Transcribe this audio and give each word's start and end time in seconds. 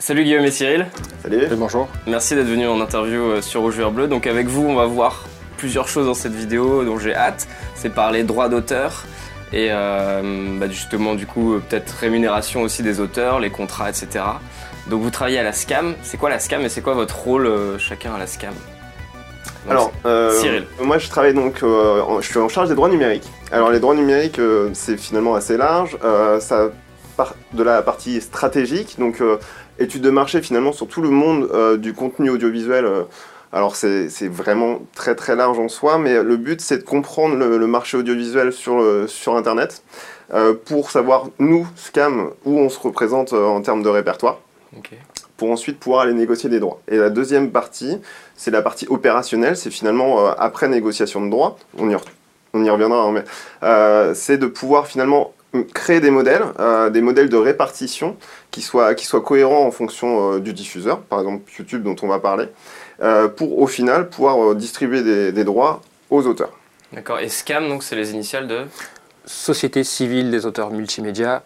Salut 0.00 0.22
Guillaume 0.22 0.44
et 0.44 0.50
Cyril. 0.52 0.86
Salut. 1.24 1.44
bonjour. 1.56 1.88
Merci 2.06 2.36
d'être 2.36 2.46
venu 2.46 2.68
en 2.68 2.80
interview 2.80 3.20
euh, 3.20 3.42
sur 3.42 3.62
Rouge 3.62 3.74
Vert 3.76 3.90
Bleu. 3.90 4.06
Donc 4.06 4.28
avec 4.28 4.46
vous, 4.46 4.64
on 4.64 4.76
va 4.76 4.86
voir 4.86 5.24
plusieurs 5.56 5.88
choses 5.88 6.06
dans 6.06 6.14
cette 6.14 6.34
vidéo 6.34 6.84
dont 6.84 6.98
j'ai 7.00 7.16
hâte. 7.16 7.48
C'est 7.74 7.88
parler 7.90 8.22
droit 8.22 8.48
d'auteur 8.48 9.04
et 9.52 9.68
euh, 9.72 10.56
bah, 10.60 10.68
justement 10.68 11.16
du 11.16 11.26
coup 11.26 11.58
peut-être 11.68 11.90
rémunération 11.98 12.62
aussi 12.62 12.84
des 12.84 13.00
auteurs, 13.00 13.40
les 13.40 13.50
contrats, 13.50 13.88
etc. 13.90 14.24
Donc 14.88 15.02
vous 15.02 15.10
travaillez 15.10 15.40
à 15.40 15.42
la 15.42 15.52
SCAM. 15.52 15.96
C'est 16.04 16.16
quoi 16.16 16.30
la 16.30 16.38
SCAM 16.38 16.62
et 16.62 16.68
c'est 16.68 16.80
quoi 16.80 16.94
votre 16.94 17.18
rôle 17.18 17.46
euh, 17.46 17.76
chacun 17.78 18.14
à 18.14 18.18
la 18.18 18.28
SCAM 18.28 18.54
Donc, 18.54 19.70
Alors, 19.72 19.92
euh, 20.06 20.30
Cyril. 20.40 20.64
moi 20.80 20.98
je 20.98 21.08
travaille 21.08 21.34
donc, 21.34 21.64
euh, 21.64 22.02
en- 22.02 22.20
je 22.20 22.28
suis 22.30 22.38
en 22.38 22.48
charge 22.48 22.68
des 22.68 22.76
droits 22.76 22.88
numériques. 22.88 23.28
Alors 23.50 23.70
les 23.72 23.80
droits 23.80 23.96
numériques, 23.96 24.38
euh, 24.38 24.70
c'est 24.74 24.96
finalement 24.96 25.34
assez 25.34 25.56
large. 25.56 25.98
Euh, 26.04 26.38
ça 26.38 26.68
part 27.16 27.34
de 27.52 27.64
la 27.64 27.82
partie 27.82 28.20
stratégique, 28.20 28.94
donc 29.00 29.20
euh, 29.20 29.38
étude 29.78 30.02
de 30.02 30.10
marché 30.10 30.40
finalement 30.42 30.72
sur 30.72 30.86
tout 30.88 31.02
le 31.02 31.10
monde 31.10 31.48
euh, 31.52 31.76
du 31.76 31.92
contenu 31.94 32.30
audiovisuel. 32.30 32.84
euh, 32.84 33.02
alors 33.50 33.76
c'est 33.76 34.08
vraiment 34.28 34.80
très 34.94 35.14
très 35.14 35.34
large 35.34 35.58
en 35.58 35.68
soi, 35.68 35.96
mais 35.96 36.22
le 36.22 36.36
but 36.36 36.60
c'est 36.60 36.78
de 36.78 36.82
comprendre 36.82 37.34
le, 37.36 37.56
le 37.56 37.66
marché 37.66 37.96
audiovisuel 37.96 38.52
sur, 38.52 38.78
le- 38.78 39.06
sur 39.08 39.36
Internet 39.36 39.82
euh, 40.34 40.52
pour 40.52 40.90
savoir 40.90 41.28
nous, 41.38 41.66
SCAM, 41.74 42.28
où 42.44 42.58
on 42.58 42.68
se 42.68 42.78
représente 42.78 43.32
euh, 43.32 43.46
en 43.46 43.62
termes 43.62 43.82
de 43.82 43.88
répertoire 43.88 44.38
pour 45.38 45.50
ensuite 45.50 45.78
pouvoir 45.78 46.02
aller 46.02 46.12
négocier 46.12 46.50
des 46.50 46.60
droits. 46.60 46.82
Et 46.88 46.98
la 46.98 47.08
deuxième 47.08 47.50
partie, 47.50 47.96
c'est 48.36 48.50
la 48.50 48.60
partie 48.60 48.86
opérationnelle, 48.90 49.56
c'est 49.56 49.70
finalement 49.70 50.26
euh, 50.26 50.32
après 50.36 50.68
négociation 50.68 51.24
de 51.24 51.30
droits, 51.30 51.56
on 51.78 51.88
y, 51.88 51.94
re- 51.94 52.02
on 52.52 52.62
y 52.62 52.68
reviendra, 52.68 53.00
hein, 53.04 53.12
mais 53.12 53.24
euh, 53.62 54.12
c'est 54.14 54.36
de 54.36 54.46
pouvoir 54.46 54.88
finalement 54.88 55.32
créer 55.72 56.00
des 56.00 56.10
modèles, 56.10 56.42
euh, 56.60 56.90
des 56.90 57.00
modèles 57.00 57.30
de 57.30 57.36
répartition 57.38 58.16
qui 58.50 58.62
soient, 58.62 58.94
qui 58.94 59.06
soient 59.06 59.20
cohérents 59.20 59.66
en 59.66 59.70
fonction 59.70 60.34
euh, 60.34 60.38
du 60.40 60.52
diffuseur, 60.52 61.00
par 61.00 61.20
exemple 61.20 61.50
YouTube 61.58 61.82
dont 61.82 61.96
on 62.02 62.08
va 62.08 62.18
parler, 62.18 62.46
euh, 63.02 63.28
pour 63.28 63.58
au 63.58 63.66
final 63.66 64.08
pouvoir 64.08 64.42
euh, 64.42 64.54
distribuer 64.54 65.02
des, 65.02 65.32
des 65.32 65.44
droits 65.44 65.80
aux 66.10 66.26
auteurs. 66.26 66.52
D'accord. 66.92 67.20
Et 67.20 67.28
SCAM, 67.28 67.68
donc 67.68 67.82
c'est 67.82 67.96
les 67.96 68.12
initiales 68.12 68.48
de. 68.48 68.64
Société 69.26 69.84
civile 69.84 70.30
des 70.30 70.46
auteurs 70.46 70.70
multimédia. 70.70 71.42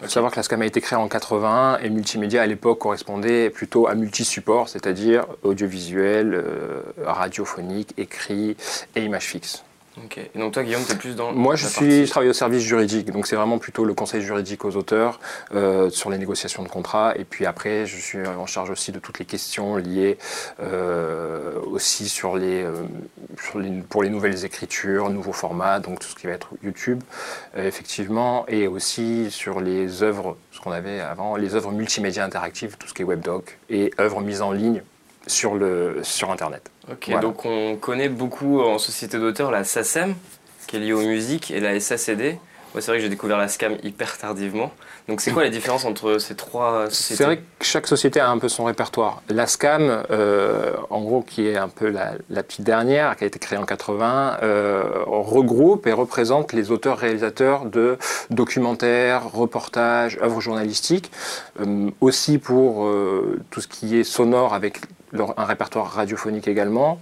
Il 0.00 0.04
faut 0.04 0.10
savoir 0.10 0.30
que 0.30 0.36
la 0.36 0.44
SCAM 0.44 0.62
a 0.62 0.66
été 0.66 0.80
créée 0.80 0.98
en 0.98 1.08
81 1.08 1.78
et 1.78 1.90
multimédia 1.90 2.40
à 2.40 2.46
l'époque 2.46 2.78
correspondait 2.78 3.50
plutôt 3.50 3.88
à 3.88 3.94
multi-support, 3.94 4.68
c'est-à-dire 4.68 5.26
audiovisuel, 5.42 6.34
euh, 6.34 6.82
radiophonique, 7.04 7.94
écrit 7.98 8.56
et 8.94 9.02
image 9.02 9.24
fixe. 9.24 9.64
Ok. 10.04 10.18
Et 10.18 10.38
donc 10.38 10.52
toi 10.52 10.62
Guillaume, 10.62 10.82
t'es 10.84 10.94
plus 10.94 11.16
dans. 11.16 11.32
Moi, 11.32 11.56
je, 11.56 11.66
suis, 11.66 12.06
je 12.06 12.10
travaille 12.10 12.30
au 12.30 12.34
service 12.34 12.62
juridique, 12.62 13.10
donc 13.10 13.26
c'est 13.26 13.36
vraiment 13.36 13.58
plutôt 13.58 13.84
le 13.84 13.94
conseil 13.94 14.22
juridique 14.22 14.64
aux 14.64 14.76
auteurs 14.76 15.18
euh, 15.54 15.90
sur 15.90 16.10
les 16.10 16.18
négociations 16.18 16.62
de 16.62 16.68
contrats. 16.68 17.14
Et 17.16 17.24
puis 17.24 17.46
après, 17.46 17.84
je 17.86 17.96
suis 17.96 18.18
en 18.26 18.46
charge 18.46 18.70
aussi 18.70 18.92
de 18.92 18.98
toutes 18.98 19.18
les 19.18 19.24
questions 19.24 19.76
liées 19.76 20.18
euh, 20.60 21.54
aussi 21.66 22.08
sur 22.08 22.36
les, 22.36 22.62
euh, 22.62 22.72
sur 23.42 23.58
les- 23.58 23.80
pour 23.88 24.02
les 24.02 24.10
nouvelles 24.10 24.44
écritures, 24.44 25.10
nouveaux 25.10 25.32
formats, 25.32 25.80
donc 25.80 25.98
tout 26.00 26.08
ce 26.08 26.14
qui 26.14 26.26
va 26.26 26.32
être 26.32 26.50
YouTube, 26.62 27.02
effectivement, 27.56 28.44
et 28.48 28.66
aussi 28.66 29.30
sur 29.30 29.60
les 29.60 30.02
œuvres, 30.02 30.36
ce 30.52 30.60
qu'on 30.60 30.72
avait 30.72 31.00
avant, 31.00 31.36
les 31.36 31.54
œuvres 31.54 31.72
multimédia 31.72 32.24
interactives, 32.24 32.76
tout 32.78 32.86
ce 32.88 32.94
qui 32.94 33.02
est 33.02 33.04
webdoc 33.04 33.58
et 33.70 33.92
œuvres 34.00 34.20
mises 34.20 34.42
en 34.42 34.52
ligne 34.52 34.82
sur, 35.28 35.54
le, 35.54 36.00
sur 36.02 36.30
Internet. 36.30 36.70
Ok, 36.90 37.04
Voilà. 37.06 37.20
donc 37.20 37.44
on 37.44 37.76
connaît 37.76 38.08
beaucoup 38.08 38.60
en 38.60 38.78
société 38.78 39.18
d'auteurs 39.18 39.50
la 39.50 39.64
SACEM, 39.64 40.14
qui 40.66 40.76
est 40.76 40.80
liée 40.80 40.92
aux 40.92 41.02
musiques, 41.02 41.50
et 41.50 41.60
la 41.60 41.78
SACD. 41.78 42.38
Moi, 42.74 42.82
c'est 42.82 42.90
vrai 42.90 42.98
que 42.98 43.02
j'ai 43.02 43.08
découvert 43.08 43.38
la 43.38 43.48
SCAM 43.48 43.78
hyper 43.82 44.18
tardivement. 44.18 44.70
Donc, 45.08 45.22
c'est 45.22 45.30
quoi 45.32 45.42
la 45.42 45.48
différence 45.48 45.86
entre 45.86 46.18
ces 46.18 46.34
trois 46.34 46.90
sociétés? 46.90 47.14
C'est 47.16 47.24
vrai 47.24 47.36
que 47.38 47.64
chaque 47.64 47.86
société 47.86 48.20
a 48.20 48.28
un 48.28 48.36
peu 48.36 48.50
son 48.50 48.64
répertoire. 48.64 49.22
La 49.30 49.46
SCAM, 49.46 50.04
euh, 50.10 50.74
en 50.90 51.00
gros, 51.00 51.22
qui 51.22 51.46
est 51.48 51.56
un 51.56 51.70
peu 51.70 51.88
la, 51.88 52.12
la 52.28 52.42
petite 52.42 52.64
dernière, 52.64 53.16
qui 53.16 53.24
a 53.24 53.26
été 53.26 53.38
créée 53.38 53.58
en 53.58 53.64
80, 53.64 54.40
euh, 54.42 54.82
regroupe 55.06 55.86
et 55.86 55.92
représente 55.94 56.52
les 56.52 56.70
auteurs-réalisateurs 56.70 57.64
de 57.64 57.96
documentaires, 58.28 59.32
reportages, 59.32 60.18
œuvres 60.22 60.42
journalistiques, 60.42 61.10
euh, 61.60 61.90
aussi 62.02 62.36
pour 62.36 62.86
tout 63.50 63.62
ce 63.62 63.66
qui 63.68 63.98
est 63.98 64.04
sonore 64.04 64.52
avec 64.52 64.80
un 65.12 65.44
répertoire 65.44 65.86
radiophonique 65.86 66.48
également 66.48 66.98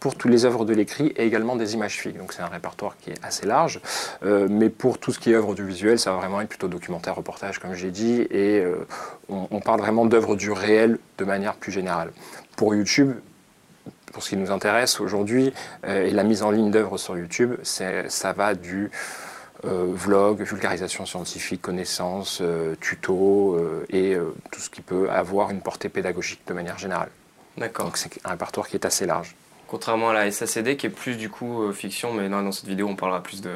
pour 0.00 0.14
toutes 0.14 0.30
les 0.30 0.46
œuvres 0.46 0.64
de 0.64 0.72
l'écrit 0.72 1.08
et 1.16 1.26
également 1.26 1.56
des 1.56 1.74
images 1.74 1.98
fixes. 1.98 2.18
Donc 2.18 2.32
c'est 2.32 2.42
un 2.42 2.48
répertoire 2.48 2.96
qui 2.98 3.10
est 3.10 3.22
assez 3.22 3.46
large. 3.46 3.80
Euh, 4.24 4.48
mais 4.50 4.70
pour 4.70 4.98
tout 4.98 5.12
ce 5.12 5.18
qui 5.18 5.30
est 5.30 5.34
œuvre 5.34 5.54
du 5.54 5.64
visuel, 5.64 5.98
ça 5.98 6.12
va 6.12 6.16
vraiment 6.16 6.40
être 6.40 6.48
plutôt 6.48 6.68
documentaire, 6.68 7.14
reportage, 7.14 7.58
comme 7.58 7.74
j'ai 7.74 7.90
dit, 7.90 8.22
et 8.30 8.60
euh, 8.60 8.86
on, 9.28 9.60
parle 9.60 9.80
vraiment 9.80 10.06
d'œuvres 10.06 10.36
du 10.36 10.50
réel 10.50 10.98
de 11.18 11.24
manière 11.24 11.54
plus 11.54 11.70
générale. 11.70 12.12
Pour 12.56 12.74
YouTube, 12.74 13.12
pour 14.12 14.22
ce 14.22 14.30
qui 14.30 14.36
nous 14.36 14.50
intéresse 14.50 15.00
aujourd'hui, 15.00 15.52
euh, 15.86 16.06
et 16.06 16.10
la 16.10 16.24
mise 16.24 16.42
en 16.42 16.50
ligne 16.50 16.70
d'œuvres 16.70 16.98
sur 16.98 17.16
YouTube, 17.16 17.54
ça 17.62 18.32
va 18.32 18.54
du 18.54 18.90
vlog, 19.62 20.40
vulgarisation 20.40 21.04
scientifique, 21.04 21.60
connaissances, 21.60 22.38
euh, 22.40 22.74
tutos, 22.80 23.56
euh, 23.56 23.84
et 23.90 24.16
tout 24.50 24.60
ce 24.60 24.70
qui 24.70 24.80
peut 24.80 25.10
avoir 25.10 25.50
une 25.50 25.60
portée 25.60 25.90
pédagogique 25.90 26.40
de 26.46 26.54
manière 26.54 26.78
générale. 26.78 27.10
D'accord. 27.56 27.86
Donc 27.86 27.96
c'est 27.96 28.10
un 28.24 28.30
répertoire 28.30 28.68
qui 28.68 28.76
est 28.76 28.84
assez 28.86 29.06
large. 29.06 29.34
Contrairement 29.68 30.10
à 30.10 30.14
la 30.14 30.30
SACD, 30.30 30.76
qui 30.76 30.86
est 30.86 30.90
plus 30.90 31.16
du 31.16 31.28
coup 31.28 31.62
euh, 31.62 31.72
fiction, 31.72 32.12
mais 32.12 32.28
non, 32.28 32.42
dans 32.42 32.52
cette 32.52 32.66
vidéo, 32.66 32.88
on 32.88 32.96
parlera 32.96 33.22
plus 33.22 33.40
de, 33.40 33.50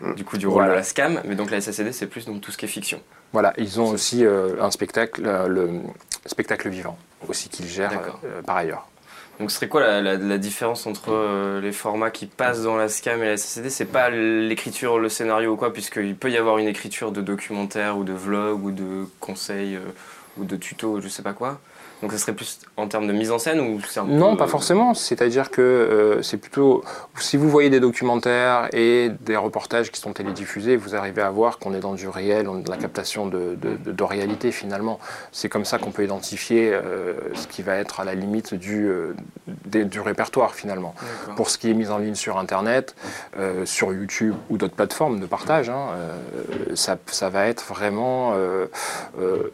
Mm. 0.00 0.14
du 0.14 0.24
coup 0.24 0.36
du 0.38 0.46
rôle 0.48 0.54
Voilà. 0.64 0.72
de 0.72 0.78
la 0.78 0.82
SCAM. 0.82 1.20
Mais 1.24 1.36
donc, 1.36 1.50
la 1.52 1.60
SACD, 1.60 1.92
c'est 1.92 2.08
plus 2.08 2.26
donc, 2.26 2.40
tout 2.40 2.50
ce 2.50 2.58
qui 2.58 2.64
est 2.64 2.68
fiction. 2.68 3.00
Voilà, 3.32 3.52
ils 3.58 3.80
ont 3.80 3.88
aussi 3.90 4.24
euh, 4.26 4.60
un 4.60 4.70
spectacle, 4.72 5.22
euh, 5.24 5.46
le 5.46 5.70
spectacle 6.26 6.68
vivant, 6.68 6.98
aussi 7.28 7.48
qu'ils 7.48 7.68
gèrent 7.68 7.92
euh, 8.24 8.42
par 8.42 8.56
ailleurs. 8.56 8.88
Donc, 9.40 9.50
ce 9.52 9.56
serait 9.56 9.68
quoi 9.68 9.80
la, 9.82 10.00
la- 10.00 10.16
la 10.16 10.38
différence 10.38 10.86
entre 10.88 11.60
les 11.60 11.72
formats 11.72 12.10
qui 12.10 12.26
passent 12.26 12.62
dans 12.62 12.76
la 12.76 12.88
SCAM 12.88 13.22
et 13.22 13.26
la 13.26 13.36
SACD 13.36 13.70
C'est 13.70 13.84
pas 13.84 14.10
l'écriture, 14.10 14.98
le 14.98 15.08
scénario 15.08 15.52
ou 15.52 15.56
quoi, 15.56 15.72
puisqu'il 15.72 16.16
peut 16.16 16.30
y 16.30 16.36
avoir 16.36 16.58
une 16.58 16.68
écriture 16.68 17.10
de 17.12 17.20
documentaire 17.20 17.96
ou 17.96 18.02
de 18.04 18.12
vlog 18.12 18.64
ou 18.64 18.70
de 18.72 19.06
conseils 19.20 19.76
euh, 19.76 19.80
ou 20.38 20.44
de 20.44 20.56
tuto, 20.56 21.00
je 21.00 21.08
sais 21.08 21.22
pas 21.22 21.32
quoi. 21.34 21.60
Donc, 22.02 22.12
ça 22.12 22.18
serait 22.18 22.32
plus 22.34 22.58
en 22.76 22.86
termes 22.86 23.06
de 23.06 23.12
mise 23.12 23.30
en 23.30 23.38
scène 23.38 23.60
ou 23.60 23.80
c'est 23.88 24.02
Non, 24.02 24.36
pas 24.36 24.46
forcément. 24.46 24.92
C'est-à-dire 24.94 25.50
que 25.50 25.62
euh, 25.62 26.22
c'est 26.22 26.36
plutôt. 26.36 26.84
Si 27.18 27.36
vous 27.36 27.48
voyez 27.48 27.70
des 27.70 27.80
documentaires 27.80 28.68
et 28.72 29.10
des 29.20 29.36
reportages 29.36 29.90
qui 29.90 30.00
sont 30.00 30.12
télédiffusés, 30.12 30.76
vous 30.76 30.94
arrivez 30.94 31.22
à 31.22 31.30
voir 31.30 31.58
qu'on 31.58 31.72
est 31.72 31.80
dans 31.80 31.94
du 31.94 32.08
réel, 32.08 32.48
on 32.48 32.58
est 32.58 32.62
dans 32.62 32.72
la 32.72 32.78
captation 32.78 33.26
de, 33.26 33.56
de, 33.60 33.76
de- 33.84 33.92
de 33.92 34.02
réalité 34.02 34.52
finalement. 34.52 34.98
C'est 35.32 35.48
comme 35.48 35.64
ça 35.64 35.78
qu'on 35.78 35.92
peut 35.92 36.04
identifier 36.04 36.70
euh, 36.72 37.14
ce 37.34 37.46
qui 37.46 37.62
va 37.62 37.76
être 37.76 38.00
à 38.00 38.04
la 38.04 38.14
limite 38.14 38.54
du, 38.54 38.86
euh, 38.86 39.14
des- 39.46 39.84
du 39.84 40.00
répertoire 40.00 40.54
finalement. 40.54 40.94
Pour 41.36 41.48
ce 41.48 41.56
qui 41.58 41.70
est 41.70 41.74
mis 41.74 41.88
en 41.88 41.98
ligne 41.98 42.14
sur 42.16 42.38
Internet, 42.38 42.94
sur 43.64 43.92
YouTube 43.92 44.34
ou 44.50 44.58
d'autres 44.58 44.74
plateformes 44.74 45.20
de 45.20 45.26
partage, 45.26 45.70
hein, 45.70 45.86
ça, 46.74 46.96
ça 47.06 47.28
va 47.30 47.46
être 47.46 47.64
vraiment 47.64 48.34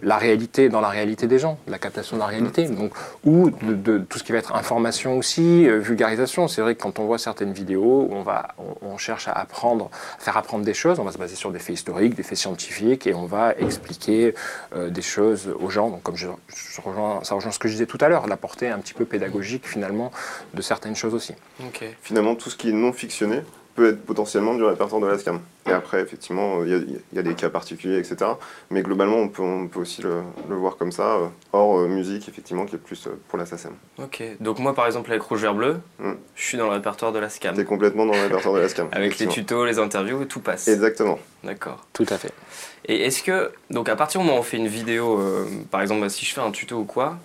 la 0.02 0.16
réalité 0.16 0.68
dans 0.68 0.80
la 0.80 0.88
réalité 0.88 1.26
des 1.26 1.38
gens, 1.38 1.58
la 1.68 1.78
captation 1.78 2.16
de 2.16 2.20
la 2.20 2.26
réalité. 2.30 2.64
Donc, 2.66 2.92
ou 3.24 3.50
de, 3.50 3.74
de 3.74 3.98
tout 3.98 4.18
ce 4.18 4.24
qui 4.24 4.32
va 4.32 4.38
être 4.38 4.54
information 4.54 5.18
aussi, 5.18 5.68
euh, 5.68 5.78
vulgarisation. 5.78 6.48
C'est 6.48 6.62
vrai 6.62 6.74
que 6.74 6.82
quand 6.82 6.98
on 6.98 7.04
voit 7.04 7.18
certaines 7.18 7.52
vidéos 7.52 8.06
où 8.08 8.14
on, 8.14 8.22
va, 8.22 8.54
on, 8.58 8.92
on 8.92 8.96
cherche 8.96 9.28
à 9.28 9.32
apprendre, 9.32 9.90
à 10.18 10.22
faire 10.22 10.36
apprendre 10.36 10.64
des 10.64 10.74
choses, 10.74 10.98
on 10.98 11.04
va 11.04 11.12
se 11.12 11.18
baser 11.18 11.36
sur 11.36 11.52
des 11.52 11.58
faits 11.58 11.74
historiques, 11.74 12.14
des 12.14 12.22
faits 12.22 12.38
scientifiques, 12.38 13.06
et 13.06 13.14
on 13.14 13.26
va 13.26 13.54
expliquer 13.58 14.34
euh, 14.74 14.88
des 14.88 15.02
choses 15.02 15.54
aux 15.60 15.70
gens. 15.70 15.90
Donc, 15.90 16.02
comme 16.02 16.16
je, 16.16 16.28
je 16.48 16.80
rejoins, 16.80 17.20
ça 17.22 17.34
rejoint 17.34 17.52
ce 17.52 17.58
que 17.58 17.68
je 17.68 17.74
disais 17.74 17.86
tout 17.86 17.98
à 18.00 18.08
l'heure, 18.08 18.26
la 18.26 18.36
portée 18.36 18.68
un 18.68 18.78
petit 18.78 18.94
peu 18.94 19.04
pédagogique 19.04 19.66
finalement 19.66 20.10
de 20.54 20.62
certaines 20.62 20.96
choses 20.96 21.14
aussi. 21.14 21.34
Finalement, 22.02 22.34
tout 22.34 22.50
ce 22.50 22.56
qui 22.56 22.70
est 22.70 22.72
non 22.72 22.92
fictionné 22.92 23.42
peut 23.74 23.88
être 23.90 24.04
potentiellement 24.04 24.54
du 24.54 24.64
répertoire 24.64 25.00
de 25.00 25.06
la 25.06 25.18
SCAM. 25.18 25.40
Et 25.66 25.72
après, 25.72 26.00
effectivement, 26.00 26.64
il 26.64 26.70
y, 26.70 26.74
a- 26.74 26.78
il 26.78 27.00
y 27.16 27.18
a 27.18 27.22
des 27.22 27.34
cas 27.34 27.48
particuliers, 27.50 27.98
etc. 27.98 28.16
Mais 28.70 28.82
globalement, 28.82 29.16
on 29.16 29.28
peut, 29.28 29.42
on 29.42 29.68
peut 29.68 29.80
aussi 29.80 30.02
le, 30.02 30.22
le 30.48 30.56
voir 30.56 30.76
comme 30.76 30.90
ça, 30.90 31.14
euh, 31.16 31.26
hors 31.52 31.78
euh, 31.78 31.86
musique, 31.86 32.28
effectivement, 32.28 32.64
qui 32.66 32.74
est 32.74 32.78
plus 32.78 33.06
euh, 33.06 33.10
pour 33.28 33.38
la 33.38 33.46
SACEM. 33.46 33.72
Ok. 34.02 34.22
Donc, 34.40 34.58
moi, 34.58 34.74
par 34.74 34.86
exemple, 34.86 35.10
avec 35.10 35.22
Rouge 35.22 35.42
Vert 35.42 35.54
Bleu, 35.54 35.76
Mm. 35.98 36.12
je 36.34 36.42
suis 36.42 36.58
dans 36.58 36.64
le 36.66 36.72
répertoire 36.72 37.12
de 37.12 37.18
la 37.20 37.28
SCAM. 37.28 37.54
T'es 37.54 37.64
complètement 37.64 38.06
dans 38.06 38.14
le 38.14 38.22
répertoire 38.22 38.54
de 38.54 38.60
la 38.60 38.68
SCAM. 38.68 38.88
Avec 38.92 39.18
les 39.18 39.26
tutos, 39.28 39.64
les 39.64 39.78
interviews, 39.78 40.24
tout 40.24 40.40
passe. 40.40 40.66
Exactement. 40.66 41.18
D'accord. 41.44 41.86
Tout 41.92 42.06
à 42.10 42.16
fait. 42.18 42.32
Et 42.86 43.02
est-ce 43.04 43.22
que, 43.22 43.52
donc 43.70 43.88
à 43.88 43.94
partir 43.96 44.20
du 44.20 44.26
moment 44.26 44.38
où 44.38 44.40
on 44.40 44.44
fait 44.44 44.56
une 44.56 44.66
vidéo, 44.66 45.20
euh, 45.20 45.44
par 45.70 45.82
exemple, 45.82 46.00
bah, 46.00 46.08
si 46.08 46.24
je 46.24 46.32
fais 46.34 46.40
un 46.40 46.50
tuto 46.50 46.76
ou 46.78 46.84
quoi, 46.84 47.18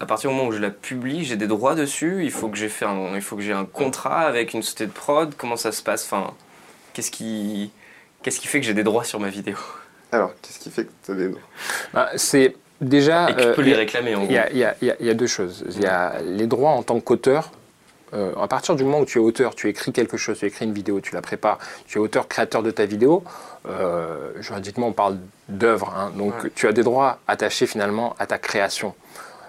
à 0.00 0.06
partir 0.06 0.30
du 0.30 0.36
moment 0.36 0.48
où 0.48 0.52
je 0.52 0.58
la 0.58 0.70
publie, 0.70 1.24
j'ai 1.24 1.36
des 1.36 1.46
droits 1.46 1.74
dessus, 1.74 2.20
il 2.24 2.30
faut 2.30 2.48
que 2.48 2.56
j'ai 2.56 2.68
fait 2.68 2.84
un, 2.84 3.14
il 3.14 3.22
faut 3.22 3.36
que 3.36 3.42
j'ai 3.42 3.52
un 3.52 3.64
contrat 3.64 4.20
avec 4.20 4.54
une 4.54 4.62
société 4.62 4.86
de 4.86 4.92
prod, 4.92 5.34
comment 5.36 5.56
ça 5.56 5.72
se 5.72 5.82
passe 5.82 6.04
Enfin, 6.04 6.32
qu'est-ce 6.92 7.10
qui, 7.10 7.70
qu'est-ce 8.22 8.38
qui 8.40 8.46
fait 8.46 8.60
que 8.60 8.66
j'ai 8.66 8.74
des 8.74 8.84
droits 8.84 9.04
sur 9.04 9.18
ma 9.20 9.28
vidéo? 9.28 9.56
Alors, 10.12 10.32
qu'est-ce 10.40 10.58
qui 10.60 10.70
fait 10.70 10.84
que 10.84 10.90
tu 11.04 11.10
as 11.12 11.14
des 11.14 11.28
droits? 11.28 11.40
Bah, 11.92 12.10
c'est 12.16 12.54
déjà. 12.80 13.28
Et 13.30 13.34
que 13.34 13.42
je 13.42 13.48
euh, 13.48 13.54
peux 13.54 13.62
les 13.62 13.74
réclamer 13.74 14.14
en 14.14 14.22
gros 14.24 14.32
y, 14.32 14.38
a, 14.38 14.50
il 14.50 14.58
y 14.58 14.64
a- 14.64 14.76
il 14.80 14.88
y 14.88 14.90
a- 14.90 14.96
il 15.00 15.06
y 15.06 15.10
a 15.10 15.14
deux 15.14 15.26
choses. 15.26 15.64
Il 15.70 15.82
y 15.82 15.86
a 15.86 16.20
les 16.22 16.46
droits 16.46 16.70
en 16.70 16.82
tant 16.84 17.00
qu'auteur, 17.00 17.50
euh, 18.14 18.32
à 18.40 18.46
partir 18.48 18.74
du 18.76 18.84
moment 18.84 19.00
où 19.00 19.04
tu 19.04 19.18
es 19.18 19.20
auteur, 19.20 19.54
tu 19.54 19.68
écris 19.68 19.92
quelque 19.92 20.16
chose, 20.16 20.38
tu 20.38 20.46
écris 20.46 20.64
une 20.64 20.72
vidéo, 20.72 21.00
tu 21.00 21.12
la 21.14 21.20
prépares, 21.20 21.58
tu 21.86 21.98
es 21.98 22.00
auteur, 22.00 22.26
créateur 22.28 22.62
de 22.62 22.70
ta 22.70 22.86
vidéo, 22.86 23.22
euh, 23.68 24.30
juridiquement 24.40 24.86
on 24.88 24.92
parle 24.92 25.18
d'œuvre, 25.48 25.92
hein. 25.94 26.12
donc 26.16 26.32
tu 26.54 26.66
as 26.68 26.72
des 26.72 26.82
droits 26.84 27.18
attachés 27.26 27.66
finalement 27.66 28.14
à 28.18 28.26
ta 28.26 28.38
création. 28.38 28.94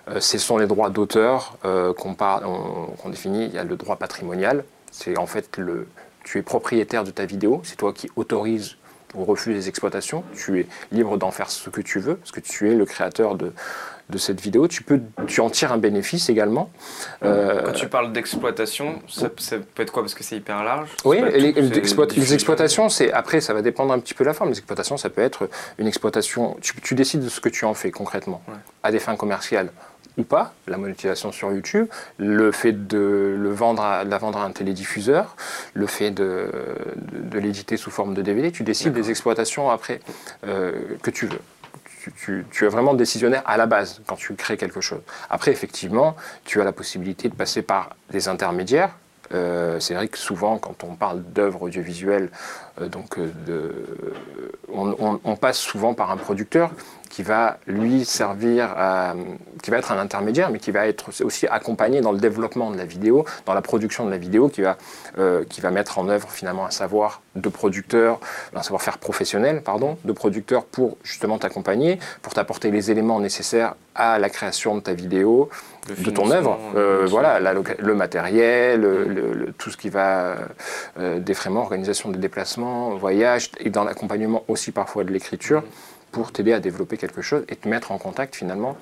Euh, 0.10 0.20
ce 0.20 0.38
sont 0.38 0.58
les 0.58 0.68
droits 0.68 0.90
d'auteur 0.90 1.58
qu'on 1.62 2.16
qu'on 2.16 3.10
définit, 3.10 3.46
il 3.46 3.54
y 3.54 3.58
a 3.58 3.64
le 3.64 3.76
droit 3.76 3.96
patrimonial, 3.96 4.64
c'est 4.92 5.18
en 5.18 5.28
fait 5.28 5.58
le, 5.58 5.88
tu 6.24 6.38
es 6.38 6.42
propriétaire 6.42 7.04
de 7.04 7.12
ta 7.12 7.26
vidéo, 7.26 7.62
c'est 7.64 7.76
toi 7.76 7.94
qui 7.94 8.10
autorise 8.16 8.76
ou 9.16 9.26
refuse 9.26 9.56
les 9.56 9.70
exploitations, 9.70 10.24
tu 10.36 10.60
es 10.60 10.68
libre 10.92 11.18
d'en 11.18 11.32
faire 11.32 11.50
ce 11.50 11.70
que 11.70 11.82
tu 11.82 12.00
veux, 12.00 12.16
parce 12.16 12.32
que 12.32 12.40
tu 12.40 12.70
es 12.70 12.76
le 12.76 12.86
créateur 12.86 13.36
de, 13.36 13.54
de 14.10 14.18
cette 14.18 14.42
vidéo. 14.42 14.68
Tu, 14.68 14.84
peux, 14.84 15.00
tu 15.28 15.42
en 15.42 15.50
tires 15.50 15.72
un 15.72 15.78
bénéfice 15.78 16.30
également. 16.30 16.70
Euh, 17.24 17.62
Quand 17.66 17.74
tu 17.74 17.88
parles 17.88 18.12
d'exploitation, 18.12 19.00
ça, 19.08 19.30
peut 19.30 19.84
être 19.84 19.92
quoi? 19.92 20.04
Parce 20.04 20.14
que 20.14 20.24
c'est 20.24 20.38
hyper 20.38 20.64
large. 20.64 20.90
Oui, 21.06 21.22
les, 21.34 21.52
les, 21.52 22.34
exploitations, 22.34 22.90
c'est 22.90 23.12
après, 23.12 23.42
ça 23.42 23.54
va 23.54 23.62
dépendre 23.62 23.94
un 23.94 24.00
petit 24.00 24.14
peu 24.14 24.24
de 24.24 24.30
la 24.30 24.34
forme. 24.34 24.50
Les 24.50 24.58
exploitations, 24.58 24.98
ça 24.98 25.10
peut 25.10 25.22
être 25.22 25.50
une 25.78 25.88
exploitation. 25.88 26.58
Tu, 26.62 26.96
décides 26.96 27.24
de 27.24 27.30
ce 27.30 27.40
que 27.40 27.50
tu 27.50 27.66
en 27.66 27.74
fais 27.74 27.92
concrètement, 27.92 28.42
à 28.84 28.92
des 28.92 29.00
fins 29.00 29.16
commerciales 29.16 29.70
ou 30.18 30.24
pas, 30.24 30.54
la 30.68 30.78
monétisation 30.78 31.32
sur 31.32 31.52
YouTube, 31.52 31.88
le 32.18 32.52
fait 32.52 32.88
de, 32.88 33.36
le 33.40 33.52
vendre 33.52 33.82
à, 33.82 34.04
la 34.04 34.18
vendre 34.18 34.40
à 34.40 34.44
un 34.44 34.52
télédiffuseur, 34.52 35.36
le 35.74 35.88
fait 35.88 36.12
de, 36.12 36.50
de, 37.14 37.40
l'éditer 37.40 37.78
sous 37.78 37.90
forme 37.90 38.14
de 38.14 38.22
DVD, 38.22 38.52
tu 38.52 38.64
décides 38.64 38.94
des 38.94 39.10
exploitations 39.10 39.70
après 39.70 40.02
euh, 40.46 40.74
que 41.02 41.10
tu 41.10 41.28
veux 41.28 41.40
tu, 42.16 42.66
es 42.66 42.68
vraiment 42.68 42.94
décisionnaire 42.94 43.44
à 43.46 43.58
la 43.58 43.66
base 43.66 44.02
quand 44.08 44.16
tu 44.16 44.34
crées 44.36 44.58
quelque 44.58 44.82
chose. 44.82 45.02
Après, 45.30 45.52
effectivement, 45.52 46.16
tu 46.46 46.62
as 46.62 46.64
la 46.64 46.72
possibilité 46.72 47.30
de 47.30 47.36
passer 47.36 47.62
par 47.62 47.96
des 48.10 48.28
intermédiaires. 48.28 48.96
Euh, 49.34 49.80
c'est 49.80 49.94
vrai 49.94 50.08
que 50.08 50.18
souvent, 50.18 50.58
quand 50.58 50.84
on 50.84 50.96
parle 50.96 51.22
d'œuvres 51.24 51.64
audiovisuelles, 51.64 52.30
euh, 52.82 52.88
donc 52.88 53.18
euh, 53.18 53.30
on, 54.74 55.36
passe 55.36 55.60
souvent 55.60 55.94
par 55.94 56.12
un 56.12 56.18
producteur 56.18 56.72
qui 57.10 57.24
va 57.24 57.58
lui 57.66 58.06
servir, 58.06 58.74
à, 58.76 59.14
qui 59.64 59.72
va 59.72 59.78
être 59.78 59.92
un 59.92 59.98
intermédiaire, 59.98 60.52
mais 60.52 60.60
qui 60.60 60.72
va 60.72 60.88
être 60.88 61.12
aussi 61.24 61.48
accompagné 61.48 62.02
dans 62.02 62.12
le 62.12 62.20
développement 62.20 62.72
de 62.72 62.78
la 62.78 62.86
vidéo, 62.86 63.26
dans 63.46 63.54
la 63.54 63.62
production 63.62 64.06
de 64.06 64.12
la 64.12 64.18
vidéo, 64.18 64.48
qui 64.50 64.62
va, 64.62 64.78
qui 65.50 65.60
va 65.60 65.72
mettre 65.72 65.98
en 65.98 66.08
œuvre 66.08 66.30
finalement 66.30 66.66
un 66.66 66.72
savoir 66.72 67.22
de 67.36 67.50
producteur, 67.50 68.20
un 68.54 68.62
savoir-faire 68.62 69.00
professionnel, 69.00 69.64
pardon, 69.64 69.98
de 70.06 70.12
producteur 70.12 70.66
pour 70.66 70.98
justement 71.04 71.40
t'accompagner, 71.40 72.00
pour 72.22 72.34
t'apporter 72.34 72.70
les 72.70 72.92
éléments 72.92 73.20
nécessaires 73.20 73.74
à 73.96 74.20
la 74.20 74.30
création 74.30 74.76
de 74.76 74.82
ta 74.82 74.94
vidéo, 74.94 75.50
de 75.98 76.10
ton 76.12 76.32
œuvre. 76.32 76.60
Euh, 76.76 77.06
voilà, 77.08 77.40
le 77.40 77.96
matériel, 77.96 78.82
le, 78.82 79.54
tout 79.58 79.70
ce 79.70 79.78
qui 79.78 79.90
va 79.90 80.36
euh, 81.00 81.20
défraiement, 81.20 81.62
organisation 81.62 82.10
des 82.10 82.20
déplacements, 82.20 82.96
voyage, 82.96 83.52
et 83.60 83.70
dans 83.70 83.84
l'accompagnement 83.84 84.44
aussi 84.48 84.72
parfois 84.72 85.04
de 85.04 85.12
l'écriture 85.12 85.64
pour 86.12 86.32
t'aider 86.32 86.54
à 86.54 86.60
développer 86.60 86.98
quelque 86.98 87.22
chose 87.22 87.44
et 87.50 87.56
te 87.56 87.68
mettre 87.68 87.92
en 87.92 87.98
contact 87.98 88.36
finalement 88.36 88.76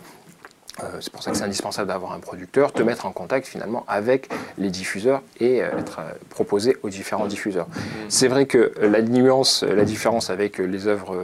euh, 0.83 0.97
c'est 0.99 1.11
pour 1.11 1.23
ça 1.23 1.31
que 1.31 1.37
c'est 1.37 1.43
indispensable 1.43 1.87
d'avoir 1.87 2.13
un 2.13 2.19
producteur, 2.19 2.71
te 2.71 2.83
mettre 2.83 3.05
en 3.05 3.11
contact 3.11 3.47
finalement 3.47 3.83
avec 3.87 4.29
les 4.57 4.69
diffuseurs 4.69 5.21
et 5.39 5.63
euh, 5.63 5.77
être 5.77 5.99
euh, 5.99 6.11
proposé 6.29 6.77
aux 6.83 6.89
différents 6.89 7.27
diffuseurs. 7.27 7.67
C'est 8.09 8.27
vrai 8.27 8.45
que 8.45 8.73
la 8.81 9.01
nuance, 9.01 9.63
la 9.63 9.85
différence 9.85 10.29
avec 10.29 10.57
les 10.57 10.87
œuvres, 10.87 11.15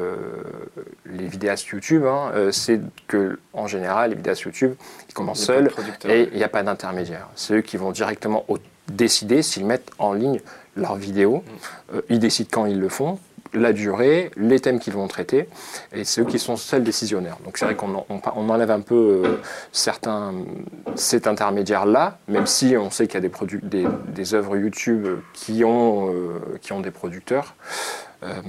les 1.06 1.28
vidéastes 1.28 1.68
YouTube, 1.68 2.06
hein, 2.06 2.32
c'est 2.52 2.80
que 3.08 3.40
en 3.54 3.68
général 3.68 4.12
les 4.12 4.16
vidéastes 4.16 4.42
YouTube 4.42 4.74
ils 5.10 5.14
commencent 5.14 5.44
seuls 5.44 5.72
et 6.08 6.30
il 6.32 6.38
n'y 6.38 6.44
a 6.44 6.50
pas 6.50 6.64
d'intermédiaire. 6.64 7.28
C'est 7.36 7.56
eux 7.56 7.62
qui 7.62 7.78
vont 7.78 7.92
directement 7.92 8.46
décider 8.88 9.42
s'ils 9.42 9.66
mettent 9.66 9.92
en 10.00 10.14
ligne 10.14 10.42
leurs 10.76 10.96
vidéos. 10.96 11.44
Mm. 11.94 12.00
ils 12.10 12.20
décident 12.20 12.50
quand 12.52 12.66
ils 12.66 12.80
le 12.80 12.90
font 12.90 13.20
la 13.54 13.74
durée, 13.74 14.32
les 14.36 14.60
thèmes 14.60 14.80
qu'ils 14.80 14.94
vont 14.94 15.08
traiter, 15.08 15.48
et 15.94 16.04
ceux 16.04 16.24
qui 16.24 16.40
sont 16.40 16.58
seuls 16.58 16.84
décisionnaires. 16.84 17.38
Donc 17.46 17.58
c'est 17.58 17.66
vrai 17.66 17.76
qu'on 17.76 18.06
on, 18.10 18.50
enlève 18.50 18.72
un 18.72 18.82
peu 18.82 19.22
euh, 19.26 19.38
certains, 19.72 20.34
cet 20.96 21.28
intermédiaire-là, 21.28 22.18
même 22.28 22.48
si 22.48 22.76
on 22.78 22.90
sait 22.90 23.08
qu'il 23.08 23.24
y 23.24 23.26
a 23.26 23.88
des 24.08 24.34
œuvres 24.34 24.58
YouTube 24.58 25.08
qui 25.34 25.64
ont, 25.64 26.10
euh, 26.10 26.40
qui 26.62 26.74
ont 26.74 26.80
des 26.80 26.92
producteurs. 26.92 27.56
Euh, 28.24 28.42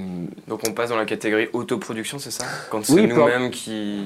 Donc 0.47 0.61
on 0.67 0.71
passe 0.71 0.89
dans 0.89 0.97
la 0.97 1.05
catégorie 1.05 1.49
autoproduction, 1.53 2.19
c'est 2.19 2.31
ça? 2.31 2.45
Quand 2.69 2.85
c'est 2.85 3.07
nous-mêmes 3.07 3.51
qui... 3.51 4.05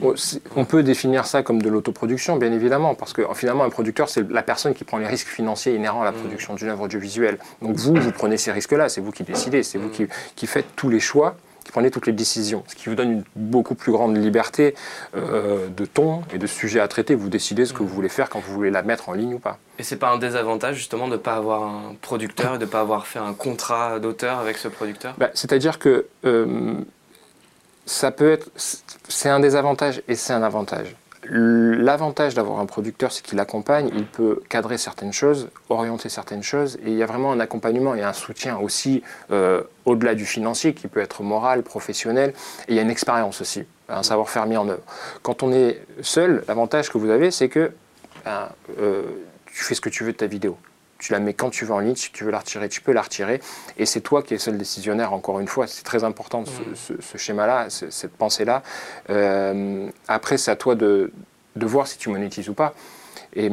On 0.56 0.66
peut 0.66 0.84
définir 0.84 1.26
ça 1.26 1.44
comme 1.44 1.62
de 1.62 1.70
l'autoproduction, 1.70 2.38
bien 2.38 2.52
évidemment, 2.52 2.96
parce 2.96 3.14
que 3.14 3.22
finalement 3.34 3.64
un 3.64 3.70
producteur, 3.70 4.10
c'est 4.10 4.30
la 4.30 4.44
personne 4.44 4.74
qui 4.74 4.84
prend 4.84 4.98
les 4.98 5.08
risques 5.08 5.28
financiers 5.28 5.76
inhérents 5.76 6.02
à 6.02 6.06
la 6.06 6.12
mm. 6.12 6.16
production 6.16 6.56
d'une 6.56 6.70
œuvre 6.70 6.84
audiovisuelle. 6.84 7.38
Donc 7.62 7.76
vous, 7.76 7.96
vous 7.96 8.12
prenez 8.12 8.38
ces 8.38 8.52
risques-là, 8.52 8.90
c'est 8.90 9.02
vous 9.02 9.12
qui 9.12 9.24
décidez, 9.24 9.64
c'est 9.64 9.78
vous 9.78 9.90
mm. 9.90 9.92
qui, 9.92 10.08
qui 10.36 10.48
faites 10.48 10.76
tous 10.76 10.90
les 10.90 11.00
choix 11.00 11.36
prenez 11.72 11.92
toutes 11.92 12.08
les 12.08 12.14
décisions, 12.14 12.64
ce 12.68 12.76
qui 12.76 12.90
vous 12.90 12.96
donne 12.96 13.12
une 13.12 13.24
beaucoup 13.36 13.76
plus 13.76 13.92
grande 13.92 14.18
liberté 14.18 14.76
euh, 15.16 15.68
de 15.68 15.86
ton 15.86 16.24
et 16.34 16.38
de 16.38 16.48
sujet 16.48 16.80
à 16.80 16.88
traiter. 16.88 17.16
Vous 17.16 17.30
décidez 17.30 17.66
ce 17.66 17.74
que 17.74 17.80
vous 17.80 17.88
voulez 17.88 18.10
faire 18.10 18.30
quand 18.30 18.40
vous 18.40 18.54
voulez 18.54 18.72
la 18.72 18.84
mettre 18.84 19.10
en 19.10 19.14
ligne 19.14 19.36
ou 19.36 19.40
pas. 19.40 19.58
Et 19.78 19.84
c'est 19.84 19.98
pas 19.98 20.10
un 20.12 20.18
désavantage 20.18 20.76
justement 20.76 21.08
de 21.08 21.14
ne 21.14 21.18
pas 21.18 21.36
avoir 21.36 21.64
un 21.64 21.96
producteur 22.02 22.56
et 22.56 22.58
de 22.58 22.66
ne 22.66 22.70
pas 22.70 22.82
avoir 22.82 23.08
fait 23.08 23.20
un 23.20 23.34
contrat 23.34 24.00
d'auteur 24.00 24.40
avec 24.40 24.58
ce 24.58 24.68
producteur? 24.68 25.16
Bah, 25.18 25.30
C'est-à-dire 25.34 25.80
que 25.80 26.08
euh, 26.26 26.74
ça 27.86 28.12
peut 28.12 28.32
être, 28.32 28.50
c'est 29.08 29.30
un 29.30 29.40
désavantage 29.40 30.02
et 30.08 30.16
c'est 30.16 30.34
un 30.34 30.44
avantage. 30.44 30.96
L'avantage 31.32 32.34
d'avoir 32.34 32.60
un 32.60 32.66
producteur, 32.66 33.12
c'est 33.12 33.24
qu'il 33.24 33.40
accompagne, 33.40 33.92
il 33.94 34.06
peut 34.06 34.42
cadrer 34.50 34.80
certaines 34.80 35.14
choses, 35.14 35.50
orienter 35.70 36.10
certaines 36.10 36.42
choses, 36.42 36.78
et 36.84 36.90
il 36.90 36.96
y 36.96 37.04
a 37.04 37.06
vraiment 37.06 37.32
un 37.32 37.40
accompagnement 37.40 37.94
et 37.94 38.02
un 38.02 38.14
soutien 38.14 38.58
aussi 38.58 39.04
euh, 39.32 39.62
au-delà 39.86 40.16
du 40.16 40.26
financier 40.26 40.74
qui 40.74 40.88
peut 40.88 41.00
être 41.00 41.22
moral, 41.22 41.62
professionnel, 41.62 42.34
et 42.68 42.72
il 42.74 42.76
y 42.76 42.80
a 42.80 42.82
une 42.82 42.90
expérience 42.90 43.42
aussi, 43.42 43.64
un 43.90 44.02
savoir-faire 44.02 44.48
mis 44.48 44.58
en 44.58 44.68
œuvre. 44.68 44.82
Quand 45.22 45.44
on 45.44 45.52
est 45.52 45.82
seul, 46.02 46.44
l'avantage 46.48 46.90
que 46.90 46.98
vous 46.98 47.12
avez, 47.12 47.30
c'est 47.30 47.50
que 47.50 47.72
ben, 48.26 48.50
euh, 48.80 49.04
tu 49.46 49.64
fais 49.64 49.76
ce 49.76 49.82
que 49.82 49.90
tu 49.90 50.04
veux 50.04 50.14
de 50.14 50.18
ta 50.18 50.28
vidéo 50.28 50.58
tu 51.00 51.14
la 51.14 51.20
mets 51.20 51.34
quand 51.34 51.50
tu 51.50 51.66
veux 51.66 51.74
en 51.74 51.80
ligne, 51.80 51.96
si 51.96 52.12
tu 52.12 52.26
veux 52.26 52.32
la 52.32 52.40
retirer, 52.40 52.70
tu 52.70 52.82
peux 52.82 52.92
la 52.92 53.02
retirer. 53.02 53.42
Et 53.78 53.86
c'est 53.86 54.02
toi 54.02 54.22
qui 54.22 54.34
es 54.34 54.38
seul 54.38 54.58
décisionnaire, 54.58 55.14
encore 55.14 55.40
une 55.40 55.48
fois. 55.48 55.66
C'est 55.66 55.84
très 55.84 56.04
important 56.04 56.44
ce, 56.46 57.18
schéma-là, 57.18 57.68
cette 57.70 58.12
pensée-là. 58.12 58.62
Euh, 59.10 59.88
après, 60.08 60.38
c'est 60.38 60.52
à 60.52 60.56
toi 60.56 60.76
de, 60.76 61.12
voir 61.56 61.88
si 61.88 61.98
tu 61.98 62.10
monétises 62.10 62.50
ou 62.50 62.54
pas. 62.54 62.74
Et 63.36 63.50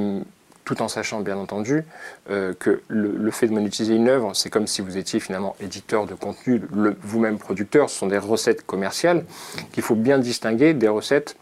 tout 0.64 0.82
en 0.82 0.88
sachant, 0.88 1.20
bien 1.20 1.36
entendu, 1.36 1.84
euh, 2.30 2.52
que 2.58 2.82
le, 2.88 3.30
fait 3.30 3.46
de 3.46 3.52
monétiser 3.52 3.94
une 3.94 4.08
œuvre, 4.08 4.34
c'est 4.34 4.50
comme 4.50 4.66
si 4.66 4.82
vous 4.82 4.96
étiez 4.96 5.20
finalement 5.20 5.54
éditeur 5.60 6.06
de 6.06 6.14
contenu, 6.14 6.60
vous-même 7.00 7.38
producteur. 7.38 7.88
Ce 7.88 7.98
sont 8.00 8.08
des 8.08 8.18
recettes 8.18 8.66
commerciales 8.66 9.24
qu'il 9.72 9.84
faut 9.84 9.94
bien 9.94 10.18
distinguer 10.18 10.74
des 10.74 10.88
recettes 10.88 11.36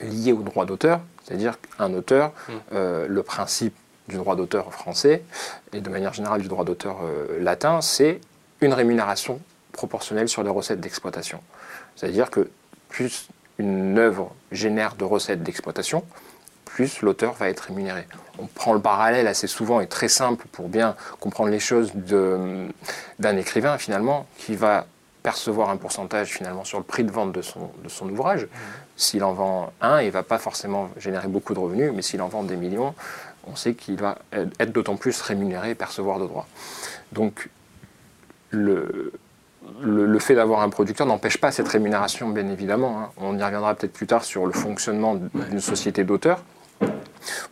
liées 0.00 0.32
au 0.32 0.42
droit 0.42 0.64
d'auteur. 0.64 1.00
C'est-à-dire 1.24 1.58
qu'un 1.58 1.92
auteur, 1.94 2.32
euh, 2.72 3.08
le 3.08 3.22
principe 3.24 3.74
du 4.08 4.16
droit 4.16 4.36
d'auteur 4.36 4.72
français 4.72 5.22
et 5.72 5.80
de 5.80 5.90
manière 5.90 6.12
générale 6.12 6.40
du 6.40 6.48
droit 6.48 6.64
d'auteur 6.64 6.98
euh, 7.04 7.38
latin, 7.40 7.80
c'est 7.80 8.20
une 8.60 8.72
rémunération 8.72 9.40
proportionnelle 9.72 10.28
sur 10.28 10.42
les 10.42 10.50
recettes 10.50 10.80
d'exploitation. 10.80 11.40
C'est-à-dire 11.96 12.30
que 12.30 12.50
plus 12.88 13.28
une 13.58 13.98
œuvre 13.98 14.34
génère 14.52 14.94
de 14.96 15.04
recettes 15.04 15.42
d'exploitation, 15.42 16.04
plus 16.64 17.00
l'auteur 17.00 17.32
va 17.34 17.48
être 17.48 17.60
rémunéré. 17.60 18.06
On 18.38 18.46
prend 18.46 18.74
le 18.74 18.80
parallèle 18.80 19.26
assez 19.26 19.46
souvent 19.46 19.80
et 19.80 19.86
très 19.86 20.08
simple 20.08 20.46
pour 20.52 20.68
bien 20.68 20.94
comprendre 21.20 21.50
les 21.50 21.60
choses 21.60 21.92
d'un 21.94 23.36
écrivain 23.36 23.78
finalement 23.78 24.26
qui 24.36 24.56
va 24.56 24.86
percevoir 25.22 25.70
un 25.70 25.76
pourcentage 25.76 26.28
finalement 26.28 26.64
sur 26.64 26.78
le 26.78 26.84
prix 26.84 27.02
de 27.02 27.10
vente 27.10 27.32
de 27.32 27.42
son, 27.42 27.70
de 27.82 27.88
son 27.88 28.08
ouvrage. 28.08 28.44
Mmh. 28.44 28.48
S'il 28.96 29.24
en 29.24 29.32
vend 29.32 29.72
un, 29.80 30.00
il 30.00 30.06
ne 30.06 30.10
va 30.12 30.22
pas 30.22 30.38
forcément 30.38 30.88
générer 30.98 31.26
beaucoup 31.26 31.52
de 31.52 31.58
revenus, 31.58 31.90
mais 31.92 32.02
s'il 32.02 32.22
en 32.22 32.28
vend 32.28 32.44
des 32.44 32.56
millions, 32.56 32.94
on 33.46 33.56
sait 33.56 33.74
qu'il 33.74 33.96
va 33.96 34.18
être 34.32 34.72
d'autant 34.72 34.96
plus 34.96 35.20
rémunéré 35.20 35.70
et 35.70 35.74
percevoir 35.74 36.18
de 36.18 36.26
droits. 36.26 36.46
Donc, 37.12 37.48
le, 38.50 39.12
le, 39.80 40.18
fait 40.18 40.34
d'avoir 40.34 40.60
un 40.60 40.68
producteur 40.68 41.06
n'empêche 41.06 41.38
pas 41.38 41.50
cette 41.50 41.68
rémunération, 41.68 42.28
bien 42.28 42.48
évidemment. 42.48 43.00
Hein. 43.00 43.10
On 43.18 43.38
y 43.38 43.42
reviendra 43.42 43.74
peut-être 43.74 43.92
plus 43.92 44.06
tard 44.06 44.24
sur 44.24 44.46
le 44.46 44.52
fonctionnement 44.52 45.14
d'une 45.16 45.60
société 45.60 46.04
d'auteurs 46.04 46.42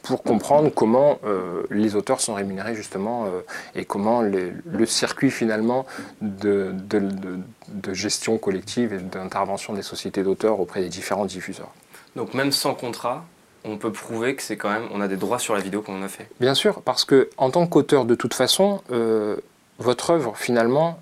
pour 0.03 0.23
comprendre 0.23 0.71
comment 0.73 1.19
euh, 1.25 1.65
les 1.71 1.97
auteurs 1.97 2.21
sont 2.21 2.35
rémunérés 2.35 2.75
justement 2.75 3.25
euh, 3.25 3.41
et 3.75 3.85
comment 3.85 4.23
le 4.23 4.87
circuit 4.87 5.31
finalement 5.31 5.87
de, 6.21 6.73
de 6.89 7.95
gestion 7.95 8.39
collective 8.39 8.93
et 8.93 8.99
d'intervention 8.99 9.73
des 9.73 9.83
sociétés 9.83 10.23
d'auteurs 10.23 10.61
auprès 10.61 10.81
des 10.81 10.89
différents 10.89 11.25
diffuseurs. 11.25 11.71
Donc 12.15 12.35
même 12.35 12.53
sans 12.53 12.75
contrat, 12.75 13.25
on 13.65 13.77
peut 13.79 13.93
prouver 13.93 14.35
que 14.35 14.43
c'est 14.43 14.57
quand 14.57 14.71
même, 14.71 14.89
on 14.93 15.01
a 15.01 15.09
des 15.09 15.17
droits 15.17 15.39
sur 15.39 15.55
la 15.55 15.61
vidéo 15.61 15.83
qu'on 15.83 16.03
a 16.03 16.09
fait. 16.09 16.29
Bien 16.41 16.55
sûr, 16.55 16.83
parce 16.83 17.05
que 17.05 17.31
en 17.37 17.51
tant 17.51 17.67
qu'auteur, 17.67 18.05
de 18.05 18.15
toute 18.15 18.35
façon, 18.35 18.83
euh, 18.93 19.37
votre 19.79 20.11
œuvre 20.11 20.37
finalement, 20.37 21.01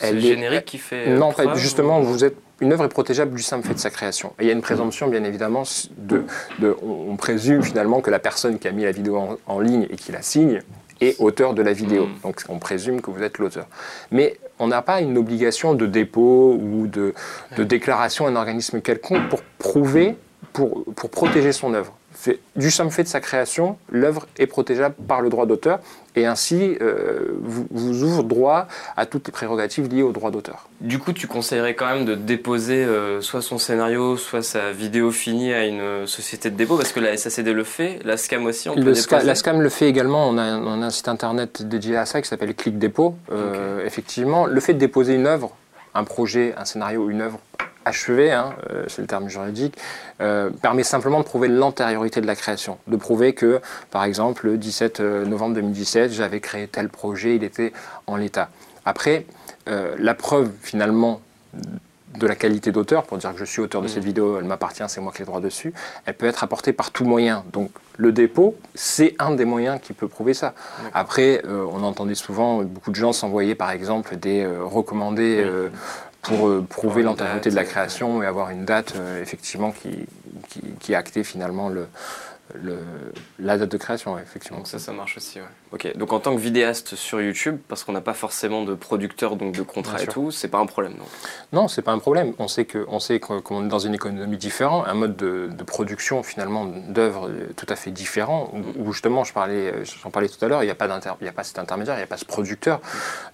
elle 0.00 0.18
est 0.18 0.20
générique 0.20 0.64
qui 0.64 0.78
fait. 0.78 1.16
Non, 1.16 1.32
justement, 1.54 2.00
vous 2.00 2.24
êtes 2.24 2.36
une 2.62 2.72
œuvre 2.72 2.84
est 2.84 2.88
protégeable 2.88 3.34
du 3.34 3.42
simple 3.42 3.66
fait 3.66 3.74
de 3.74 3.80
sa 3.80 3.90
création. 3.90 4.34
Et 4.38 4.44
il 4.44 4.46
y 4.46 4.50
a 4.50 4.52
une 4.52 4.62
présomption, 4.62 5.08
bien 5.08 5.24
évidemment, 5.24 5.64
de, 5.98 6.24
on, 6.80 7.16
présume 7.16 7.60
finalement 7.60 8.00
que 8.00 8.10
la 8.10 8.20
personne 8.20 8.60
qui 8.60 8.68
a 8.68 8.70
mis 8.70 8.84
la 8.84 8.92
vidéo 8.92 9.38
en, 9.46 9.60
ligne 9.60 9.88
et 9.90 9.96
qui 9.96 10.12
la 10.12 10.22
signe 10.22 10.62
et 11.00 11.16
auteur 11.18 11.54
de 11.54 11.62
la 11.62 11.72
vidéo. 11.72 12.06
Mm. 12.06 12.20
Donc 12.22 12.42
on 12.48 12.60
présume 12.60 13.00
que 13.00 13.10
vous 13.10 13.20
êtes 13.20 13.38
l'auteur. 13.38 13.66
Mais 14.12 14.38
on 14.60 14.68
n'a 14.68 14.80
pas 14.80 15.00
une 15.00 15.18
obligation 15.18 15.74
de 15.74 15.86
dépôt 15.86 16.56
ou 16.60 16.86
de, 16.86 17.14
de 17.56 17.64
déclaration 17.64 18.26
à 18.26 18.30
un 18.30 18.36
organisme 18.36 18.80
quelconque 18.80 19.28
pour 19.28 19.42
prouver, 19.58 20.14
pour, 20.52 20.84
pour 20.96 21.10
protéger 21.10 21.52
son 21.52 21.74
œuvre. 21.74 21.92
Fait- 22.14 22.38
du 22.56 22.70
simple 22.70 22.92
fait 22.92 23.02
de 23.04 23.08
sa 23.08 23.20
création, 23.20 23.78
l'œuvre 23.90 24.26
est 24.38 24.46
protégeable 24.46 24.94
par 25.08 25.22
le 25.22 25.30
droit 25.30 25.46
d'auteur 25.46 25.80
et 26.14 26.26
ainsi 26.26 26.76
euh, 26.82 27.34
vous, 27.40 27.66
vous 27.70 28.02
ouvre 28.04 28.22
droit 28.22 28.68
à 28.96 29.06
toutes 29.06 29.26
les 29.26 29.32
prérogatives 29.32 29.88
liées 29.92 30.02
au 30.02 30.12
droit 30.12 30.30
d'auteur. 30.30 30.68
Du 30.82 30.98
coup, 30.98 31.12
tu 31.14 31.26
conseillerais 31.26 31.74
quand 31.74 31.86
même 31.86 32.04
de 32.04 32.14
déposer 32.14 32.84
euh, 32.84 33.22
soit 33.22 33.40
son 33.40 33.56
scénario, 33.58 34.16
soit 34.18 34.42
sa 34.42 34.72
vidéo 34.72 35.10
finie 35.10 35.52
à 35.54 35.64
une 35.66 35.80
euh, 35.80 36.06
société 36.06 36.50
de 36.50 36.54
dépôt, 36.56 36.76
parce 36.76 36.92
que 36.92 37.00
la 37.00 37.16
SACD 37.16 37.48
le 37.48 37.64
fait, 37.64 37.98
la 38.04 38.16
SCAM 38.18 38.44
aussi, 38.44 38.68
on 38.68 38.74
peut 38.74 38.80
Le 38.82 38.92
déposer. 38.92 39.26
la 39.26 39.34
SCAM 39.34 39.62
le 39.62 39.68
fait 39.70 39.88
également. 39.88 40.28
On 40.28 40.36
a, 40.36 40.58
on 40.58 40.82
a 40.82 40.86
un 40.86 40.90
site 40.90 41.08
internet 41.08 41.62
dédié 41.66 41.96
à 41.96 42.04
ça 42.04 42.20
qui 42.20 42.28
s'appelle 42.28 42.54
Click 42.54 42.78
Dépôt. 42.78 43.16
Euh, 43.32 43.84
Effectivement, 43.86 44.44
le 44.46 44.60
fait 44.60 44.74
de 44.74 44.78
déposer 44.78 45.14
une 45.14 45.26
œuvre, 45.26 45.56
un 45.94 46.04
projet, 46.04 46.54
un 46.58 46.66
scénario, 46.66 47.08
une 47.08 47.22
œuvre 47.22 47.40
achevée, 47.84 48.32
hein, 48.32 48.54
euh, 48.70 48.84
c'est 48.88 49.02
le 49.02 49.08
terme 49.08 49.28
juridique, 49.28 49.76
euh, 50.20 50.50
permet 50.50 50.82
simplement 50.82 51.18
de 51.20 51.24
prouver 51.24 51.48
l'antériorité 51.48 52.20
de 52.20 52.26
la 52.26 52.36
création. 52.36 52.78
De 52.86 52.96
prouver 52.96 53.34
que, 53.34 53.60
par 53.90 54.04
exemple, 54.04 54.46
le 54.46 54.58
17 54.58 55.00
novembre 55.00 55.54
2017, 55.56 56.12
j'avais 56.12 56.40
créé 56.40 56.66
tel 56.68 56.88
projet, 56.88 57.36
il 57.36 57.44
était 57.44 57.72
en 58.06 58.16
l'état. 58.16 58.48
Après, 58.84 59.26
euh, 59.68 59.94
la 59.98 60.14
preuve 60.14 60.50
finalement 60.60 61.20
de 62.18 62.26
la 62.26 62.34
qualité 62.34 62.72
d'auteur, 62.72 63.04
pour 63.04 63.18
dire 63.18 63.32
que 63.32 63.38
je 63.38 63.44
suis 63.44 63.60
auteur 63.60 63.82
de 63.82 63.88
cette 63.88 64.04
vidéo, 64.04 64.38
elle 64.38 64.44
m'appartient, 64.44 64.84
c'est 64.88 65.00
moi 65.00 65.12
qui 65.12 65.22
ai 65.22 65.24
le 65.24 65.26
droit 65.26 65.40
dessus, 65.40 65.72
elle 66.04 66.14
peut 66.14 66.26
être 66.26 66.44
apportée 66.44 66.72
par 66.72 66.90
tout 66.90 67.04
moyen. 67.04 67.44
Donc 67.52 67.70
le 67.96 68.12
dépôt, 68.12 68.56
c'est 68.74 69.14
un 69.18 69.32
des 69.32 69.44
moyens 69.44 69.80
qui 69.80 69.92
peut 69.92 70.08
prouver 70.08 70.34
ça. 70.34 70.54
Après, 70.94 71.42
euh, 71.46 71.64
on 71.72 71.82
entendait 71.82 72.14
souvent 72.14 72.62
beaucoup 72.62 72.90
de 72.90 72.96
gens 72.96 73.12
s'envoyer 73.12 73.54
par 73.54 73.70
exemple 73.70 74.16
des 74.16 74.42
euh, 74.42 74.64
recommandés 74.64 75.42
euh, 75.44 75.68
pour 76.22 76.46
euh, 76.48 76.64
prouver 76.66 77.02
l'antériorité 77.02 77.50
de 77.50 77.56
la 77.56 77.64
création 77.64 78.22
et 78.22 78.26
avoir 78.26 78.50
une 78.50 78.64
date 78.64 78.94
euh, 78.96 79.20
effectivement 79.20 79.72
qui, 79.72 80.06
qui, 80.48 80.60
qui 80.78 80.94
actait 80.94 81.24
finalement 81.24 81.68
le, 81.68 81.88
le- 82.54 82.78
la 83.38 83.56
date 83.58 83.70
de 83.70 83.76
création, 83.76 84.14
ouais, 84.14 84.22
effectivement. 84.22 84.58
Donc 84.58 84.66
ça, 84.68 84.78
ça 84.78 84.92
marche 84.92 85.16
aussi, 85.16 85.38
ouais. 85.40 85.46
Ok, 85.72 85.96
donc 85.96 86.12
en 86.12 86.20
tant 86.20 86.34
que 86.34 86.40
vidéaste 86.40 86.94
sur 86.96 87.20
YouTube, 87.20 87.58
parce 87.68 87.84
qu'on 87.84 87.92
n'a 87.92 88.00
pas 88.00 88.14
forcément 88.14 88.62
de 88.64 88.74
producteur, 88.74 89.36
donc 89.36 89.54
de 89.54 89.62
contrat 89.62 89.94
Bien 89.94 90.02
et 90.02 90.04
sûr. 90.04 90.12
tout, 90.12 90.30
c'est 90.30 90.48
pas 90.48 90.58
un 90.58 90.66
problème, 90.66 90.94
non? 90.98 91.04
Non, 91.52 91.68
c'est 91.68 91.82
pas 91.82 91.92
un 91.92 91.98
problème. 91.98 92.34
On 92.38 92.48
sait 92.48 92.64
qu'on 92.66 93.64
est 93.64 93.68
dans 93.68 93.78
une 93.78 93.94
économie 93.94 94.36
différente, 94.36 94.84
un 94.86 94.94
mode 94.94 95.16
de, 95.16 95.48
de 95.50 95.62
production 95.64 96.22
finalement 96.22 96.66
d'œuvres 96.66 97.30
tout 97.56 97.66
à 97.68 97.76
fait 97.76 97.90
différent. 97.90 98.52
Où, 98.52 98.88
où 98.88 98.92
justement, 98.92 99.24
je 99.24 99.32
parlais, 99.32 99.72
j'en 100.02 100.10
parlais 100.10 100.28
tout 100.28 100.44
à 100.44 100.48
l'heure, 100.48 100.62
il 100.62 100.66
n'y 100.66 100.72
a 100.72 100.74
pas 100.74 100.88
d'inter, 100.88 101.10
il 101.20 101.24
y 101.24 101.28
a 101.28 101.32
pas 101.32 101.44
cet 101.44 101.58
intermédiaire, 101.58 101.94
il 101.96 101.98
n'y 101.98 102.04
a 102.04 102.06
pas 102.08 102.16
ce 102.18 102.24
producteur. 102.26 102.80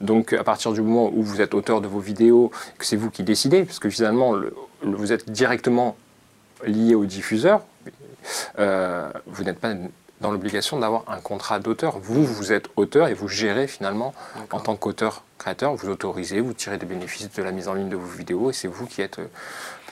Donc, 0.01 0.33
à 0.33 0.45
partir 0.45 0.73
du 0.73 0.81
moment 0.83 1.11
où 1.13 1.23
vous 1.23 1.41
êtes 1.41 1.55
auteur 1.55 1.81
de 1.81 1.89
vos 1.89 2.01
vidéos, 2.01 2.51
que 2.79 2.85
c'est 2.87 2.97
vous 2.97 3.11
qui 3.11 3.23
décidez, 3.25 3.65
parce 3.65 3.79
que 3.79 3.91
finalement, 3.91 4.33
le- 4.33 4.55
le- 4.83 4.97
vous 4.97 5.13
êtes 5.13 5.31
directement 5.31 5.97
lié 6.67 6.95
au 6.95 7.05
diffuseur, 7.05 7.63
euh, 8.59 9.11
vous 9.27 9.45
n'êtes 9.45 9.59
pas 9.59 9.75
dans 10.21 10.33
l'obligation 10.33 10.79
d'avoir 10.79 11.05
un 11.09 11.21
contrat 11.21 11.59
d'auteur. 11.61 11.99
Vous, 11.99 12.25
vous 12.25 12.53
êtes 12.53 12.69
auteur 12.77 13.09
et 13.09 13.15
vous 13.15 13.29
gérez 13.29 13.67
finalement 13.67 14.15
en 14.51 14.61
tant 14.61 14.77
qu'auteur 14.77 15.23
créateur, 15.39 15.75
vous 15.75 15.89
autorisez, 15.89 16.41
vous 16.41 16.53
tirez 16.53 16.79
des 16.79 16.87
bénéfices 16.87 17.31
de 17.33 17.43
la 17.43 17.53
mise 17.53 17.69
en 17.69 17.75
ligne 17.75 17.89
de 17.89 17.97
vos 17.97 18.17
vidéos 18.17 18.51
et 18.51 18.53
c'est 18.53 18.67
vous 18.69 18.87
qui 18.87 19.01
êtes 19.03 19.21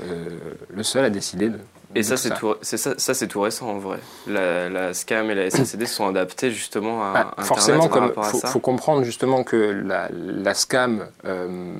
euh, 0.02 0.38
le 0.69 0.83
seul 0.83 1.05
à 1.05 1.11
décider 1.11 1.49
de. 1.49 1.59
Et 1.95 2.00
de 2.00 2.05
ça, 2.05 2.16
tout 2.16 2.21
c'est 2.23 2.35
tout, 2.35 2.55
c'est 2.62 2.76
ça, 2.76 2.95
ça, 2.99 3.14
c'est 3.14 3.28
tout 3.28 3.40
récent 3.40 3.69
en 3.69 3.78
vrai. 3.78 3.99
La, 4.26 4.69
la 4.69 4.93
SCAM 4.93 5.31
et 5.31 5.37
la 5.37 5.49
SACD 5.49 5.87
sont 5.87 6.09
adaptés 6.09 6.50
justement 6.50 7.05
à 7.05 7.12
Bah, 7.12 7.21
Internet 7.21 7.47
forcément, 7.47 7.88
comme 7.88 8.12
à 8.16 8.23
faut, 8.25 8.59
comprendre 8.59 9.05
justement 9.05 9.45
que 9.45 9.57
la, 9.57 10.09
la 10.11 10.55
SCAM 10.55 11.07
euh, 11.25 11.76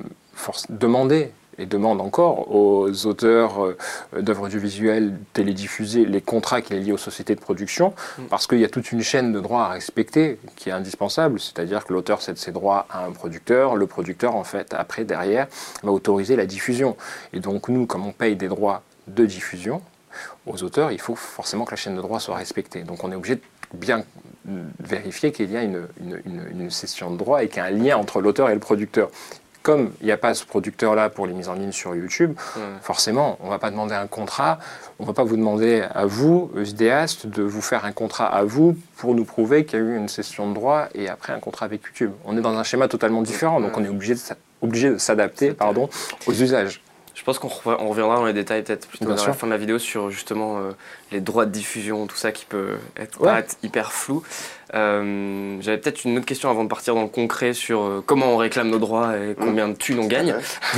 demandait 0.69 1.33
et 1.59 1.65
demande 1.65 2.01
encore 2.01 2.53
aux 2.55 3.05
auteurs 3.05 3.65
euh, 3.65 3.77
d'œuvres 4.19 4.45
audiovisuelles 4.45 5.17
télédiffusées 5.33 6.05
les 6.05 6.21
contrats 6.21 6.61
qui 6.61 6.73
est 6.73 6.79
liés 6.79 6.91
aux 6.91 6.97
sociétés 6.97 7.35
de 7.35 7.39
production, 7.39 7.93
Mm. 8.17 8.23
parce 8.29 8.47
qu'il 8.47 8.59
y 8.59 8.65
a 8.65 8.69
toute 8.69 8.91
une 8.91 9.01
chaîne 9.01 9.31
de 9.33 9.39
droits 9.39 9.65
à 9.65 9.69
respecter 9.69 10.39
qui 10.55 10.69
est 10.69 10.71
indispensable, 10.73 11.39
c'est-à-dire 11.39 11.85
que 11.85 11.93
l'auteur 11.93 12.21
cède 12.21 12.37
ses 12.37 12.51
droits 12.51 12.85
à 12.89 13.05
un 13.05 13.11
producteur, 13.11 13.75
le 13.75 13.87
producteur 13.87 14.35
en 14.35 14.43
fait 14.43 14.73
après 14.73 15.03
derrière 15.03 15.47
va 15.83 15.91
autoriser 15.91 16.35
la 16.35 16.45
diffusion. 16.45 16.95
Et 17.33 17.39
donc 17.39 17.69
nous, 17.69 17.85
comme 17.85 18.05
on 18.05 18.11
paye 18.11 18.35
des 18.35 18.47
droits 18.47 18.83
de 19.07 19.25
diffusion 19.25 19.81
aux 20.45 20.63
auteurs, 20.63 20.91
il 20.91 20.99
faut 20.99 21.15
forcément 21.15 21.65
que 21.65 21.71
la 21.71 21.77
chaîne 21.77 21.95
de 21.95 22.01
droits 22.01 22.19
soit 22.19 22.35
respectée. 22.35 22.81
Donc 22.83 23.03
on 23.03 23.11
est 23.11 23.15
obligé 23.15 23.35
de 23.35 23.41
bien 23.73 24.03
vérifier 24.79 25.31
qu'il 25.31 25.51
y 25.51 25.57
a 25.57 25.63
une, 25.63 25.87
une, 26.01 26.21
une- 26.25 26.47
une 26.61 26.69
cession 26.71 27.11
de 27.11 27.17
droits 27.17 27.43
et 27.43 27.47
qu'il 27.49 27.57
y 27.57 27.59
a 27.61 27.65
un 27.65 27.71
lien 27.71 27.97
entre 27.97 28.21
l'auteur 28.21 28.49
et 28.49 28.53
le 28.53 28.59
producteur. 28.59 29.09
Comme 29.67 29.91
il 29.99 30.05
n'y 30.05 30.13
a 30.13 30.17
pas 30.17 30.33
ce 30.33 30.45
producteur-là 30.45 31.09
pour 31.09 31.27
les 31.27 31.33
mises 31.33 31.49
en 31.49 31.53
ligne 31.55 31.73
sur 31.73 31.93
YouTube, 31.93 32.37
Ouais. 32.55 32.61
forcément, 32.81 33.37
on 33.41 33.47
ne 33.47 33.49
va 33.49 33.59
pas 33.59 33.69
demander 33.69 33.95
un 33.95 34.07
contrat, 34.07 34.59
on 34.97 35.03
ne 35.03 35.07
va 35.07 35.13
pas 35.13 35.25
vous 35.25 35.35
demander 35.35 35.83
à 35.93 36.05
vous, 36.05 36.49
vidéaste, 36.55 37.27
de 37.27 37.43
vous 37.43 37.59
faire 37.61 37.83
un 37.83 37.91
contrat 37.91 38.27
à 38.27 38.45
vous 38.45 38.77
pour 38.95 39.13
nous 39.13 39.25
prouver 39.25 39.65
qu'il 39.65 39.77
y 39.79 39.81
a 39.81 39.85
eu 39.85 39.97
une 39.97 40.07
cession 40.07 40.47
de 40.47 40.53
droits 40.53 40.87
et 40.95 41.09
après 41.09 41.33
un 41.33 41.39
contrat 41.39 41.65
avec 41.65 41.83
YouTube. 41.83 42.11
On 42.23 42.37
est 42.37 42.41
dans 42.41 42.55
un 42.57 42.63
schéma 42.63 42.87
totalement 42.87 43.21
différent, 43.21 43.59
donc 43.59 43.75
on 43.77 43.83
est 43.83 43.89
obligé 43.89 44.15
de 44.15 44.19
obligé 44.61 44.89
de 44.89 44.97
s'adapter 44.97 45.51
pardon, 45.51 45.89
aux 46.27 46.31
usages. 46.31 46.81
Je 47.17 47.23
pense 47.23 47.39
qu'on 47.39 47.47
re- 47.47 47.77
on 47.79 47.89
reviendra 47.89 48.15
dans 48.17 48.25
les 48.25 48.31
détails 48.33 48.61
peut-être 48.63 48.87
plutôt 48.87 49.07
vers 49.07 49.15
la 49.27 49.33
fin 49.33 49.47
de 49.47 49.51
la 49.51 49.57
vidéo 49.57 49.79
sur 49.79 50.11
justement 50.11 50.59
euh, 50.59 50.71
les 51.11 51.19
droits 51.19 51.47
de 51.47 51.51
diffusion, 51.51 52.05
tout 52.05 52.15
ça 52.15 52.31
qui 52.31 52.45
peut 52.45 52.75
être, 52.95 53.19
Ouais. 53.19 53.43
hyper 53.63 53.91
flou. 53.91 54.21
Euh, 54.75 55.57
J'avais 55.61 55.77
peut-être 55.79 56.03
une 56.05 56.15
autre 56.17 56.27
question 56.27 56.49
avant 56.51 56.63
de 56.63 56.69
partir 56.69 56.93
dans 56.93 57.01
le 57.01 57.07
concret 57.07 57.53
sur 57.53 57.81
euh, 57.81 58.03
comment 58.05 58.27
on 58.27 58.37
réclame 58.37 58.69
nos 58.69 58.77
droits 58.77 59.17
et 59.17 59.33
combien 59.33 59.67
de 59.67 59.73
thunes 59.73 59.99
on 59.99 60.05
gagne. 60.05 60.35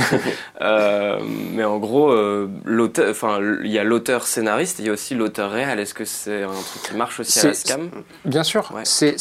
Mais 0.60 1.64
en 1.64 1.78
gros, 1.78 2.14
il 2.16 3.70
y 3.70 3.78
a 3.78 3.84
l'auteur 3.84 4.26
scénariste, 4.26 4.78
il 4.78 4.86
y 4.86 4.88
a 4.88 4.92
aussi 4.92 5.14
l'auteur 5.14 5.50
réel. 5.50 5.78
Est-ce 5.78 5.94
que 5.94 6.04
c'est 6.06 6.42
un 6.42 6.48
truc 6.48 6.82
qui 6.88 6.94
marche 6.94 7.20
aussi 7.20 7.38
à 7.40 7.44
la 7.48 7.54
SCAM? 7.54 7.90
Bien 8.24 8.44
sûr, 8.44 8.70
Ouais. 8.74 8.82
c'est 8.84 9.16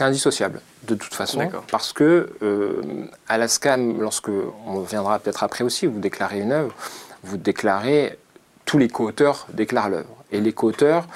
indissociable 0.00 0.60
de 0.84 0.94
toute 0.94 1.14
façon, 1.14 1.50
parce 1.70 1.92
que 1.92 2.30
euh, 2.42 2.82
à 3.28 3.38
la 3.38 3.48
SCAM, 3.48 4.00
lorsque 4.00 4.30
on 4.66 4.80
viendra 4.80 5.18
peut-être 5.18 5.44
après 5.44 5.64
aussi, 5.64 5.86
vous 5.86 6.00
déclarez 6.00 6.40
une 6.40 6.52
œuvre, 6.52 6.74
vous 7.22 7.36
déclarez 7.36 8.18
tous 8.64 8.78
les 8.78 8.88
co-auteurs 8.88 9.46
déclarent 9.52 9.88
l'œuvre. 9.88 10.16
Et 10.32 10.40
les 10.40 10.52
co-auteurs 10.52 11.06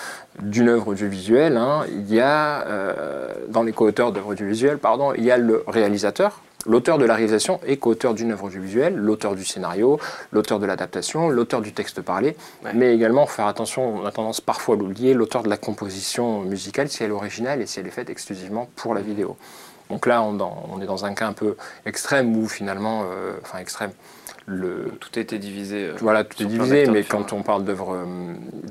d'une 0.41 0.69
œuvre 0.69 0.89
audiovisuelle, 0.89 1.57
hein, 1.57 1.85
il 1.89 2.13
y 2.13 2.21
a 2.21 2.67
euh, 2.67 3.33
dans 3.49 3.63
les 3.63 3.73
co-auteurs 3.73 4.11
d'œuvres 4.11 4.33
audiovisuelles, 4.33 4.79
pardon, 4.79 5.15
il 5.15 5.25
y 5.25 5.31
a 5.31 5.39
le 5.39 5.63
réalisateur. 5.67 6.41
L'auteur 6.67 6.99
de 6.99 7.05
la 7.05 7.15
réalisation 7.15 7.61
est 7.67 7.77
co-auteur 7.77 8.15
d'une 8.15 8.33
œuvre 8.33 8.45
audiovisuelle, 8.45 8.95
l'auteur 8.97 9.35
du 9.35 9.45
scénario, 9.45 9.99
l'auteur 10.33 10.59
de 10.59 10.67
l'adaptation, 10.67 11.29
l'auteur 11.29 11.61
du 11.61 11.73
texte 11.73 12.01
parlé, 12.01 12.37
Ouais. 12.65 12.73
mais 12.75 12.95
également, 12.95 13.27
faire 13.27 13.47
attention, 13.47 13.97
on 14.03 14.07
a 14.07 14.11
tendance 14.13 14.41
parfois 14.41 14.75
à 14.77 14.79
l'oublier, 14.79 15.15
l'auteur 15.15 15.43
de 15.43 15.49
la 15.51 15.57
composition 15.57 16.41
musicale, 16.43 16.89
si 16.89 17.03
elle 17.03 17.11
est 17.11 17.13
originale 17.13 17.61
et 17.61 17.67
si 17.67 17.81
elle 17.81 17.87
est 17.87 17.91
faite 17.91 18.09
exclusivement 18.11 18.69
pour 18.77 18.95
la 18.95 19.01
vidéo. 19.03 19.37
Donc 19.91 20.07
là, 20.07 20.23
on, 20.23 20.81
est 20.81 20.87
dans 20.87 21.05
un 21.05 21.13
cas 21.13 21.27
un 21.27 21.35
peu 21.35 21.57
extrême 21.85 22.35
où 22.37 22.49
finalement, 22.49 23.03
euh, 23.05 23.35
enfin 23.43 23.59
extrême, 23.59 23.91
le, 24.47 24.93
Tout 25.01 25.11
a 25.17 25.21
été 25.21 25.39
divisé. 25.39 25.89
euh, 25.89 25.95
voilà, 26.01 26.25
tout 26.25 26.43
est 26.43 26.47
divisé, 26.47 26.87
mais 26.87 27.03
quand 27.03 27.33
on 27.33 27.43
parle 27.43 27.65
d'œuvres 27.65 27.95
euh, 27.95 28.05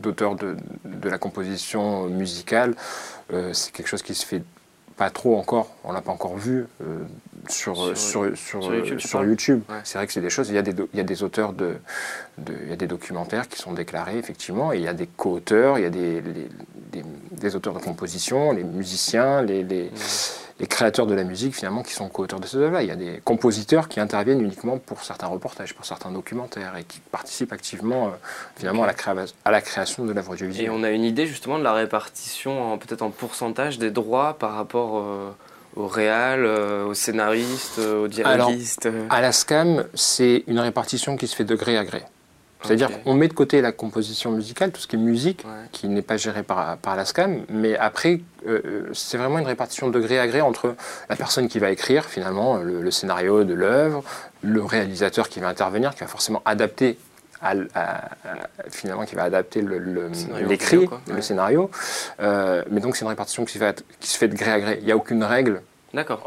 d'auteurs 0.01 0.35
de, 0.35 0.55
de 0.85 1.09
la 1.09 1.17
composition 1.17 2.05
musicale, 2.05 2.75
euh, 3.31 3.53
c'est 3.53 3.71
quelque 3.71 3.87
chose 3.87 4.01
qui 4.03 4.13
se 4.15 4.25
fait 4.25 4.43
pas 4.97 5.09
trop 5.09 5.37
encore, 5.37 5.69
on 5.83 5.91
l'a 5.91 6.01
pas 6.01 6.11
encore 6.11 6.37
vu 6.37 6.65
euh, 6.81 6.99
sur, 7.49 7.75
Sur- 7.75 7.97
sur, 7.97 8.37
sur, 8.37 8.63
sur 8.63 8.73
YouTube, 8.75 8.97
tu 8.99 9.07
sur 9.07 9.19
parles 9.19 9.29
YouTube. 9.29 9.61
Ouais. 9.69 9.75
C'est 9.83 9.97
vrai 9.97 10.07
que 10.07 10.13
c'est 10.13 10.21
des 10.21 10.29
choses, 10.29 10.49
il 10.49 10.55
y 10.55 10.57
a 10.57 10.61
des, 10.61 10.73
il 10.93 10.97
y 10.97 10.99
a 10.99 11.03
des 11.03 11.23
auteurs 11.23 11.53
de, 11.53 11.75
de- 12.37 12.53
il 12.63 12.69
y 12.69 12.73
a 12.73 12.75
des 12.75 12.87
documentaires 12.87 13.47
qui 13.49 13.59
sont 13.59 13.73
déclarés 13.73 14.17
effectivement, 14.17 14.71
et 14.71 14.77
il 14.77 14.83
y 14.83 14.87
a 14.87 14.93
des 14.93 15.07
co-auteurs, 15.07 15.77
il 15.79 15.83
y 15.83 15.85
a 15.85 15.89
des, 15.89 16.21
les- 16.21 16.49
des, 16.91 17.03
des 17.31 17.55
auteurs 17.55 17.73
de 17.73 17.79
composition, 17.79 18.51
les 18.51 18.63
musiciens, 18.63 19.41
les, 19.41 19.63
les, 19.63 19.89
les 20.59 20.67
créateurs 20.67 21.07
de 21.07 21.13
la 21.15 21.23
musique 21.23 21.55
finalement 21.55 21.81
qui 21.83 21.93
sont 21.93 22.07
co-auteurs 22.09 22.39
de 22.39 22.45
ces 22.47 22.57
œuvres-là. 22.57 22.83
Il 22.83 22.87
y 22.87 22.91
a 22.91 22.95
des 22.95 23.21
compositeurs 23.23 23.89
qui 23.89 23.99
interviennent 23.99 24.41
uniquement 24.41 24.77
pour 24.77 25.03
certains 25.03 25.27
reportages, 25.27 25.73
pour 25.73 25.85
certains 25.85 26.11
documentaires 26.11 26.75
et 26.77 26.83
qui 26.83 26.99
participent 27.11 27.51
activement 27.53 28.07
euh, 28.07 28.09
finalement 28.55 28.83
à, 28.83 28.87
la 28.87 28.93
créa- 28.93 29.15
à 29.45 29.51
la 29.51 29.61
création 29.61 30.05
de 30.05 30.13
l'œuvre 30.13 30.31
Et 30.31 30.33
audiovisuelle. 30.33 30.69
on 30.71 30.83
a 30.83 30.89
une 30.91 31.03
idée 31.03 31.25
justement 31.27 31.57
de 31.57 31.63
la 31.63 31.73
répartition, 31.73 32.77
peut-être 32.77 33.01
en 33.01 33.09
pourcentage 33.09 33.79
des 33.79 33.91
droits 33.91 34.37
par 34.37 34.53
rapport 34.53 34.97
euh, 34.99 35.29
au 35.75 35.87
réal, 35.87 36.45
euh, 36.45 36.85
aux 36.85 36.93
scénaristes, 36.93 37.79
euh, 37.79 38.03
aux 38.03 38.07
dialoguistes. 38.07 38.85
euh. 38.85 39.07
À 39.09 39.21
la 39.21 39.31
SCAM, 39.31 39.85
c'est 39.95 40.43
une 40.47 40.59
répartition 40.59 41.17
qui 41.17 41.27
se 41.27 41.35
fait 41.35 41.45
de 41.45 41.55
gré 41.55 41.77
à 41.79 41.83
gré. 41.83 42.03
C'est-à-dire 42.63 43.03
qu'on 43.03 43.13
met 43.13 43.27
de 43.27 43.33
côté 43.33 43.61
la 43.61 43.71
composition 43.71 44.31
musicale, 44.31 44.71
tout 44.71 44.79
ce 44.81 44.87
qui 44.87 44.95
est 44.95 44.99
musique, 44.99 45.43
Ouais. 45.45 45.67
qui 45.71 45.87
n'est 45.87 46.01
pas 46.01 46.17
géré 46.17 46.43
par, 46.43 46.77
par 46.77 46.95
la 46.95 47.05
SCAM, 47.05 47.41
mais 47.49 47.77
après, 47.77 48.21
euh, 48.47 48.61
euh, 48.65 48.89
c'est 48.93 49.17
vraiment 49.17 49.39
une 49.39 49.45
répartition 49.47 49.89
de 49.89 49.99
gré 49.99 50.19
à 50.19 50.27
gré 50.27 50.41
entre 50.41 50.75
la 51.09 51.15
personne 51.15 51.47
qui 51.47 51.59
va 51.59 51.69
écrire 51.71 52.05
finalement 52.05 52.57
le, 52.57 52.81
le 52.81 52.91
scénario 52.91 53.43
de 53.43 53.53
l'œuvre, 53.53 54.03
le 54.41 54.63
réalisateur 54.63 55.29
qui 55.29 55.39
va 55.39 55.47
intervenir, 55.49 55.93
qui 55.93 56.01
va 56.01 56.07
forcément 56.07 56.41
adapter 56.45 56.97
finalement 58.69 59.03
qui 59.05 59.15
va 59.15 59.23
adapter 59.23 59.61
l'écrit, 59.61 60.87
le 61.07 61.13
Ouais. 61.15 61.21
scénario. 61.21 61.69
Euh, 62.21 62.63
mais 62.71 62.79
donc 62.79 62.95
c'est 62.95 63.03
une 63.03 63.09
répartition 63.09 63.43
qui, 63.43 63.57
va- 63.57 63.73
qui 63.99 64.07
se 64.07 64.17
fait 64.17 64.29
de 64.29 64.35
gré 64.35 64.51
à 64.51 64.59
gré. 64.61 64.77
Il 64.79 64.85
n'y 64.85 64.91
a 64.93 64.95
aucune 64.95 65.23
règle, 65.23 65.61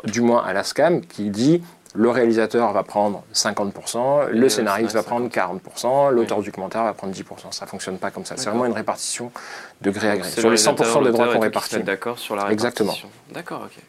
du 0.04 0.20
moins 0.20 0.44
à 0.44 0.52
la 0.52 0.62
SCAM, 0.62 1.00
qui 1.00 1.30
dit 1.30 1.62
le 1.96 2.10
réalisateur 2.10 2.72
va 2.72 2.82
prendre 2.82 3.24
50%, 3.34 4.28
Et 4.28 4.32
le 4.32 4.40
le 4.40 4.48
scénariste 4.48 4.94
va 4.94 5.02
prendre 5.02 5.28
40%, 5.28 6.10
l'auteur 6.10 6.40
du 6.40 6.52
commentaire 6.52 6.84
va 6.84 6.92
prendre 6.92 7.14
10%. 7.14 7.22
Ça 7.50 7.64
ne 7.64 7.70
fonctionne 7.70 7.98
pas 7.98 8.10
comme 8.10 8.24
ça. 8.24 8.36
C'est 8.36 8.48
vraiment 8.48 8.66
une 8.66 8.72
répartition 8.72 9.32
de 9.80 9.90
gré 9.90 10.10
à 10.10 10.16
gré. 10.18 10.28
C'est 10.28 10.40
Sur 10.40 10.50
le 10.50 10.56
les 10.56 10.62
100% 10.62 11.04
des 11.04 11.10
droits 11.10 11.32
qu'on 11.32 11.40
répartit. 11.40 11.82
d'accord 11.82 12.18
sur 12.18 12.36
la 12.36 12.44
répartition. 12.44 12.84
Exactement. 12.86 13.10
D'accord, 13.32 13.62
ok. 13.64 13.82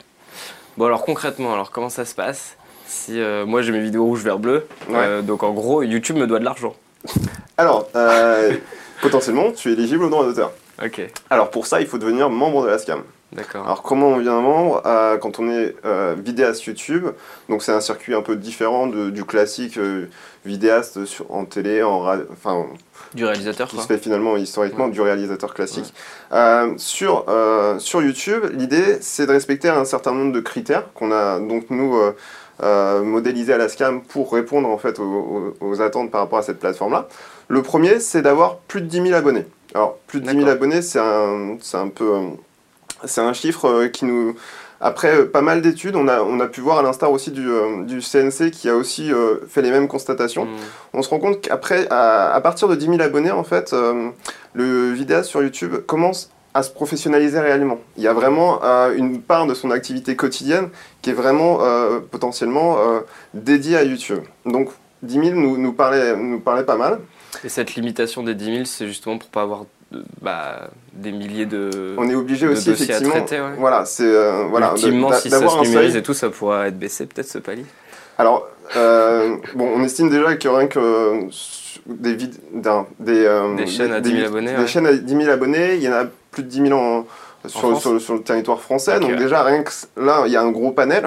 Bon 0.78 0.86
alors 0.86 1.04
concrètement, 1.04 1.54
alors 1.54 1.72
comment 1.72 1.90
ça 1.90 2.06
se 2.06 2.14
passe 2.16 2.56
Si 2.86 3.20
euh, 3.20 3.46
moi 3.46 3.62
j'ai 3.62 3.72
mes 3.72 3.82
vidéos 3.82 4.06
rouge, 4.06 4.24
vert, 4.24 4.40
bleu, 4.40 4.68
euh, 4.92 5.22
donc 5.22 5.44
en 5.44 5.52
gros 5.52 5.82
YouTube 5.84 6.18
me 6.18 6.28
doit 6.28 6.40
de 6.40 6.46
l'argent. 6.46 6.76
Alors, 7.60 7.88
euh, 7.96 8.56
potentiellement, 9.02 9.52
tu 9.52 9.70
es 9.70 9.74
éligible 9.74 10.04
au 10.04 10.10
droit 10.10 10.24
d'auteur. 10.26 10.52
Ok, 10.84 11.02
Alors 11.32 11.50
pour 11.50 11.66
ça, 11.66 11.82
il 11.82 11.88
faut 11.88 11.98
devenir 11.98 12.30
membre 12.30 12.64
de 12.64 12.68
la 12.68 12.78
SCAM. 12.78 13.02
D'accord. 13.34 13.66
Alors 13.66 13.82
comment 13.84 14.08
on 14.10 14.18
devient 14.18 14.30
membre 14.30 14.82
Euh, 14.86 15.18
Quand 15.18 15.40
on 15.40 15.50
est 15.50 15.76
euh, 15.86 16.16
vidéaste 16.18 16.66
YouTube, 16.66 17.08
donc 17.50 17.62
c'est 17.64 17.72
un 17.72 17.82
circuit 17.82 18.14
un 18.16 18.22
peu 18.22 18.36
différent 18.36 18.88
de- 18.88 19.10
du 19.10 19.24
classique 19.26 19.78
euh, 19.78 20.06
vidéaste 20.46 21.06
sur- 21.06 21.30
en 21.32 21.46
télé, 21.46 21.84
en 21.84 22.06
enfin 22.32 22.66
Du 23.14 23.26
réalisateur 23.26 23.68
qui 23.68 23.76
quoi. 23.76 23.84
se 23.84 23.88
fait 23.88 23.98
finalement 23.98 24.38
historiquement 24.38 24.88
du 24.88 25.02
réalisateur 25.02 25.54
classique. 25.54 25.94
Sur, 26.78 27.26
sur 27.80 28.02
YouTube, 28.02 28.44
l'idée 28.54 28.98
c'est 29.02 29.26
de 29.26 29.32
respecter 29.32 29.70
un 29.70 29.86
certain 29.86 30.14
nombre 30.14 30.32
de 30.34 30.40
critères 30.40 30.92
qu'on 30.94 31.12
a 31.12 31.40
donc 31.40 31.70
nous 31.70 31.96
modélisés 33.04 33.54
à 33.54 33.58
la 33.58 33.70
SCAM 33.70 34.02
pour 34.02 34.32
répondre 34.34 34.70
en 34.70 34.78
fait 34.78 35.00
aux, 35.00 35.82
attentes 35.82 36.12
par 36.12 36.22
rapport 36.22 36.40
à 36.40 36.44
cette 36.44 36.60
plateforme-là. 36.60 37.08
Le 37.50 37.62
premier 37.62 38.00
c'est 38.00 38.22
d'avoir 38.22 38.58
plus 38.58 38.82
de 38.82 38.88
10 38.88 39.02
000 39.04 39.14
abonnés. 39.14 39.46
Alors 39.74 39.98
plus 40.08 40.20
de 40.22 40.26
10 40.26 40.32
000 40.32 40.40
D'accord. 40.46 40.54
abonnés 40.56 40.82
c'est 40.82 41.00
un, 41.00 41.58
c'est 41.62 41.78
un 41.78 41.90
peu... 41.90 42.14
euh, 43.04 43.08
c'est 43.08 43.22
un 43.22 43.34
chiffre 43.34 43.66
euh, 43.66 43.88
qui 43.88 44.06
nous... 44.06 44.36
Après 44.80 45.16
euh, 45.16 45.26
pas 45.26 45.42
mal 45.42 45.62
d'études, 45.64 45.96
on 45.96 46.08
a, 46.08 46.22
on 46.22 46.40
a 46.40 46.46
pu 46.48 46.62
voir 46.62 46.78
à 46.78 46.82
l'instar 46.84 47.12
aussi 47.12 47.32
du, 47.32 47.50
euh, 47.50 47.84
du 47.84 48.00
CNC 48.00 48.52
qui 48.52 48.70
a 48.70 48.76
aussi 48.76 49.12
euh, 49.12 49.38
fait 49.48 49.64
les 49.64 49.72
mêmes 49.72 49.88
constatations 49.88 50.46
Hmm. 50.46 50.56
on 50.94 51.02
se 51.02 51.10
rend 51.10 51.18
compte 51.18 51.42
qu'après, 51.42 51.88
à, 51.90 52.32
à 52.32 52.42
partir 52.42 52.68
de 52.68 52.76
10 52.76 52.86
000 52.86 53.02
abonnés, 53.02 53.32
en 53.32 53.44
fait, 53.44 53.74
euh, 53.74 54.10
le 54.54 54.92
vidéaste 54.92 55.30
sur 55.30 55.42
YouTube 55.42 55.78
commence 55.88 56.30
à 56.54 56.62
se 56.64 56.70
professionnaliser 56.70 57.40
réellement. 57.40 57.80
Il 57.98 58.04
y 58.04 58.08
a 58.08 58.14
vraiment 58.14 58.60
euh, 58.64 58.94
une 58.96 59.20
part 59.22 59.48
de 59.48 59.54
son 59.56 59.72
activité 59.72 60.16
quotidienne 60.16 60.70
qui 61.02 61.10
est 61.10 61.14
vraiment 61.14 61.60
euh, 61.62 62.00
potentiellement 62.00 62.78
euh, 62.80 63.00
dédiée 63.34 63.78
à 63.78 63.84
YouTube. 63.84 64.20
Donc 64.46 64.70
10 65.04 65.14
000 65.14 65.26
nous, 65.40 65.58
nous, 65.58 65.74
parlait, 65.74 66.16
nous 66.16 66.40
parlait 66.40 66.64
pas 66.64 66.78
mal. 66.78 67.00
Et 67.44 67.50
cette 67.50 67.76
limitation 67.76 68.24
des 68.24 68.34
10 68.36 68.46
000, 68.46 68.66
c'est 68.66 68.88
justement 68.88 69.18
pour 69.18 69.30
pas 69.30 69.42
avoir 69.44 69.62
euh, 69.62 69.66
bah, 70.22 70.70
des 70.94 71.12
milliers 71.12 71.46
de, 71.46 71.94
On 71.98 72.10
est 72.10 72.16
obligé 72.16 72.46
de 72.48 72.52
aussi 72.52 72.72
effectivement, 72.72 73.12
traiter. 73.12 73.40
Ouais. 73.40 73.52
voilà, 73.58 73.86
c'est 73.86 74.04
euh, 74.06 74.46
voilà, 74.50 74.72
Ultimement, 74.72 75.12
si 75.14 75.30
ça 75.30 75.40
se 75.48 75.62
numérise 75.62 75.96
et 75.96 76.02
tout, 76.04 76.14
ça 76.14 76.30
pourra 76.30 76.68
être 76.68 76.78
baissé 76.78 77.06
peut-être 77.06 77.28
ce 77.30 77.38
palier. 77.38 77.66
Alors, 78.18 78.48
euh, 78.76 79.38
bon, 79.56 79.70
on 79.76 79.84
estime 79.84 80.10
déjà 80.10 80.36
que 80.36 80.48
rien 80.48 80.68
que 80.68 80.80
euh, 80.80 81.22
des, 81.86 82.16
vid- 82.16 82.34
des, 83.00 83.26
euh, 83.26 83.56
Des 83.56 83.68
chaînes 83.68 83.94
à 83.94 84.02
10 84.02 84.10
000 84.10 84.22
vid- 84.22 84.28
abonnés, 84.28 84.54
Des 84.54 84.62
ouais. 84.62 84.68
chaînes 84.68 84.88
à 84.88 84.94
10 84.94 85.16
000 85.16 85.30
abonnés, 85.30 85.76
il 85.76 85.84
y 85.84 85.88
en 85.90 85.94
a 85.94 86.06
plus 86.32 86.44
de 86.44 86.48
10 86.50 86.68
000 86.68 86.74
en, 86.80 87.06
sur, 87.46 87.80
sur, 87.80 88.02
sur 88.02 88.14
le 88.16 88.22
territoire 88.24 88.60
français. 88.60 89.00
Donc 89.00 89.16
déjà, 89.16 89.44
rien 89.44 89.64
que 89.64 89.72
là, 89.96 90.24
il 90.26 90.34
y 90.34 90.36
a 90.36 90.42
un 90.42 90.52
gros 90.52 90.72
panel. 90.72 91.06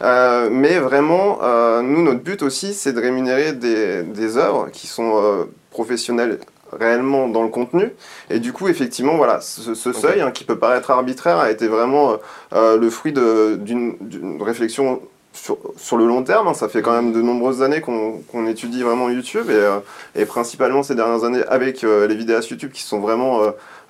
Euh, 0.00 0.48
mais 0.50 0.78
vraiment, 0.78 1.40
euh, 1.42 1.82
nous, 1.82 2.02
notre 2.02 2.20
but 2.20 2.42
aussi, 2.42 2.72
c'est 2.72 2.92
de 2.92 3.00
rémunérer 3.00 3.52
des, 3.52 4.02
des 4.04 4.36
œuvres 4.38 4.68
qui 4.72 4.86
sont 4.86 5.20
euh, 5.22 5.44
professionnelles 5.70 6.38
réellement 6.78 7.28
dans 7.28 7.42
le 7.42 7.48
contenu. 7.48 7.92
Et 8.30 8.40
du 8.40 8.52
coup, 8.52 8.68
effectivement, 8.68 9.16
voilà, 9.16 9.40
ce, 9.40 9.74
seuil, 9.74 10.20
hein, 10.20 10.30
qui 10.30 10.44
peut 10.44 10.58
paraître 10.58 10.90
arbitraire, 10.90 11.38
a 11.38 11.50
été 11.50 11.68
vraiment 11.68 12.12
euh, 12.12 12.16
euh, 12.52 12.76
le 12.78 12.90
fruit 12.90 13.12
d'une 13.12 14.42
réflexion 14.42 15.00
sur, 15.34 15.58
sur 15.76 15.96
le 15.98 16.06
long 16.06 16.22
terme. 16.22 16.48
hein. 16.48 16.54
Ça 16.54 16.68
fait 16.70 16.80
quand 16.80 16.92
même 16.92 17.12
de 17.12 17.20
nombreuses 17.20 17.62
années 17.62 17.82
qu'on 17.82 18.46
étudie 18.46 18.82
vraiment 18.82 19.10
YouTube, 19.10 19.50
et, 19.50 19.54
euh, 19.54 19.78
et 20.14 20.24
principalement 20.24 20.82
ces 20.82 20.94
dernières 20.94 21.24
années 21.24 21.42
avec 21.48 21.84
euh, 21.84 22.06
les 22.06 22.14
vidéastes 22.14 22.48
YouTube 22.48 22.70
qui 22.72 22.82
sont 22.82 23.00
vraiment 23.00 23.40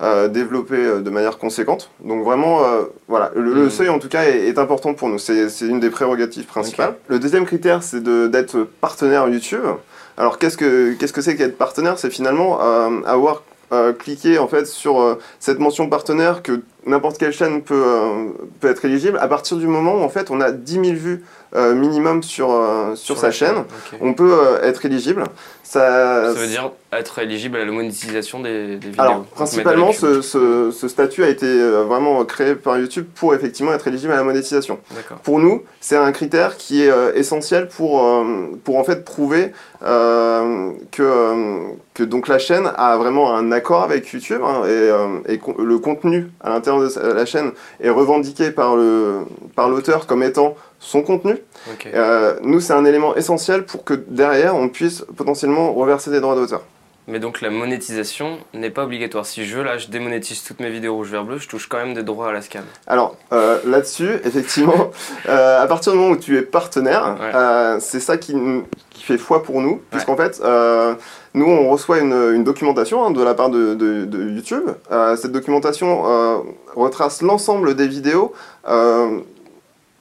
euh, 0.03 0.27
développées 0.29 1.01
de 1.01 1.11
manière 1.11 1.39
conséquente. 1.39 1.91
Donc 2.03 2.25
vraiment, 2.25 2.63
voilà, 3.07 3.31
le, 3.37 3.55
le 3.55 3.65
Mhm. 3.65 3.71
seuil 3.71 3.89
en 3.91 3.99
tout 4.01 4.09
cas 4.09 4.25
est, 4.25 4.49
est 4.49 4.59
important 4.59 4.95
pour 4.95 5.09
nous. 5.09 5.19
C'est 5.19 5.47
une 5.63 5.79
des 5.81 5.91
prérogatives 5.91 6.47
principales. 6.47 6.95
Le 7.09 7.19
deuxième 7.21 7.45
critère, 7.47 7.83
c'est 7.83 8.03
de- 8.03 8.27
d'être 8.27 8.67
partenaire 8.81 9.29
YouTube. 9.29 9.63
Alors 10.17 10.39
qu'est-ce 10.39 10.57
que 10.57 10.95
qu'est-ce 10.95 11.13
que 11.13 11.21
c'est 11.21 11.37
qu'être 11.37 11.57
partenaire? 11.59 11.99
C'est 11.99 12.11
finalement 12.11 12.59
avoir 13.07 13.43
cliqué 13.99 14.39
en 14.39 14.47
fait 14.47 14.67
sur 14.67 15.19
cette 15.41 15.59
mention 15.59 15.89
partenaire 15.89 16.43
que 16.43 16.61
n'importe 16.87 17.19
quelle 17.19 17.33
chaîne 17.33 17.63
peut, 17.63 17.83
euh, 17.87 18.27
peut 18.61 18.69
être 18.69 18.85
éligible 18.85 19.19
à 19.21 19.29
partir 19.29 19.57
du 19.57 19.67
moment 19.67 19.95
où 19.97 20.03
en 20.03 20.09
fait 20.09 20.31
on 20.31 20.41
a 20.41 20.51
10 20.51 20.73
000 20.73 20.85
vues 20.95 21.25
euh, 21.57 21.73
minimum 21.75 22.23
sur, 22.23 22.51
euh, 22.51 22.95
sur, 22.97 23.17
sa 23.17 23.27
la 23.29 23.33
chaîne. 23.33 23.55
On 24.01 24.13
peut 24.13 24.33
euh, 24.33 24.63
être 24.63 24.85
éligible. 24.87 25.23
Ça, 25.63 26.33
Ça 26.35 26.41
veut 26.41 26.47
dire 26.47 26.71
être 26.93 27.19
éligible 27.21 27.57
à 27.57 27.65
la 27.65 27.73
monétisation 27.73 28.41
des, 28.41 28.77
des 28.77 28.89
vidéos. 28.89 29.01
alors, 29.03 29.25
principalement, 29.25 29.93
ce, 29.93 30.21
ce- 30.21 30.71
ce 30.73 30.89
statut 30.89 31.25
a 31.25 31.29
été 31.29 31.47
vraiment 31.87 32.25
créé 32.25 32.55
par 32.55 32.79
YouTube 32.79 33.07
pour 33.15 33.35
effectivement 33.35 33.73
être 33.73 33.89
éligible 33.89 34.13
à 34.13 34.17
la 34.17 34.23
monétisation. 34.25 34.79
Pour 35.25 35.39
nous, 35.41 35.63
c'est 35.81 35.97
un 35.97 36.13
critère 36.13 36.57
qui 36.57 36.83
est 36.83 36.93
essentiel 37.17 37.69
pour, 37.69 38.05
pour 38.63 38.77
en 38.79 38.85
fait 38.85 39.05
prouver 39.05 39.53
euh, 39.83 40.71
que, 40.93 41.73
que 41.95 42.03
donc 42.03 42.29
la 42.29 42.39
chaîne 42.39 42.71
a 42.77 42.97
vraiment 42.97 43.35
un 43.37 43.51
accord 43.53 43.83
avec 43.83 44.09
YouTube 44.13 44.41
hein, 44.45 44.63
et, 44.69 45.33
et 45.35 45.39
con- 45.39 45.55
le 45.59 45.79
contenu 45.79 46.29
à 46.41 46.51
l'intérieur 46.51 46.74
de 46.81 47.01
la 47.13 47.27
chaîne 47.27 47.53
est 47.81 47.91
revendiqué 47.91 48.51
par 48.51 48.77
le 48.77 49.21
par 49.57 49.69
l'auteur 49.69 50.07
comme 50.07 50.23
étant 50.23 50.57
son 50.79 51.03
contenu. 51.03 51.37
Euh, 51.95 52.37
nous, 52.43 52.61
c'est 52.61 52.73
un 52.75 52.85
élément 52.85 53.15
essentiel 53.17 53.65
pour 53.65 53.85
que 53.85 53.95
derrière 53.95 54.55
on 54.55 54.69
puisse 54.69 55.05
potentiellement 55.17 55.73
reverser 55.73 56.11
des 56.11 56.21
droits 56.21 56.35
d'auteur. 56.35 56.63
Mais 57.07 57.19
donc 57.19 57.43
la 57.43 57.51
monétisation 57.51 58.39
n'est 58.55 58.71
pas 58.71 58.85
obligatoire. 58.85 59.27
Si 59.27 59.45
je 59.45 59.57
veux, 59.59 59.63
là, 59.63 59.77
je 59.77 59.89
démonétise 59.89 60.43
toutes 60.43 60.61
mes 60.61 60.71
vidéos 60.71 60.95
rouge, 60.95 61.11
vert, 61.11 61.25
bleu, 61.25 61.37
je 61.37 61.47
touche 61.47 61.69
quand 61.69 61.77
même 61.77 61.93
des 61.93 62.03
droits 62.03 62.31
à 62.31 62.33
la 62.33 62.41
scam. 62.41 62.65
Alors 62.87 63.17
euh, 63.33 63.59
là-dessus, 63.67 64.09
effectivement, 64.25 64.91
euh, 65.29 65.63
à 65.63 65.67
partir 65.67 65.93
du 65.93 65.99
moment 65.99 66.13
où 66.13 66.17
tu 66.17 66.39
es 66.39 66.43
partenaire, 66.43 67.17
Ouais. 67.21 67.35
euh, 67.35 67.77
c'est 67.81 68.01
ça 68.01 68.17
qui 68.17 68.35
fait 69.05 69.19
foi 69.19 69.43
pour 69.43 69.61
nous, 69.61 69.81
puisqu'en 69.91 70.17
fait, 70.17 70.41
euh, 70.43 70.95
nous 71.35 71.47
on 71.47 71.69
reçoit 71.71 71.99
une, 71.99 72.13
une 72.35 72.45
documentation 72.45 73.05
hein, 73.05 73.11
de 73.11 73.23
la 73.23 73.35
part 73.35 73.51
de, 73.51 73.75
de- 73.75 74.05
de 74.05 74.31
YouTube. 74.31 74.65
Euh, 74.91 75.17
cette 75.17 75.33
documentation 75.33 76.03
euh, 76.07 76.39
retrace 76.75 77.23
l'ensemble 77.23 77.75
des 77.75 77.87
vidéos 77.89 78.33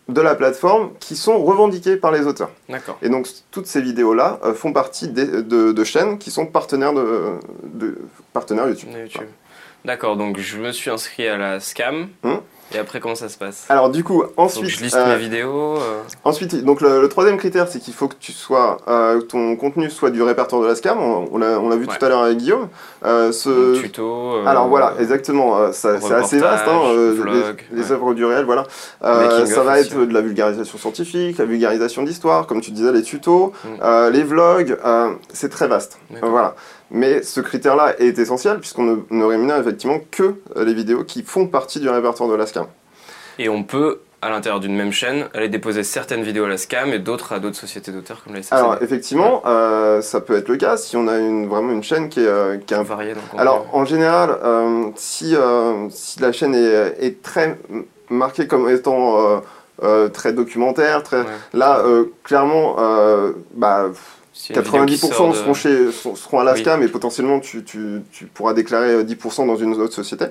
de 0.10 0.20
la 0.22 0.36
plateforme 0.36 0.90
qui 1.00 1.16
sont 1.16 1.42
revendiquées 1.44 1.96
par 1.96 2.12
les 2.12 2.28
auteurs. 2.28 2.50
D'accord. 2.68 2.98
Et 3.02 3.10
donc 3.10 3.28
toutes 3.52 3.68
ces 3.68 3.82
vidéos-là 3.82 4.40
font 4.54 4.74
partie 4.74 5.08
des- 5.08 5.42
de, 5.44 5.72
de 5.72 5.84
chaînes 5.84 6.18
qui 6.18 6.30
sont 6.30 6.46
partenaires 6.46 6.94
de, 6.94 7.98
partenaires 8.34 8.68
YouTube. 8.68 8.90
D'accord, 9.86 10.16
donc 10.18 10.40
je 10.40 10.58
me 10.60 10.72
suis 10.72 10.90
inscrit 10.92 11.28
à 11.28 11.38
la 11.38 11.60
scam. 11.60 12.08
Hum. 12.24 12.40
Et 12.76 12.80
après, 12.80 13.00
comment 13.00 13.16
ça 13.16 13.30
se 13.30 13.38
passe 13.38 13.66
Alors 13.70 13.90
du 13.90 14.04
coup, 14.04 14.24
ensuite, 14.38 14.64
que 14.66 14.70
je 14.70 14.84
liste 14.84 14.96
euh, 14.96 15.06
mes 15.16 15.18
vidéos. 15.22 15.78
euh, 15.78 16.00
Ensuite, 16.24 16.64
donc 16.64 16.82
le, 16.82 17.02
le 17.02 17.08
troisième 17.10 17.38
critère, 17.38 17.68
c'est 17.68 17.80
qu'il 17.80 17.94
faut 17.94 18.08
que 18.08 18.16
tu 18.20 18.32
sois, 18.32 18.78
euh, 18.88 19.22
ton 19.22 19.56
contenu 19.56 19.90
soit 19.92 20.10
du 20.10 20.22
répertoire 20.24 20.62
de 20.62 20.68
la 20.68 20.76
SCAM. 20.76 21.00
On, 21.00 21.28
on 21.32 21.38
l'a 21.38 21.60
on 21.60 21.70
l'a 21.70 21.76
vu 21.76 21.86
Ouais. 21.86 21.96
tout 21.98 22.04
à 22.06 22.10
l'heure 22.10 22.24
avec 22.24 22.38
Guillaume. 22.38 22.68
Euh, 23.06 23.32
ce- 23.32 23.80
tuto. 23.80 24.36
euh, 24.38 24.46
alors 24.46 24.68
voilà, 24.68 24.94
exactement. 25.00 25.58
euh, 25.58 25.72
ça- 25.72 26.00
c'est 26.02 26.14
assez 26.14 26.40
vaste. 26.40 26.66
hein, 26.68 26.80
euh, 26.88 27.14
vlog, 27.16 27.64
les, 27.72 27.78
les 27.78 27.84
ouais. 27.88 27.92
œuvres 27.92 28.14
du 28.14 28.26
réel, 28.26 28.46
voilà. 28.46 28.66
Euh, 29.04 29.46
ça 29.46 29.62
va 29.64 29.80
être 29.80 30.06
de 30.06 30.14
la 30.14 30.22
vulgarisation 30.22 30.78
scientifique, 30.78 31.38
la 31.38 31.46
vulgarisation 31.46 32.04
d'histoire, 32.04 32.48
comme 32.48 32.62
tu 32.62 32.72
disais, 32.72 32.92
les 32.92 33.04
tutos, 33.04 33.54
Mm. 33.64 33.68
euh, 33.84 34.10
les 34.10 34.24
vlogs. 34.24 34.78
euh, 34.86 35.12
c'est 35.34 35.50
très 35.50 35.68
vaste. 35.68 36.00
Euh, 36.16 36.18
voilà. 36.28 36.56
Mais 36.92 37.24
ce 37.24 37.42
critère-là 37.42 37.96
est 38.00 38.18
essentiel 38.20 38.60
puisqu'on 38.60 38.84
ne, 38.84 38.96
ne 39.10 39.24
rémunère 39.24 39.58
effectivement 39.58 40.00
que 40.12 40.36
euh, 40.56 40.66
les 40.66 40.74
vidéos 40.74 41.04
qui 41.04 41.24
font 41.24 41.48
partie 41.48 41.80
du 41.80 41.90
répertoire 41.90 42.30
de 42.30 42.36
la 42.36 42.46
SCAM. 42.46 42.68
Et 43.40 43.50
on 43.50 43.64
peut, 43.64 44.00
à 44.22 44.30
l'intérieur 44.30 44.60
d'une 44.60 44.76
même 44.76 44.92
chaîne, 44.92 45.28
aller 45.34 45.50
déposer 45.50 45.84
certaines 45.84 46.24
vidéos 46.24 46.46
à 46.46 46.50
la 46.50 46.58
scam 46.58 46.94
et 46.94 47.00
d'autres 47.00 47.34
à 47.34 47.40
d'autres 47.40 47.58
sociétés 47.58 47.92
d'auteurs 47.92 48.24
comme 48.24 48.36
la 48.36 48.42
SCCD. 48.42 48.62
Alors 48.62 48.78
effectivement, 48.82 49.42
euh, 49.46 50.02
ça 50.02 50.22
peut 50.22 50.38
être 50.38 50.48
le 50.48 50.58
cas 50.58 50.78
si 50.78 50.96
on 50.96 51.08
a 51.08 51.18
une, 51.18 51.48
vraiment 51.48 51.72
une 51.72 51.84
chaîne 51.84 52.10
qui 52.10 52.22
est, 52.22 52.28
euh, 52.28 52.58
qui 52.58 52.74
est 52.74 52.78
un 52.78 52.84
varié 52.84 53.14
dans 53.14 53.22
le 53.22 53.28
contenu. 53.28 53.42
Alors, 53.42 53.66
en 53.74 53.86
général, 53.86 54.38
euh, 54.44 54.86
si, 54.96 55.36
si 55.90 56.20
la 56.20 56.32
chaîne 56.32 56.56
est, 56.56 56.96
est 57.00 57.22
très 57.22 57.58
marquée 58.10 58.48
comme 58.48 58.70
étant 58.70 59.42
très 60.14 60.32
documentaire, 60.32 61.04
très... 61.04 61.22
Ouais. 61.22 61.26
là, 61.54 61.84
clairement, 62.24 62.78
bah, 63.56 63.90
S'il 64.46 64.56
y 64.58 64.60
a 64.60 64.62
une 64.62 64.86
vidéo 64.86 64.86
qui 64.86 65.14
90% 65.14 65.14
sort 65.14 65.30
de- 65.30 65.36
seront, 65.36 65.54
chez, 65.54 65.92
seront- 65.94 66.16
seront 66.16 66.40
à 66.40 66.44
la 66.44 66.54
Oui. 66.54 66.64
Et 66.84 66.88
potentiellement 66.90 67.40
tu, 67.40 67.64
tu, 67.64 68.02
tu 68.12 68.26
pourras 68.26 68.54
déclarer 68.54 68.90
euh, 68.92 69.04
10% 69.04 69.48
dans 69.48 69.56
une 69.56 69.74
autre 69.80 69.94
société. 69.94 70.26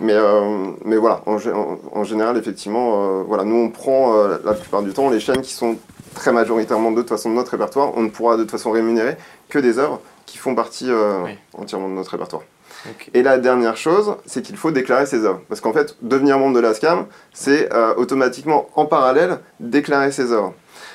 Mais, 0.00 0.14
euh, 0.14 0.68
mais 0.86 0.96
voilà, 0.96 1.20
en, 1.26 1.36
en- 1.36 1.78
en 1.92 2.04
général, 2.04 2.38
effectivement, 2.38 3.20
euh, 3.20 3.22
voilà, 3.26 3.44
nous 3.44 3.56
on 3.56 3.68
prend 3.68 4.14
euh, 4.16 4.38
la 4.44 4.54
plupart 4.54 4.82
du 4.82 4.92
temps 4.92 5.10
les 5.10 5.20
chaînes 5.20 5.42
qui 5.42 5.52
sont 5.52 5.76
très 6.14 6.32
majoritairement 6.32 6.90
de 6.92 7.00
toute 7.02 7.10
façon 7.10 7.28
de 7.30 7.34
notre 7.34 7.50
répertoire, 7.50 7.92
on 7.96 8.02
ne 8.02 8.08
pourra 8.08 8.36
de 8.38 8.42
toute 8.42 8.52
façon 8.52 8.70
rémunérer 8.70 9.16
que 9.50 9.58
des 9.58 9.78
œuvres 9.78 10.00
qui 10.24 10.38
font 10.38 10.54
partie 10.54 10.90
euh, 10.90 11.18
Oui. 11.24 11.32
entièrement 11.52 11.88
de 11.90 11.94
notre 11.94 12.12
répertoire. 12.12 12.42
Et 13.12 13.22
la 13.22 13.38
dernière 13.38 13.76
chose, 13.76 14.14
c'est 14.24 14.40
qu'il 14.40 14.56
faut 14.56 14.70
déclarer 14.70 15.04
ses 15.04 15.24
œuvres. 15.24 15.40
Parce 15.48 15.60
qu'en 15.60 15.72
fait, 15.72 15.96
devenir 16.00 16.38
membre 16.38 16.54
de 16.54 16.60
la 16.60 16.74
SCAM, 16.74 17.06
c'est 17.34 17.72
euh, 17.74 17.92
automatiquement, 17.96 18.68
en 18.76 18.86
parallèle, 18.86 19.40
déclarer 19.58 20.12
ses 20.12 20.32
œuvres. 20.32 20.54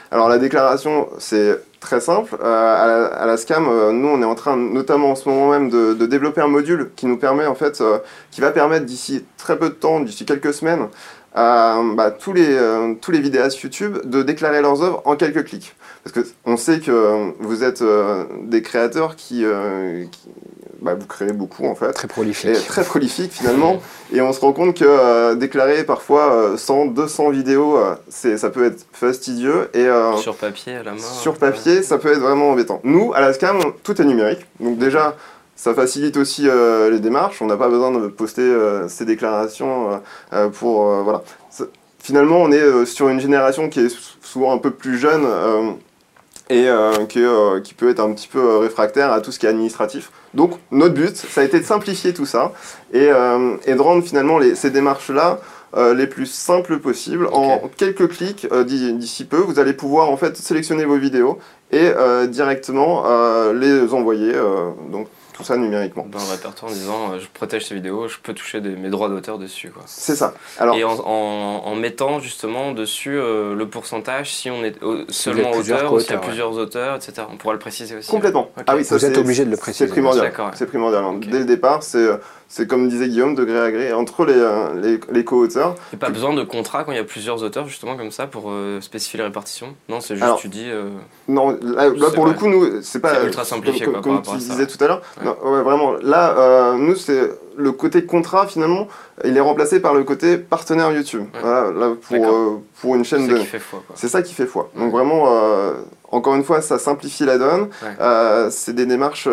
Alors 0.10 0.30
la 0.30 0.38
déclaration, 0.38 1.10
c'est 1.20 1.60
très 1.84 2.00
simple. 2.00 2.36
Euh, 2.42 3.12
à, 3.12 3.26
la, 3.26 3.38
SCAM, 3.38 3.68
euh, 3.68 3.92
nous, 3.92 4.08
on 4.08 4.22
est 4.22 4.26
en 4.26 4.36
train, 4.36 4.56
notamment 4.56 5.12
en 5.12 5.16
ce 5.16 5.28
moment 5.28 5.52
même, 5.52 5.70
de, 5.70 6.06
développer 6.06 6.42
un 6.42 6.48
module 6.48 6.92
qui 6.96 7.06
nous 7.06 7.18
permet, 7.18 7.46
en 7.46 7.56
fait, 7.56 7.82
euh, 7.82 8.00
qui 8.32 8.42
va 8.42 8.52
permettre 8.52 8.86
d'ici 8.86 9.26
très 9.38 9.60
peu 9.60 9.70
de 9.70 9.76
temps, 9.76 10.00
d'ici 10.00 10.26
quelques 10.26 10.54
semaines, 10.54 10.88
à 11.36 11.82
bah, 11.96 12.12
tous, 12.12 12.32
les, 12.32 12.58
tous 13.02 13.12
les 13.12 13.20
vidéastes 13.20 13.60
YouTube 13.62 13.98
de 14.06 14.22
déclarer 14.22 14.62
leurs 14.62 14.84
œuvres 14.84 15.02
en 15.06 15.16
quelques 15.16 15.46
clics. 15.46 15.76
Parce 16.04 16.14
que 16.14 16.32
on 16.46 16.58
sait 16.58 16.80
que 16.80 17.34
vous 17.40 17.64
êtes 17.64 17.84
des 18.44 18.62
créateurs 18.62 19.16
qui- 19.16 19.44
bah, 20.84 20.94
vous 21.00 21.08
créez 21.08 21.32
beaucoup 21.34 21.66
en 21.66 21.74
fait 21.76 21.92
Très 21.94 22.08
prolifique. 22.08 22.52
et 22.52 22.54
très 22.68 22.84
prolifique 22.84 23.32
finalement. 23.32 23.82
Et 24.12 24.22
on 24.22 24.32
se 24.34 24.40
rend 24.42 24.54
compte 24.54 24.76
que 24.78 24.86
euh, 24.86 25.34
déclarer 25.36 25.84
parfois 25.84 26.32
euh, 26.34 26.58
100, 26.58 26.88
200 26.88 27.30
vidéos, 27.32 27.78
euh, 27.78 27.96
c'est, 28.10 28.38
ça 28.38 28.50
peut 28.50 28.66
être 28.66 28.86
fastidieux. 28.94 29.70
Et 29.74 29.86
euh, 29.88 30.16
Sur 30.18 30.36
papier, 30.36 30.76
à 30.76 30.84
la 30.84 30.92
main. 30.92 30.98
sur 31.00 31.36
papier, 31.38 31.82
ça 31.82 31.98
peut 31.98 32.12
être 32.12 32.20
vraiment 32.20 32.52
embêtant. 32.52 32.82
Nous, 32.84 33.14
à 33.16 33.22
la 33.22 33.34
SCAM, 33.34 33.58
on- 33.66 33.72
tout 33.84 34.00
est 34.02 34.06
numérique. 34.06 34.46
Donc 34.60 34.78
déjà, 34.78 35.16
ça 35.56 35.74
facilite 35.74 36.18
aussi 36.18 36.48
euh, 36.48 36.90
les 36.90 37.00
démarches. 37.00 37.42
On 37.42 37.46
n'a 37.48 37.58
pas 37.58 37.70
besoin 37.70 37.92
de 37.92 38.08
poster 38.08 38.42
euh, 38.42 38.88
ces 38.90 39.06
déclarations 39.06 39.92
euh, 39.92 39.96
euh, 40.34 40.50
pour... 40.50 40.90
euh, 40.92 41.02
voilà. 41.04 41.24
Finalement, 42.00 42.38
on 42.42 42.52
est 42.52 42.60
euh, 42.60 42.84
sur 42.86 43.08
une 43.08 43.22
génération 43.22 43.70
qui 43.70 43.80
est 43.80 43.88
sou- 43.90 44.18
souvent 44.22 44.52
un 44.52 44.58
peu 44.58 44.72
plus 44.72 44.98
jeune 44.98 45.24
euh, 45.26 45.72
et 46.54 46.70
euh, 46.70 47.06
qui, 47.10 47.24
euh, 47.24 47.60
qui 47.62 47.74
peut 47.74 47.90
être 47.90 48.00
un 48.00 48.12
petit 48.14 48.28
peu 48.28 48.40
euh, 48.40 48.58
réfractaire 48.60 49.12
à 49.12 49.22
tout 49.22 49.32
ce 49.32 49.40
qui 49.40 49.46
est 49.46 49.50
administratif. 49.50 50.12
Donc 50.34 50.52
notre 50.72 50.94
but, 50.94 51.16
ça 51.16 51.42
a 51.42 51.44
été 51.44 51.60
de 51.60 51.66
simplifier 51.66 52.14
tout 52.14 52.26
ça 52.26 52.52
et, 52.94 53.08
euh, 53.10 53.56
et 53.66 53.74
de 53.74 53.82
rendre 53.82 54.04
finalement 54.04 54.38
les- 54.38 54.56
ces 54.56 54.70
démarches-là 54.70 55.40
les 55.96 56.06
plus 56.06 56.28
simples 56.28 56.78
possibles. 56.78 57.28
En 57.34 57.60
quelques 57.76 58.08
clics 58.10 58.48
d'i- 58.68 58.94
d'ici 58.94 59.26
peu, 59.26 59.38
vous 59.38 59.58
allez 59.58 59.74
pouvoir 59.74 60.12
en 60.12 60.18
fait 60.18 60.38
sélectionner 60.38 60.86
vos 60.86 60.98
vidéos 60.98 61.40
et 61.72 61.90
directement 62.28 63.04
les 63.54 63.92
envoyer. 63.92 64.34
donc 64.92 65.08
tout 65.34 65.44
ça 65.44 65.58
numériquement. 65.58 66.06
Dans 66.10 66.20
le 66.20 66.32
répertoire 66.32 66.72
en 66.72 66.74
disant 66.74 67.14
euh, 67.14 67.20
je 67.20 67.28
protège 67.34 67.66
ces 67.66 67.76
vidéos, 67.76 68.08
je 68.08 68.18
peux 68.22 68.34
toucher 68.34 68.62
des- 68.62 68.76
mes 68.76 68.90
droits 68.90 69.10
d'auteur 69.10 69.38
dessus. 69.38 69.70
Quoi. 69.72 69.84
C'est 69.86 70.16
ça. 70.16 70.34
Alors 70.60 70.76
Et 70.76 70.84
en, 70.84 70.94
en- 71.00 71.62
en 71.66 71.76
mettant 71.76 72.20
justement 72.20 72.72
dessus 72.72 73.18
euh, 73.18 73.56
le 73.56 73.68
pourcentage 73.68 74.34
si 74.34 74.50
on 74.50 74.64
est 74.64 74.82
euh, 74.84 75.06
seulement 75.10 75.52
auteur 75.52 75.92
ou 75.94 76.00
s'il 76.00 76.12
y 76.12 76.14
a 76.14 76.18
ouais. 76.20 76.26
plusieurs 76.26 76.54
auteurs, 76.58 76.96
etc. 76.96 77.24
On 77.32 77.38
pourra 77.38 77.54
le 77.54 77.60
préciser 77.60 77.96
aussi. 77.98 78.10
complètement. 78.10 78.50
Ah 78.68 78.76
oui, 78.76 78.84
ça 78.86 78.96
Vous 78.96 79.06
êtes 79.06 79.16
c'est- 79.16 79.20
obligé 79.20 79.46
de 79.46 79.50
le 79.52 79.58
préciser. 79.58 79.86
C'est 79.88 79.92
primordial. 79.92 80.26
D'accord, 80.26 80.46
ouais. 80.48 80.52
C'est 80.56 80.68
primordial. 80.68 81.04
hein. 81.04 81.14
Ok. 81.16 81.28
Dès 81.28 81.40
le 81.40 81.46
départ, 81.46 81.84
c'est 81.84 82.08
c'est 82.56 82.68
comme 82.68 82.88
disait 82.88 83.08
Guillaume, 83.08 83.34
de 83.34 83.44
gré 83.46 83.60
à 83.60 83.72
gré 83.72 83.94
entre 83.94 84.26
les, 84.26 84.34
euh, 84.38 84.80
les, 84.80 85.00
les 85.12 85.24
co-auteurs. 85.26 85.74
Et 85.92 85.98
pas 85.98 86.10
besoin 86.12 86.36
de 86.36 86.44
contrat 86.44 86.84
quand 86.84 86.92
il 86.92 86.98
y 86.98 87.02
a 87.02 87.04
plusieurs 87.04 87.42
auteurs 87.42 87.68
justement 87.68 87.98
comme 87.98 88.12
ça 88.12 88.28
pour 88.28 88.52
euh, 88.52 88.80
spécifier 88.80 89.18
les 89.18 89.24
répartitions? 89.24 89.74
Non, 89.90 90.00
c'est 90.02 90.14
juste 90.14 90.24
Alors, 90.24 90.38
tu 90.38 90.50
dis. 90.50 90.68
euh, 90.70 90.90
Non, 91.28 91.58
là, 91.64 91.90
là, 91.90 91.94
C'est 92.10 92.14
pour 92.16 92.28
le 92.28 92.34
coup, 92.34 92.48
nous, 92.48 92.84
c'est 92.84 93.00
pas 93.00 93.16
C'est 93.16 93.26
ultra 93.26 93.44
simplifié, 93.44 93.86
comme, 93.86 93.94
quoi, 93.94 94.02
comme 94.04 94.22
par 94.22 94.36
tu 94.36 94.40
ça. 94.40 94.52
disais 94.54 94.68
tout 94.68 94.78
à 94.84 94.88
l'heure. 94.88 95.02
Ouais. 95.18 95.26
Non, 95.26 95.36
ouais, 95.52 95.64
vraiment. 95.64 95.94
Là, 96.04 96.38
euh, 96.38 96.74
nous, 96.76 96.96
c'est 96.96 97.28
le 97.58 97.72
côté 97.72 98.06
contrat 98.06 98.46
finalement, 98.46 98.88
il 99.24 99.36
est 99.36 99.42
remplacé 99.42 99.80
par 99.80 99.96
le 99.96 100.04
côté 100.04 100.38
partenaire 100.38 100.92
YouTube. 100.92 101.26
Ouais. 101.34 101.40
Voilà, 101.42 101.72
là 101.72 101.96
pour 102.08 102.62
pour 102.82 102.96
une 102.96 103.04
c'est 103.04 103.16
chaîne 103.18 103.28
ça 103.28 103.34
de. 103.34 103.40
qui 103.40 103.46
fait 103.46 103.60
foi. 103.60 103.82
C'est 103.96 104.10
ça 104.10 104.22
qui 104.22 104.34
fait 104.36 104.46
foi. 104.48 104.70
Donc 104.78 104.92
vraiment, 104.92 105.26
encore 106.12 106.36
une 106.36 106.44
fois, 106.44 106.62
ça 106.62 106.78
simplifie 106.78 107.26
la 107.26 107.40
donne. 107.40 107.70
Ouais. 107.82 108.48
C'est 108.52 108.74
des 108.76 108.86
démarches. 108.86 109.28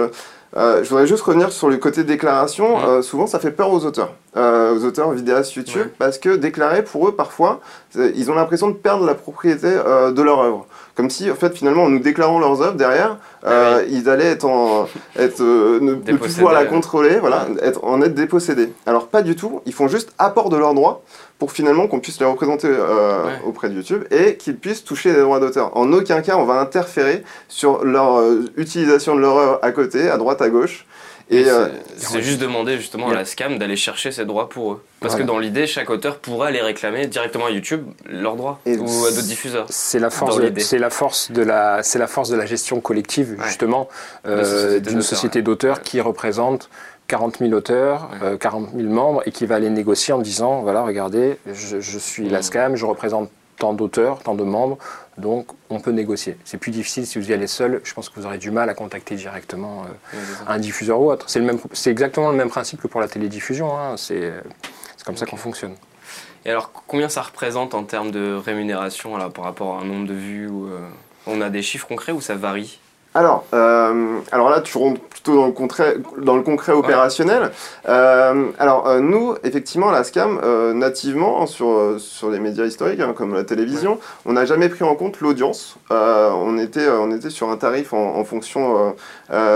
Euh, 0.57 0.83
je 0.83 0.89
voudrais 0.89 1.07
juste 1.07 1.23
revenir 1.23 1.53
sur 1.53 1.69
le 1.69 1.77
côté 1.77 2.03
déclaration. 2.05 2.77
Ouais. 2.77 2.85
Euh, 2.85 3.03
souvent, 3.03 3.27
ça 3.27 3.39
fait 3.39 3.51
peur 3.53 3.71
aux 3.73 3.85
auteurs, 3.85 4.15
euh, 4.37 4.75
aux 4.77 4.85
auteurs 4.85 5.11
vidéastes 5.13 5.55
YouTube, 5.55 5.83
Ouais. 5.83 5.93
parce 5.99 6.19
que 6.19 6.37
déclarer 6.37 6.83
pour 6.83 7.09
eux, 7.09 7.13
parfois, 7.15 7.61
ils 7.97 8.31
ont 8.31 8.35
l'impression 8.35 8.69
de 8.69 8.75
perdre 8.75 9.05
la 9.07 9.15
propriété 9.15 9.69
euh, 9.69 10.11
de 10.11 10.23
leur 10.23 10.41
œuvre. 10.41 10.67
Comme 10.97 11.09
si, 11.09 11.31
en 11.31 11.35
fait, 11.35 11.57
finalement, 11.57 11.85
en 11.85 11.89
nous 11.89 12.01
déclarant 12.01 12.39
leurs 12.41 12.61
œuvres 12.63 12.75
derrière, 12.75 13.17
euh, 13.47 13.85
ils 13.89 14.09
allaient 14.09 14.33
être 14.33 14.45
en, 14.45 14.87
être, 15.17 15.41
euh, 15.41 15.79
ne, 15.81 15.93
ne 15.95 16.17
plus 16.17 16.35
pouvoir 16.35 16.53
la 16.53 16.65
contrôler, 16.67 17.19
voilà, 17.21 17.47
être, 17.63 17.85
en 17.85 18.03
être 18.03 18.15
dépossédés. 18.15 18.73
Alors 18.87 19.07
pas 19.07 19.23
du 19.23 19.37
tout. 19.37 19.61
Ils 19.67 19.73
font 19.73 19.89
juste 19.89 20.13
apport 20.19 20.49
de 20.51 20.57
leurs 20.57 20.75
droits 20.75 21.03
pour 21.41 21.51
finalement 21.51 21.89
qu'on 21.89 21.99
puisse 21.99 22.21
les 22.21 22.27
représenter 22.27 22.69
euh, 22.71 23.25
Ouais. 23.25 23.33
auprès 23.45 23.69
de 23.71 23.75
YouTube 23.75 24.05
et 24.13 24.37
qu'ils 24.37 24.57
puissent 24.57 24.85
toucher 24.85 25.13
les 25.13 25.21
droits 25.21 25.41
d'auteur. 25.41 25.77
En 25.77 25.93
aucun 25.93 26.21
cas, 26.21 26.37
on 26.37 26.45
va 26.45 26.61
interférer 26.61 27.25
sur 27.49 27.85
leur 27.85 28.19
euh, 28.21 28.45
utilisation 28.57 29.17
de 29.17 29.21
leur 29.21 29.37
œuvre 29.37 29.59
à 29.63 29.73
côté, 29.73 30.09
à 30.09 30.17
droite, 30.19 30.41
à 30.43 30.49
gauche. 30.51 30.87
Et 31.33 31.43
Et 31.43 31.49
euh, 31.49 31.69
c'est 31.97 32.23
juste 32.23 32.41
demander 32.41 32.77
justement 32.77 33.09
à 33.11 33.15
la 33.15 33.25
SCAM 33.25 33.57
d'aller 33.57 33.77
chercher 33.77 34.11
ses 34.11 34.25
droits 34.25 34.49
pour 34.49 34.73
eux. 34.73 34.83
Parce 34.99 35.13
Voilà. 35.15 35.25
que 35.25 35.29
dans 35.33 35.39
l'idée, 35.39 35.69
chaque 35.69 35.89
auteur 35.89 36.19
pourra 36.19 36.49
aller 36.49 36.61
réclamer 36.61 37.07
directement 37.07 37.47
à 37.47 37.51
YouTube 37.51 37.85
leurs 38.05 38.35
droits 38.35 38.59
Et 38.67 38.77
ou 38.77 38.85
à 39.07 39.11
d'autres 39.11 39.23
diffuseurs. 39.23 39.65
C'est 39.71 40.01
la 40.01 40.11
force, 40.11 40.39
de, 40.39 40.53
c'est 40.59 40.79
la 40.79 40.91
force 40.91 41.31
de 41.31 41.43
la, 41.43 41.85
c'est 41.85 42.01
la 42.01 42.09
force 42.09 42.31
de 42.31 42.37
la 42.37 42.47
gestion 42.47 42.81
collective 42.81 43.37
Ouais. 43.39 43.47
justement 43.47 43.89
euh, 44.27 44.81
d'une 44.81 45.03
société 45.03 45.41
d'auteurs 45.41 45.77
Ouais. 45.77 45.83
qui 45.85 46.01
représente 46.01 46.69
40 47.11 47.39
000 47.39 47.53
auteurs, 47.53 48.09
Ouais. 48.13 48.29
euh, 48.29 48.37
40 48.39 48.71
000 48.75 48.89
membres 48.89 49.23
et 49.27 49.33
qui 49.33 49.45
va 49.47 49.57
aller 49.57 49.69
négocier 49.69 50.15
en 50.15 50.19
disant 50.21 50.63
voilà 50.63 50.83
regardez 50.83 51.39
je, 51.47 51.81
je 51.81 51.99
suis 51.99 52.25
Mm. 52.29 52.31
la 52.33 52.43
SCAM, 52.43 52.77
je 52.77 52.87
représente 52.87 53.31
tant 53.59 53.75
d'auteurs, 53.75 54.21
tant 54.23 54.35
de 54.35 54.45
membres, 54.45 54.79
donc 55.19 55.49
on 55.69 55.81
peut 55.81 55.91
négocier. 55.91 56.37
C'est 56.45 56.57
plus 56.57 56.71
difficile 56.71 57.07
si 57.07 57.19
vous 57.19 57.29
y 57.31 57.35
allez 57.35 57.47
seul. 57.47 57.81
Je 57.85 57.93
pense 57.93 58.09
que 58.09 58.19
vous 58.19 58.25
aurez 58.27 58.39
du 58.39 58.51
mal 58.51 58.71
à 58.71 58.75
contacter 58.75 59.17
directement 59.17 59.83
euh, 60.15 60.17
un 60.47 60.59
diffuseur 60.59 60.99
ou 61.01 61.11
autre. 61.11 61.27
C'est 61.29 61.41
le 61.41 61.45
même, 61.45 61.59
c'est 61.75 61.91
exactement 61.91 62.31
le 62.31 62.37
même 62.39 62.49
principe 62.49 62.81
que 62.81 62.87
pour 62.89 63.01
la 63.03 63.09
télédiffusion. 63.09 63.77
hein. 63.79 63.97
C'est, 63.99 64.33
c'est 64.97 65.05
comme 65.05 65.17
ça 65.19 65.27
qu'on 65.27 65.37
fonctionne. 65.37 65.75
Et 66.47 66.51
alors, 66.51 66.73
combien 66.87 67.11
ça 67.11 67.21
représente 67.21 67.75
en 67.75 67.85
termes 67.85 68.11
de 68.13 68.33
rémunération 68.35 69.19
par 69.31 69.45
rapport 69.45 69.77
à 69.77 69.81
un 69.83 69.85
nombre 69.85 70.07
de 70.09 70.15
vues 70.15 70.49
ou, 70.49 70.67
euh, 70.69 70.79
On 71.27 71.43
a 71.43 71.51
des 71.51 71.61
chiffres 71.61 71.87
concrets 71.87 72.13
ou 72.13 72.23
ça 72.23 72.35
varie? 72.37 72.81
Alors, 73.15 73.45
euh, 73.55 74.19
alors 74.31 74.51
là, 74.51 74.61
tu 74.61 74.79
rentres 74.79 75.01
plutôt 75.01 75.35
dans 75.35 75.47
le 75.47 75.53
concret, 75.53 75.97
dans 76.19 76.37
le 76.37 76.43
concret 76.43 76.73
opérationnel. 76.73 77.51
Euh, 77.89 78.47
alors, 78.59 78.87
euh, 78.87 79.01
nous, 79.01 79.35
effectivement, 79.43 79.91
la 79.91 80.05
SCAM, 80.05 80.41
nativement, 80.75 81.43
hein, 81.43 81.47
sur, 81.47 81.97
sur 81.99 82.31
les 82.31 82.39
médias 82.39 82.65
historiques, 82.67 83.01
hein, 83.01 83.13
comme 83.17 83.35
la 83.35 83.43
télévision, 83.45 83.99
on 84.27 84.33
n'a 84.35 84.45
jamais 84.45 84.69
pris 84.69 84.85
en 84.85 84.95
compte 84.95 85.21
l'audience. 85.21 85.77
On, 85.91 86.57
était, 86.59 86.89
on 86.89 87.11
était 87.11 87.31
sur 87.31 87.51
un 87.51 87.57
tarif 87.57 87.93
en, 87.93 88.17
en 88.17 88.25
fonction 88.25 88.95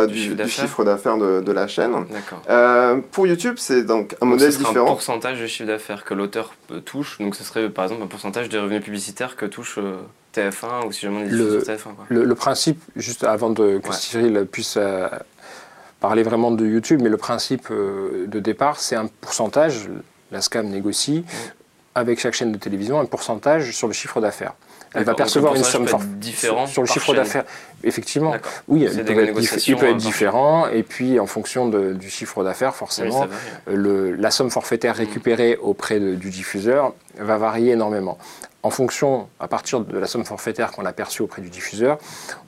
Du 0.08 0.34
du, 0.34 0.48
chiffre 0.48 0.82
d'affaires. 0.84 1.16
de, 1.16 1.40
de 1.40 1.52
la 1.52 1.66
chaîne. 1.68 1.94
D'accord. 2.10 3.02
Pour 3.12 3.26
YouTube, 3.26 3.54
c'est 3.58 3.84
donc 3.84 4.14
un 4.20 4.26
Donc, 4.26 4.30
modèle 4.40 4.52
ce 4.52 4.58
serait 4.58 4.66
un 4.66 4.70
différent. 4.72 4.86
pourcentage 4.86 5.40
de 5.40 5.46
chiffre 5.46 5.68
d'affaires 5.68 6.04
que 6.04 6.14
l'auteur 6.14 6.54
touche. 6.84 7.18
Donc, 7.20 7.36
ce 7.36 7.44
serait 7.44 7.68
par 7.70 7.84
exemple 7.84 8.02
un 8.02 8.06
pourcentage 8.06 8.48
des 8.48 8.58
revenus 8.58 8.82
publicitaires 8.82 9.36
que 9.36 9.46
touche 9.46 9.78
TF1 10.34 10.86
ou 10.86 10.92
si 10.92 11.00
jamais 11.02 11.18
on 11.18 11.24
est 11.24 11.28
Le- 11.28 11.60
sur 11.64 11.72
TF1. 11.74 11.82
Quoi. 11.94 12.04
Le, 12.08 12.24
le 12.24 12.34
principe, 12.34 12.80
juste 12.96 13.24
avant 13.24 13.50
de, 13.50 13.78
que 13.78 13.88
Ouais. 13.88 13.94
Cyril 13.94 14.46
puisse 14.50 14.74
euh, 14.76 15.08
parler 16.00 16.22
vraiment 16.22 16.50
de 16.50 16.66
YouTube, 16.66 17.00
mais 17.02 17.08
le 17.10 17.16
principe 17.16 17.68
euh, 17.70 18.26
de 18.26 18.40
départ, 18.40 18.78
c'est 18.80 18.96
un 18.96 19.06
pourcentage. 19.20 19.88
La 20.32 20.40
SCAM 20.40 20.66
négocie 20.68 21.24
avec 21.94 22.18
chaque 22.18 22.34
chaîne 22.34 22.50
de 22.50 22.58
télévision 22.58 22.98
un 22.98 23.04
pourcentage 23.04 23.70
sur 23.72 23.86
le 23.86 23.92
chiffre 23.92 24.20
d'affaires. 24.20 24.54
Elle 24.96 25.04
va 25.04 25.14
percevoir 25.14 25.54
une 25.56 25.64
somme 25.64 25.88
forte 25.88 26.06
différent 26.06 26.66
sur, 26.66 26.72
sur 26.74 26.82
le 26.82 26.88
chiffre 26.88 27.14
d'affaires. 27.14 27.44
Effectivement, 27.82 28.34
oui, 28.68 28.82
il 28.82 28.90
peut, 28.90 29.00
être, 29.00 29.06
dif- 29.10 29.24
négociations, 29.26 29.76
il 29.76 29.80
peut 29.80 29.86
être 29.86 29.92
par 29.92 30.00
différent, 30.00 30.66
et 30.68 30.82
puis 30.84 31.18
en 31.18 31.26
fonction 31.26 31.68
de- 31.68 31.92
du 31.92 32.08
chiffre 32.10 32.44
d'affaires, 32.44 32.74
forcément, 32.76 33.26
le- 33.66 34.14
la 34.14 34.30
somme 34.30 34.50
forfaitaire 34.50 34.94
récupérée 34.96 35.56
auprès 35.60 35.98
de- 36.00 36.14
du 36.14 36.30
diffuseur 36.30 36.94
va 37.18 37.38
varier 37.38 37.72
énormément. 37.72 38.18
En 38.64 38.70
fonction, 38.70 39.28
à 39.38 39.46
partir 39.46 39.80
de 39.80 39.98
la 39.98 40.06
somme 40.06 40.24
forfaitaire 40.24 40.72
qu'on 40.72 40.84
a 40.86 40.92
perçue 40.92 41.22
auprès 41.22 41.42
du 41.42 41.50
diffuseur, 41.50 41.98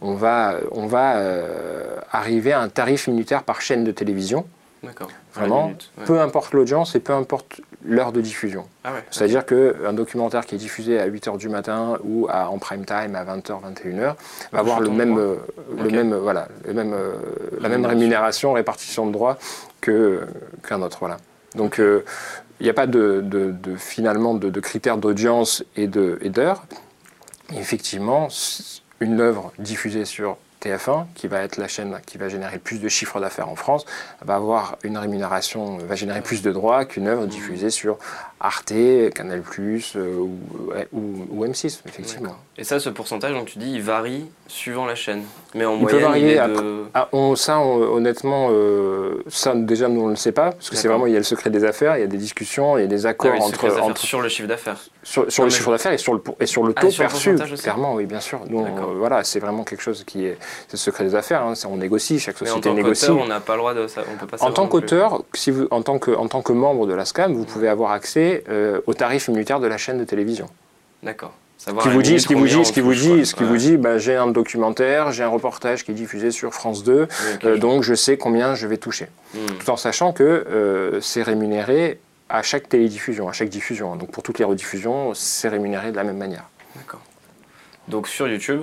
on 0.00 0.14
va, 0.14 0.55
on 0.72 0.87
va 0.87 1.16
euh, 1.16 1.98
arriver 2.11 2.52
à 2.52 2.61
un 2.61 2.68
tarif 2.68 3.07
unitaire 3.07 3.42
par 3.42 3.61
chaîne 3.61 3.85
de 3.85 3.92
télévision, 3.92 4.46
D'accord. 4.83 5.09
Vraiment, 5.35 5.68
ouais. 5.68 6.05
peu 6.07 6.20
importe 6.20 6.52
l'audience 6.52 6.94
et 6.94 7.00
peu 7.00 7.12
importe 7.12 7.61
l'heure 7.85 8.12
de 8.12 8.20
diffusion. 8.20 8.66
Ah 8.85 8.92
ouais. 8.92 9.05
C'est-à-dire 9.11 9.44
qu'un 9.44 9.92
documentaire 9.92 10.46
qui 10.46 10.55
est 10.55 10.59
diffusé 10.59 10.98
à 11.00 11.09
8h 11.09 11.37
du 11.38 11.48
matin 11.48 11.98
ou 12.05 12.26
à, 12.31 12.48
en 12.50 12.59
prime 12.59 12.85
time 12.85 13.14
à 13.14 13.24
20h, 13.24 13.59
21h 13.74 14.14
va 14.52 14.59
avoir 14.59 14.81
le 14.81 14.90
même, 14.90 15.11
droits. 15.14 15.22
euh, 15.22 15.37
le 15.83 15.90
même, 15.90 16.12
euh, 16.12 16.18
voilà, 16.20 16.48
le 16.66 16.72
même, 16.74 16.92
euh, 16.94 17.14
la 17.61 17.68
même 17.68 17.85
Rémunération. 17.85 18.52
répartition 18.52 19.07
de 19.07 19.12
droits 19.12 19.38
que, 19.81 20.20
qu'un 20.66 20.83
autre. 20.83 20.98
Voilà. 21.00 21.16
Donc 21.57 21.81
euh, 21.81 22.05
il 22.61 22.64
n'y 22.64 22.71
a 22.71 22.75
pas 22.75 22.87
de, 22.87 23.21
de- 23.25 23.51
de- 23.51 23.77
finalement 23.77 24.35
de, 24.35 24.49
de 24.51 24.61
critères 24.61 24.97
d'audience 24.99 25.64
et. 25.77 25.88
Et 27.53 27.59
Effectivement, 27.59 28.29
une 29.01 29.21
œuvre 29.21 29.53
diffusée 29.59 30.05
sur 30.05 30.37
TF1, 30.62 31.07
qui 31.14 31.29
va 31.29 31.42
être 31.42 31.59
la 31.59 31.69
chaîne 31.69 31.99
qui 32.07 32.19
va 32.19 32.29
générer 32.29 32.55
le 32.55 32.61
plus 32.61 32.81
de 32.81 32.88
chiffres 32.88 33.21
d'affaires 33.21 33.49
en 33.49 33.57
France, 33.57 33.85
va 34.23 34.35
avoir 34.37 34.79
une 34.83 34.97
rémunération, 34.99 35.77
va 35.79 35.95
générer 35.95 36.23
plus 36.23 36.42
de 36.42 36.51
droits 36.51 36.85
qu'une 36.87 37.07
œuvre 37.07 37.27
diffusée 37.27 37.71
sur 37.71 37.99
Arte, 38.38 38.72
Canal+, 39.14 39.42
euh, 39.96 40.16
ou, 40.92 41.27
ou, 41.31 41.44
M6, 41.46 41.81
effectivement. 41.87 42.37
Et 42.59 42.64
ça, 42.64 42.79
ce 42.81 42.88
pourcentage, 42.90 43.33
donc 43.33 43.46
tu 43.46 43.59
dis, 43.59 43.72
il 43.75 43.83
varie 43.83 44.27
suivant 44.46 44.87
la 44.87 44.94
chaîne. 44.94 45.22
Mais 45.55 45.64
en 45.64 45.75
il 45.75 45.81
moyenne, 45.83 46.01
peut 46.01 46.05
varier. 46.07 46.27
il 46.27 46.33
est 46.35 46.38
après- 46.38 46.62
de... 46.62 46.85
Ah, 46.94 47.09
on- 47.12 47.35
ça, 47.35 47.59
on- 47.59 47.81
honnêtement, 47.96 48.49
euh, 48.51 49.22
ça 49.29 49.55
déjà 49.55 49.88
nous 49.88 50.03
on 50.03 50.07
ne 50.07 50.11
le 50.11 50.16
sait 50.16 50.33
pas 50.33 50.53
parce 50.53 50.70
que 50.70 50.77
c'est 50.77 50.87
vraiment 50.88 51.07
il 51.07 51.12
y 51.12 51.16
a 51.16 51.18
le 51.18 51.25
secret 51.25 51.51
des 51.51 51.64
affaires, 51.64 51.96
il 51.96 52.01
y 52.01 52.05
a 52.05 52.07
des 52.07 52.16
discussions, 52.16 52.79
il 52.79 52.83
y 52.83 52.85
a 52.85 52.87
des 52.87 53.05
Ah 53.07 53.11
accords 53.11 53.33
oui, 53.35 53.42
secret 53.42 53.68
entre, 53.68 53.77
des 53.77 53.83
entre- 53.83 54.01
sur 54.01 54.20
le 54.20 54.29
chiffre 54.29 54.49
d'affaires. 54.49 54.79
sur, 55.03 55.31
sur 55.31 55.42
Non, 55.42 55.46
le 55.46 55.51
mais- 55.51 55.57
chiffre 55.57 55.70
d'affaires 55.70 55.92
et 55.92 55.99
sur 55.99 56.14
le 56.14 56.22
et 56.40 56.46
sur 56.46 56.62
le 56.62 56.72
Ah, 56.77 56.81
taux 56.83 56.90
sur 56.90 57.03
le 57.03 57.09
perçu. 57.09 57.35
Clairement, 57.62 57.94
oui, 57.94 58.07
bien 58.07 58.20
sûr. 58.20 58.40
On- 58.53 58.62
D'accord. 58.62 58.92
voilà, 58.96 59.25
c'est 59.25 59.40
vraiment 59.40 59.64
quelque 59.64 59.83
chose 59.83 60.05
qui 60.05 60.25
est 60.27 60.38
c'est 60.68 60.75
le 60.75 60.79
secret 60.79 61.05
des 61.05 61.14
affaires. 61.14 61.42
hein, 61.42 61.55
on 61.68 61.77
négocie, 61.77 62.18
chaque 62.20 62.40
Mais 62.40 62.49
en 62.49 62.55
société 62.55 62.68
tant 62.70 62.75
négocie. 62.75 63.07
qu'auteur, 63.09 63.22
on 63.25 63.27
n'a 63.29 63.40
pas 63.40 63.55
le 63.55 63.59
droit 63.59 63.75
de 63.75 63.87
ça. 63.88 64.03
On 64.12 64.16
peut 64.16 64.27
pas 64.27 64.42
En 64.44 64.53
tant 64.53 64.66
qu'auteur, 64.68 65.22
si 65.35 65.51
vous, 65.51 65.66
en, 65.70 65.83
tant 65.83 65.99
que, 65.99 66.11
en 66.12 66.29
tant 66.29 66.42
que 66.42 66.53
membre 66.53 66.87
de 66.87 66.94
la 66.94 67.05
SCAM, 67.05 67.35
vous 67.35 67.44
pouvez 67.44 67.68
avoir 67.68 67.90
accès 67.92 68.26
euh, 68.49 68.81
au 68.87 68.95
tarif 68.95 69.29
unitaire 69.29 69.61
de 69.61 69.67
la 69.67 69.79
chaîne 69.79 69.99
de 69.99 70.05
télévision. 70.05 70.49
D'accord. 71.03 71.35
Qui 71.83 71.89
vous 71.89 72.03
dit, 72.03 72.21
ce 72.21 72.29
qui 72.29 72.35
vous 72.35 72.47
dit, 72.47 72.65
ce 72.65 72.73
qui 72.73 72.81
vous 72.81 72.95
dit, 72.95 73.27
ce 73.27 73.35
qui 73.35 73.43
vous 73.43 73.57
dit, 73.57 73.77
bah, 73.77 73.99
j'ai 73.99 74.15
un 74.15 74.29
documentaire, 74.29 75.11
j'ai 75.11 75.25
un 75.25 75.29
reportage 75.29 75.85
qui 75.85 75.91
est 75.91 75.95
diffusé 75.95 76.31
sur 76.31 76.55
France 76.55 76.85
2, 76.85 76.93
Oui, 76.93 77.07
ok, 77.35 77.45
euh, 77.45 77.59
donc 77.59 77.83
je 77.83 77.95
sais 77.95 78.17
combien 78.17 78.55
je 78.55 78.67
vais 78.67 78.77
toucher. 78.77 79.07
Hmm. 79.35 79.39
Tout 79.59 79.71
en 79.71 79.77
sachant 79.77 80.12
que 80.12 80.23
euh, 80.23 81.01
c'est 81.01 81.23
rémunéré 81.23 81.99
à 82.29 82.43
chaque 82.43 82.69
télédiffusion, 82.69 83.29
à 83.29 83.33
chaque 83.33 83.49
diffusion. 83.49 83.97
Donc 83.97 84.11
pour 84.12 84.23
toutes 84.23 84.39
les 84.39 84.45
rediffusions, 84.45 85.12
c'est 85.15 85.49
rémunéré 85.49 85.91
de 85.91 85.97
la 85.97 86.05
même 86.05 86.19
manière. 86.19 86.45
D'accord. 86.77 87.01
Donc 87.89 88.07
sur 88.07 88.29
YouTube, 88.29 88.62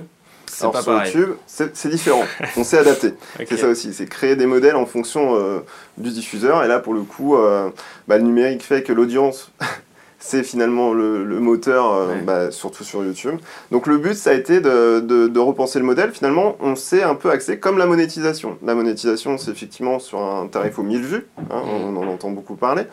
c'est 0.54 0.70
pas 0.70 0.82
pareil. 0.82 1.12
C'est 1.46 1.88
différent. 1.88 2.24
On 2.56 2.64
s'est 2.64 2.78
adapté. 2.78 3.14
C'est 3.48 3.56
ça 3.56 3.68
aussi, 3.68 3.92
c'est 3.92 4.06
créer 4.06 4.36
des 4.36 4.46
modèles 4.46 4.76
en 4.76 4.86
fonction 4.86 5.34
euh, 5.36 5.60
du 5.98 6.10
diffuseur. 6.10 6.62
Et 6.64 6.68
là, 6.68 6.78
pour 6.78 6.94
le 6.94 7.02
coup, 7.02 7.36
euh, 7.36 7.70
bah, 8.06 8.18
le 8.18 8.24
numérique 8.24 8.62
fait 8.62 8.82
que 8.82 8.92
l'audience, 8.92 9.50
c'est 10.26 10.42
finalement 10.42 10.94
le, 10.94 11.22
le 11.22 11.38
moteur, 11.38 11.92
euh, 11.92 12.06
Ouais. 12.08 12.22
bah, 12.22 12.50
surtout 12.50 12.82
sur 12.82 13.04
YouTube. 13.04 13.36
Donc 13.70 13.86
le 13.86 13.98
but, 13.98 14.14
ça 14.14 14.30
a 14.30 14.32
été 14.32 14.60
de, 14.60 15.00
de- 15.00 15.28
de 15.28 15.38
repenser 15.38 15.78
le 15.78 15.84
modèle. 15.84 16.12
Finalement, 16.12 16.56
on 16.60 16.76
s'est 16.76 17.02
un 17.02 17.14
peu 17.14 17.28
axé 17.30 17.58
comme 17.58 17.76
la 17.76 17.84
monétisation. 17.84 18.56
La 18.64 18.74
monétisation, 18.74 19.36
c'est 19.36 19.50
effectivement 19.50 19.98
sur 19.98 20.20
un 20.22 20.46
tarif 20.46 20.78
aux 20.78 20.82
1000 20.82 21.02
vues. 21.02 21.26
hein, 21.50 21.60
on 21.66 21.94
en 21.98 22.06
entend 22.08 22.30
beaucoup 22.30 22.54
parler. 22.54 22.84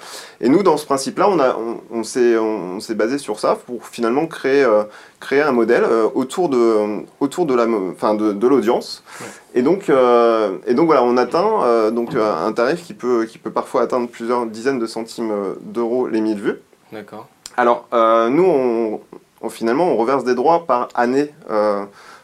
Et 0.41 0.49
nous, 0.49 0.61
dans 0.61 0.75
ce 0.75 0.85
principe-là, 0.85 1.29
on, 1.29 1.39
a- 1.39 1.55
on, 1.57 1.99
on 1.99 2.03
s'est 2.03 2.95
basé 2.95 3.17
sur 3.17 3.39
ça 3.39 3.55
pour 3.65 3.85
finalement 3.87 4.27
créer, 4.27 4.63
euh, 4.65 4.83
créer 5.21 5.41
un 5.41 5.53
modèle 5.53 5.85
euh, 5.85 6.07
autour 6.13 6.49
de, 6.49 7.03
autour 7.21 7.45
de 7.45 7.53
la 7.55 7.65
mo- 7.65 7.91
enfin, 7.93 8.13
de, 8.13 8.33
de 8.33 8.47
l'audience. 8.47 9.03
Ouais. 9.21 9.27
Et 9.55 9.61
donc, 9.61 9.89
euh, 9.89 10.57
et 10.67 10.73
donc 10.73 10.87
voilà, 10.87 11.03
on 11.03 11.15
atteint 11.15 11.63
euh, 11.63 11.91
donc, 11.91 12.13
euh, 12.13 12.45
un 12.45 12.51
tarif 12.51 12.83
qui 12.83 12.93
peut, 12.93 13.23
qui 13.23 13.37
peut 13.37 13.51
parfois 13.51 13.83
atteindre 13.83 14.09
plusieurs 14.09 14.45
dizaines 14.47 14.79
de 14.79 14.85
centimes 14.87 15.31
d'euros 15.61 16.07
les 16.07 16.19
1000 16.19 16.37
vues. 16.37 16.59
D'accord. 16.91 17.27
Alors, 17.57 17.87
euh, 17.93 18.29
nous, 18.29 18.43
on, 18.45 19.01
on- 19.41 19.49
finalement, 19.49 19.85
on 19.89 19.97
reverse 19.97 20.23
des 20.23 20.35
droits 20.35 20.65
par 20.65 20.87
année, 20.95 21.33
euh, 21.49 21.83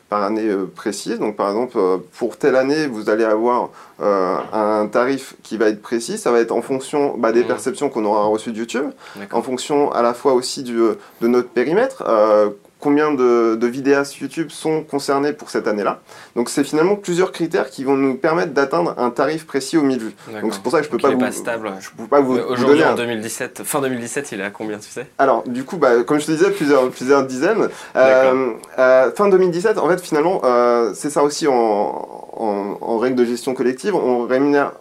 par 0.10 0.24
année 0.24 0.48
euh, 0.48 0.66
précise. 0.74 1.20
Donc, 1.20 1.36
par 1.36 1.50
exemple, 1.50 1.78
pour 2.18 2.38
telle 2.38 2.56
année, 2.56 2.88
vous 2.88 3.10
allez 3.10 3.26
avoir 3.26 3.70
euh, 4.02 4.38
un 4.54 4.88
tarif 4.88 5.36
qui 5.44 5.58
va 5.58 5.68
être 5.68 5.82
précis. 5.82 6.18
Ça 6.18 6.32
va 6.32 6.40
être 6.40 6.52
en 6.52 6.62
fonction 6.62 7.16
bah, 7.18 7.32
des 7.32 7.42
Mhm. 7.42 7.48
perceptions 7.48 7.90
qu'on 7.90 8.06
aura 8.06 8.24
reçues 8.26 8.52
de 8.52 8.58
YouTube, 8.60 8.92
en 9.34 9.42
fonction 9.42 9.92
à 9.92 10.02
la 10.02 10.14
fois 10.14 10.34
aussi 10.34 10.64
du, 10.64 10.78
de 10.78 11.28
notre 11.28 11.50
périmètre. 11.50 12.04
euh, 12.08 12.50
Combien 12.80 13.12
de, 13.12 13.56
de 13.56 13.68
vidéastes 13.68 14.18
YouTube 14.18 14.50
sont 14.52 14.84
concernés 14.84 15.34
pour 15.34 15.50
cette 15.50 15.68
année-là 15.68 16.00
Donc 16.36 16.48
c'est 16.50 16.63
finalement 16.63 16.96
plusieurs 16.96 17.32
critères 17.32 17.72
qui 17.72 17.84
vont 17.84 17.96
nous 17.98 18.13
permettre 18.16 18.54
d'atteindre 18.54 18.94
un 18.98 19.10
tarif 19.10 19.48
précis 19.48 19.78
aux 19.78 19.82
1000 19.82 20.00
vues. 20.00 20.16
Donc 20.42 20.54
c'est 20.54 20.62
pour 20.62 20.72
ça 20.72 20.80
que 20.80 20.86
je 20.86 20.90
peux 20.92 20.98
Donc, 20.98 21.02
pas 21.10 21.16
vous, 21.16 21.20
pas 21.20 21.32
stable, 21.32 21.72
je 21.80 21.90
peux 21.98 22.08
pas 22.08 22.20
vous, 22.22 22.34
Aujourd'hui, 22.38 22.66
donner 22.66 22.84
en 22.86 22.92
un- 22.92 22.96
2017, 22.96 23.63
fin 23.63 23.82
2017, 23.82 24.32
il 24.32 24.42
est 24.42 24.44
à 24.44 24.52
combien, 24.52 24.78
tu 24.78 24.90
sais? 24.90 25.08
Alors, 25.18 25.44
du 25.48 25.63
coup, 25.63 25.78
bah, 25.78 26.04
comme 26.04 26.20
je 26.20 26.28
te 26.28 26.32
disais, 26.32 26.52
plusieurs, 26.52 26.88
plusieurs 26.92 27.26
dizaines. 27.26 27.68
Euh, 27.96 28.52
euh, 28.78 29.12
fin 29.16 29.28
2017, 29.28 29.80
en 29.80 29.90
fait, 29.90 30.00
finalement, 30.00 30.42
euh, 30.44 30.92
c'est 30.94 31.10
ça 31.10 31.24
aussi 31.24 31.48
en, 31.48 31.54
en- 31.54 32.78
en 32.80 32.98
règle 33.00 33.16
de 33.16 33.26
gestion 33.26 33.56
collective, 33.56 33.96
on 33.96 34.28
rémunère 34.28 34.74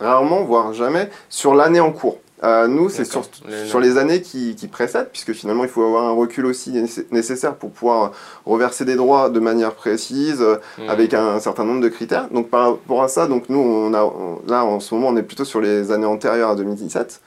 rarement, 0.00 0.42
voire 0.42 0.72
jamais, 0.72 1.08
sur 1.28 1.54
l'année 1.54 1.80
en 1.80 1.92
cours. 1.92 2.18
Euh, 2.44 2.66
nous, 2.66 2.88
c'est 2.88 3.04
sur, 3.04 3.22
sur 3.66 3.78
les 3.78 3.98
années 3.98 4.20
qui, 4.20 4.56
qui 4.56 4.66
précèdent, 4.66 5.10
puisque 5.12 5.32
finalement, 5.32 5.62
il 5.62 5.70
faut 5.70 5.82
avoir 5.84 6.04
un 6.06 6.12
recul 6.12 6.44
aussi 6.46 6.72
nécess- 6.72 7.04
nécessaire 7.12 7.54
pour 7.54 7.70
pouvoir 7.70 8.10
reverser 8.46 8.84
des 8.84 8.96
droits 8.96 9.28
de 9.30 9.38
manière 9.38 9.74
précise, 9.74 10.40
euh, 10.40 10.56
Hmm. 10.78 10.88
avec 10.88 11.14
un, 11.14 11.38
certain 11.38 11.64
nombre 11.64 11.80
de 11.80 11.88
critères. 11.88 12.28
Donc 12.32 12.48
par 12.50 12.70
rapport 12.70 13.02
à 13.02 13.08
ça, 13.08 13.26
donc 13.28 13.48
nous, 13.48 13.58
on 13.60 13.94
a, 13.94 14.02
on- 14.02 14.40
là 14.48 14.64
en 14.64 14.80
ce 14.80 14.92
moment, 14.94 15.08
on 15.08 15.16
est 15.16 15.22
plutôt 15.22 15.44
sur 15.44 15.60
les 15.60 15.92
années 15.92 16.06
antérieures 16.06 16.50
à 16.50 16.56
2017. 16.56 17.20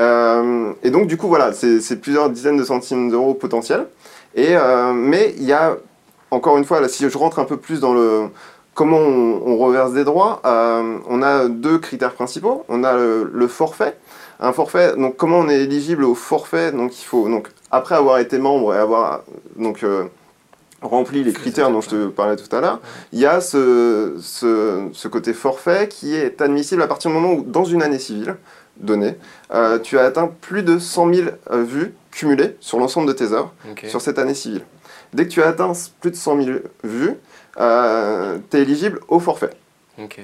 Euh, 0.00 0.72
et 0.82 0.90
donc 0.90 1.06
du 1.06 1.16
coup, 1.16 1.28
voilà, 1.28 1.52
c'est 1.52 1.96
plusieurs 2.00 2.28
dizaines 2.30 2.56
de 2.56 2.64
centimes 2.64 3.10
d'euros 3.10 3.34
potentiels. 3.34 3.86
Et, 4.34 4.56
euh, 4.56 4.92
mais 4.92 5.34
il 5.38 5.44
y 5.44 5.52
a, 5.52 5.76
encore 6.30 6.58
une 6.58 6.64
fois, 6.64 6.80
là, 6.80 6.88
si 6.88 7.08
je 7.08 7.16
rentre 7.18 7.38
un 7.38 7.44
peu 7.44 7.56
plus 7.56 7.80
dans 7.80 7.94
le 7.94 8.24
comment 8.74 8.98
on, 8.98 9.42
on 9.46 9.56
reverse 9.56 9.92
des 9.92 10.04
droits, 10.04 10.42
euh, 10.44 10.98
on 11.08 11.22
a 11.22 11.48
deux 11.48 11.78
critères 11.78 12.12
principaux. 12.12 12.64
On 12.68 12.84
a 12.84 12.92
le, 12.94 13.30
le 13.32 13.48
forfait. 13.48 13.96
Un 14.38 14.52
forfait, 14.52 14.94
donc 14.96 15.16
comment 15.16 15.38
on 15.38 15.48
est 15.48 15.60
éligible 15.62 16.04
au 16.04 16.14
forfait? 16.14 16.72
Donc 16.72 16.98
il 17.00 17.04
faut, 17.04 17.28
donc 17.28 17.48
après 17.70 17.94
avoir 17.94 18.18
été 18.18 18.38
membre 18.38 18.74
et 18.74 18.78
avoir 18.78 19.22
donc 19.56 19.82
euh, 19.82 20.04
rempli 20.82 21.24
les 21.24 21.32
critères 21.32 21.70
dont 21.70 21.80
je 21.80 21.88
te 21.88 22.06
parlais 22.08 22.36
tout 22.36 22.54
à 22.54 22.60
l'heure, 22.60 22.80
il 23.12 23.18
y 23.18 23.26
a 23.26 23.40
ce, 23.40 24.16
ce, 24.20 24.88
ce 24.92 25.08
côté 25.08 25.32
forfait 25.32 25.88
qui 25.88 26.14
est 26.14 26.40
admissible 26.42 26.82
à 26.82 26.86
partir 26.86 27.10
du 27.10 27.16
moment 27.16 27.32
où, 27.32 27.42
dans 27.42 27.64
une 27.64 27.82
année 27.82 27.98
civile 27.98 28.36
donnée, 28.76 29.16
euh, 29.54 29.78
tu 29.78 29.98
as 29.98 30.04
atteint 30.04 30.30
plus 30.42 30.62
de 30.62 30.78
100 30.78 31.14
000 31.14 31.28
euh, 31.50 31.62
vues 31.62 31.94
cumulées 32.10 32.56
sur 32.60 32.78
l'ensemble 32.78 33.08
de 33.08 33.14
tes 33.14 33.32
œuvres 33.32 33.54
sur 33.88 34.02
cette 34.02 34.18
année 34.18 34.34
civile. 34.34 34.64
Dès 35.14 35.24
que 35.24 35.30
tu 35.30 35.42
as 35.42 35.48
atteint 35.48 35.72
plus 36.00 36.10
de 36.10 36.16
100 36.16 36.42
000 36.42 36.58
vues, 36.84 37.14
tu 37.56 37.62
es 37.62 38.60
éligible 38.60 39.00
au 39.08 39.18
forfait. 39.18 39.50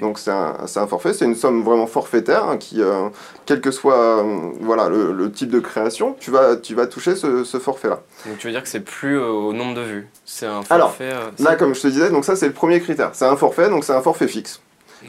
Donc 0.00 0.18
c'est 0.18 0.30
un, 0.30 0.54
un 0.76 0.86
forfait, 0.86 1.14
c'est 1.14 1.24
une 1.24 1.34
somme 1.34 1.62
vraiment 1.62 1.86
forfaitaire 1.86 2.44
hein, 2.44 2.56
qui, 2.58 2.82
euh, 2.82 3.08
quel 3.46 3.60
que 3.60 3.70
soit 3.70 3.98
euh, 3.98 4.50
voilà, 4.60 4.88
le, 4.88 5.12
le 5.12 5.32
type 5.32 5.50
de 5.50 5.60
création, 5.60 6.14
tu 6.20 6.30
vas, 6.30 6.56
tu 6.56 6.74
vas 6.74 6.86
toucher 6.86 7.16
ce, 7.16 7.44
ce 7.44 7.58
forfait-là. 7.58 8.00
Donc 8.26 8.38
tu 8.38 8.46
veux 8.46 8.52
dire 8.52 8.62
que 8.62 8.68
c'est 8.68 8.80
plus 8.80 9.18
euh, 9.18 9.28
au 9.28 9.52
nombre 9.52 9.74
de 9.74 9.82
vues 9.82 10.08
C'est 10.26 10.46
un 10.46 10.60
Alors, 10.70 10.88
forfait 10.88 11.12
euh, 11.12 11.30
Là, 11.38 11.56
comme 11.56 11.74
je 11.74 11.80
te 11.80 11.86
disais, 11.88 12.10
donc 12.10 12.24
ça 12.24 12.36
c'est 12.36 12.48
le 12.48 12.52
premier 12.52 12.80
critère. 12.80 13.10
C'est 13.14 13.24
un 13.26 13.36
forfait, 13.36 13.70
donc 13.70 13.84
c'est 13.84 13.94
un 13.94 14.02
forfait 14.02 14.28
fixe. 14.28 14.60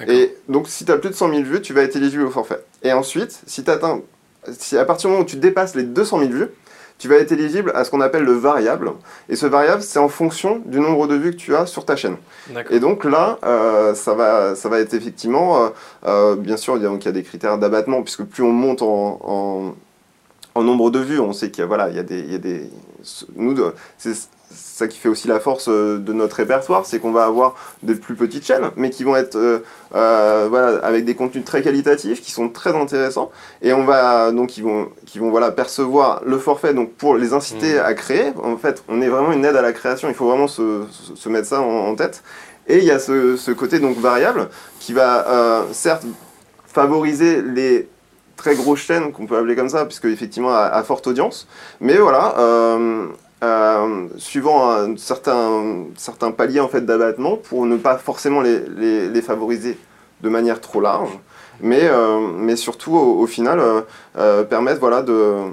Et 0.08 0.36
donc, 0.49 0.67
si 0.67 0.86
tu 0.86 0.91
as 0.91 0.97
plus 0.97 1.12
de 1.12 1.15
100 1.15 1.30
000 1.30 1.43
vues, 1.43 1.62
tu 1.62 1.71
vas 1.73 1.84
être 1.84 1.95
éligible 1.95 2.23
au 2.23 2.32
forfait. 2.32 2.63
Et 2.82 2.91
ensuite, 2.91 3.41
si, 3.45 3.63
atteins, 3.69 4.02
si 4.58 4.76
à 4.76 4.86
partir 4.86 5.08
du 5.10 5.12
moment 5.12 5.23
où 5.23 5.28
tu 5.28 5.36
dépasses 5.36 5.76
les 5.76 5.84
200 5.84 6.19
000 6.19 6.32
vues, 6.32 6.47
tu 6.97 7.08
vas 7.08 7.15
être 7.15 7.32
éligible 7.32 7.71
à 7.75 7.84
ce 7.84 7.91
qu'on 7.91 8.01
appelle 8.01 8.23
le 8.23 8.34
variable. 8.34 8.91
Et 9.29 9.36
ce 9.36 9.45
variable, 9.45 9.82
c'est 9.82 9.99
en 9.99 10.10
fonction 10.10 10.62
du 10.65 10.79
nombre 10.79 11.08
de 11.08 11.15
vues 11.15 11.32
que 11.32 11.38
tu 11.38 11.56
as 11.56 11.65
sur 11.65 11.86
ta 11.86 11.95
chaîne. 11.95 12.17
Et 12.69 12.79
donc 12.79 13.03
là, 13.03 13.39
euh, 13.43 13.93
ça, 13.93 14.13
va, 14.13 14.56
ça 14.56 14.69
va 14.69 14.79
être 14.79 14.93
effectivement, 14.93 15.65
euh, 15.65 15.69
euh, 16.06 16.36
bien 16.36 16.58
sûr, 16.58 16.77
il 16.77 16.84
y, 16.84 16.86
a, 16.86 16.89
donc, 16.89 17.03
il 17.03 17.08
y 17.08 17.10
a 17.10 17.13
des 17.13 17.23
critères 17.23 17.58
d'abattement, 17.58 18.01
puisque 18.03 18.23
plus 18.23 18.43
on 18.43 18.51
monte 18.51 18.82
en, 18.82 19.19
en, 19.23 19.75
en 20.56 20.63
nombre 20.63 20.91
de 20.91 20.99
vues, 20.99 21.19
on 21.19 21.34
sait 21.34 21.51
qu'il 21.51 21.62
y 21.62 21.65
a, 21.65 21.67
voilà, 21.67 21.89
il 21.89 21.95
y 21.95 21.99
a 21.99 22.03
des... 22.03 22.19
il 22.19 22.32
y 22.32 22.36
a 22.36 22.39
des 22.39 22.69
nous, 23.36 23.53
c'est 23.97 24.13
ça 24.54 24.88
qui 24.88 24.98
fait 25.00 25.10
aussi 25.10 25.28
la 25.28 25.39
force 25.39 25.68
euh, 25.70 25.98
de 25.98 26.13
notre 26.13 26.36
répertoire, 26.38 26.86
c'est 26.86 27.00
qu'on 27.00 27.12
va 27.12 27.26
avoir 27.26 27.56
des 27.84 27.96
plus 27.96 28.16
petites 28.16 28.46
chaînes, 28.46 28.70
mais 28.76 28.89
qui 28.89 29.04
vont 29.04 29.16
être 29.16 29.36
euh, 29.36 29.60
euh, 29.96 30.48
voilà, 30.50 30.80
avec 30.86 31.06
des 31.06 31.16
contenus 31.16 31.46
très 31.46 31.62
qualitatifs, 31.62 32.22
qui 32.22 32.32
sont 32.32 32.50
très 32.50 32.76
intéressants, 32.76 33.32
et 33.62 33.74
on 33.74 33.84
va 33.86 34.32
donc 34.32 34.58
ils 34.58 34.63
vont, 34.63 34.89
qui 35.06 35.20
vont 35.20 35.30
voilà, 35.30 35.52
percevoir 35.52 36.22
le 36.26 36.38
forfait 36.38 36.74
donc 36.74 36.94
pour 36.94 37.16
les 37.16 37.34
inciter 37.34 37.74
Mhm. 37.76 37.86
à 37.86 37.94
créer. 37.94 38.34
En 38.44 38.58
fait, 38.58 38.84
on 38.88 39.02
est 39.02 39.10
vraiment 39.10 39.32
une 39.32 39.46
aide 39.46 39.56
à 39.56 39.62
la 39.62 39.74
création, 39.74 40.08
il 40.10 40.16
faut 40.16 40.28
vraiment 40.28 40.48
se, 40.48 40.84
se- 40.92 41.16
se 41.16 41.30
mettre 41.30 41.48
ça 41.48 41.62
en, 41.62 41.88
en 41.89 41.96
tête. 41.96 42.24
Et 42.68 42.78
il 42.78 42.86
y 42.86 42.92
a 42.92 43.00
ce, 43.00 43.36
ce 43.36 43.52
côté 43.52 43.80
donc 43.80 43.98
variable 43.98 44.50
qui 44.80 44.94
va 44.94 45.28
euh, 45.28 45.63
certes 45.74 46.04
favoriser 46.66 47.42
les 47.42 47.88
très 48.38 48.56
grosses 48.56 48.80
chaînes 48.80 49.12
qu'on 49.12 49.26
peut 49.28 49.38
appeler 49.38 49.56
comme 49.56 49.70
ça, 49.70 49.86
puisque 49.86 50.06
effectivement 50.06 50.52
à, 50.54 50.62
à 50.66 50.84
forte 50.84 51.06
audience, 51.08 51.48
mais 51.82 51.98
voilà. 51.98 52.36
Euh, 53.43 54.08
suivant 54.17 54.71
un 54.71 54.95
certain, 54.95 55.86
certain 55.97 56.32
palier 56.32 56.62
en 56.62 56.69
fait 56.69 56.86
d'abattement 56.86 57.36
pour 57.36 57.65
ne 57.65 57.75
pas 57.75 57.97
forcément 57.97 58.41
les, 58.41 59.21
favoriser 59.21 59.77
de 60.21 60.29
manière 60.29 60.62
trop 60.62 60.79
large, 60.79 61.19
mais, 61.60 61.84
euh, 61.84 62.56
surtout 62.56 62.95
au, 62.95 63.27
final 63.27 63.60
euh, 64.17 64.43
permettre 64.43 64.79
de, 65.03 65.51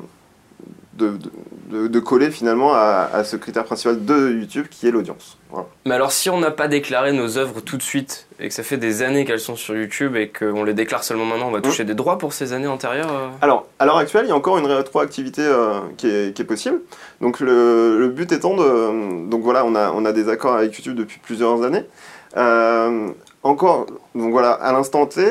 de 1.70 2.00
coller 2.00 2.30
finalement 2.30 2.72
à, 2.74 3.08
à 3.12 3.24
ce 3.24 3.36
critère 3.36 3.64
principal 3.64 4.04
de 4.04 4.30
YouTube 4.30 4.66
qui 4.70 4.86
est 4.86 4.90
l'audience. 4.90 5.38
Voilà. 5.50 5.66
Mais 5.86 5.94
alors 5.94 6.12
si 6.12 6.30
on 6.30 6.38
n'a 6.38 6.50
pas 6.50 6.68
déclaré 6.68 7.12
nos 7.12 7.38
œuvres 7.38 7.60
tout 7.60 7.76
de 7.76 7.82
suite 7.82 8.26
et 8.38 8.48
que 8.48 8.54
ça 8.54 8.62
fait 8.62 8.76
des 8.76 9.02
années 9.02 9.24
qu'elles 9.24 9.40
sont 9.40 9.56
sur 9.56 9.74
YouTube 9.76 10.16
et 10.16 10.28
qu'on 10.28 10.64
les 10.64 10.74
déclare 10.74 11.04
seulement 11.04 11.24
maintenant, 11.24 11.48
on 11.48 11.52
va 11.52 11.60
toucher 11.60 11.84
des 11.84 11.94
droits 11.94 12.18
pour 12.18 12.32
ces 12.32 12.52
années 12.52 12.66
antérieures 12.66 13.12
euh 13.12 13.28
Alors, 13.42 13.66
à 13.78 13.86
l'heure 13.86 13.96
actuelle, 13.98 14.26
il 14.26 14.28
y 14.28 14.32
a 14.32 14.36
encore 14.36 14.58
une 14.58 14.66
rétroactivité 14.66 15.42
euh, 15.42 15.80
qui, 15.96 16.08
est, 16.08 16.34
qui 16.34 16.42
est 16.42 16.46
possible. 16.46 16.80
Donc, 17.20 17.40
le, 17.40 17.98
le 17.98 18.08
but 18.08 18.32
étant 18.32 18.54
de. 18.54 19.28
Donc, 19.28 19.42
voilà, 19.42 19.64
on 19.64 19.74
a, 19.74 19.92
on 19.92 20.04
a 20.04 20.12
des 20.12 20.28
accords 20.28 20.54
avec 20.54 20.74
YouTube 20.76 20.96
depuis 20.96 21.18
plusieurs 21.18 21.62
années. 21.62 21.84
Euh, 22.36 23.08
encore, 23.42 23.86
donc 24.14 24.30
voilà, 24.30 24.52
à 24.52 24.72
l'instant 24.72 25.06
T, 25.06 25.22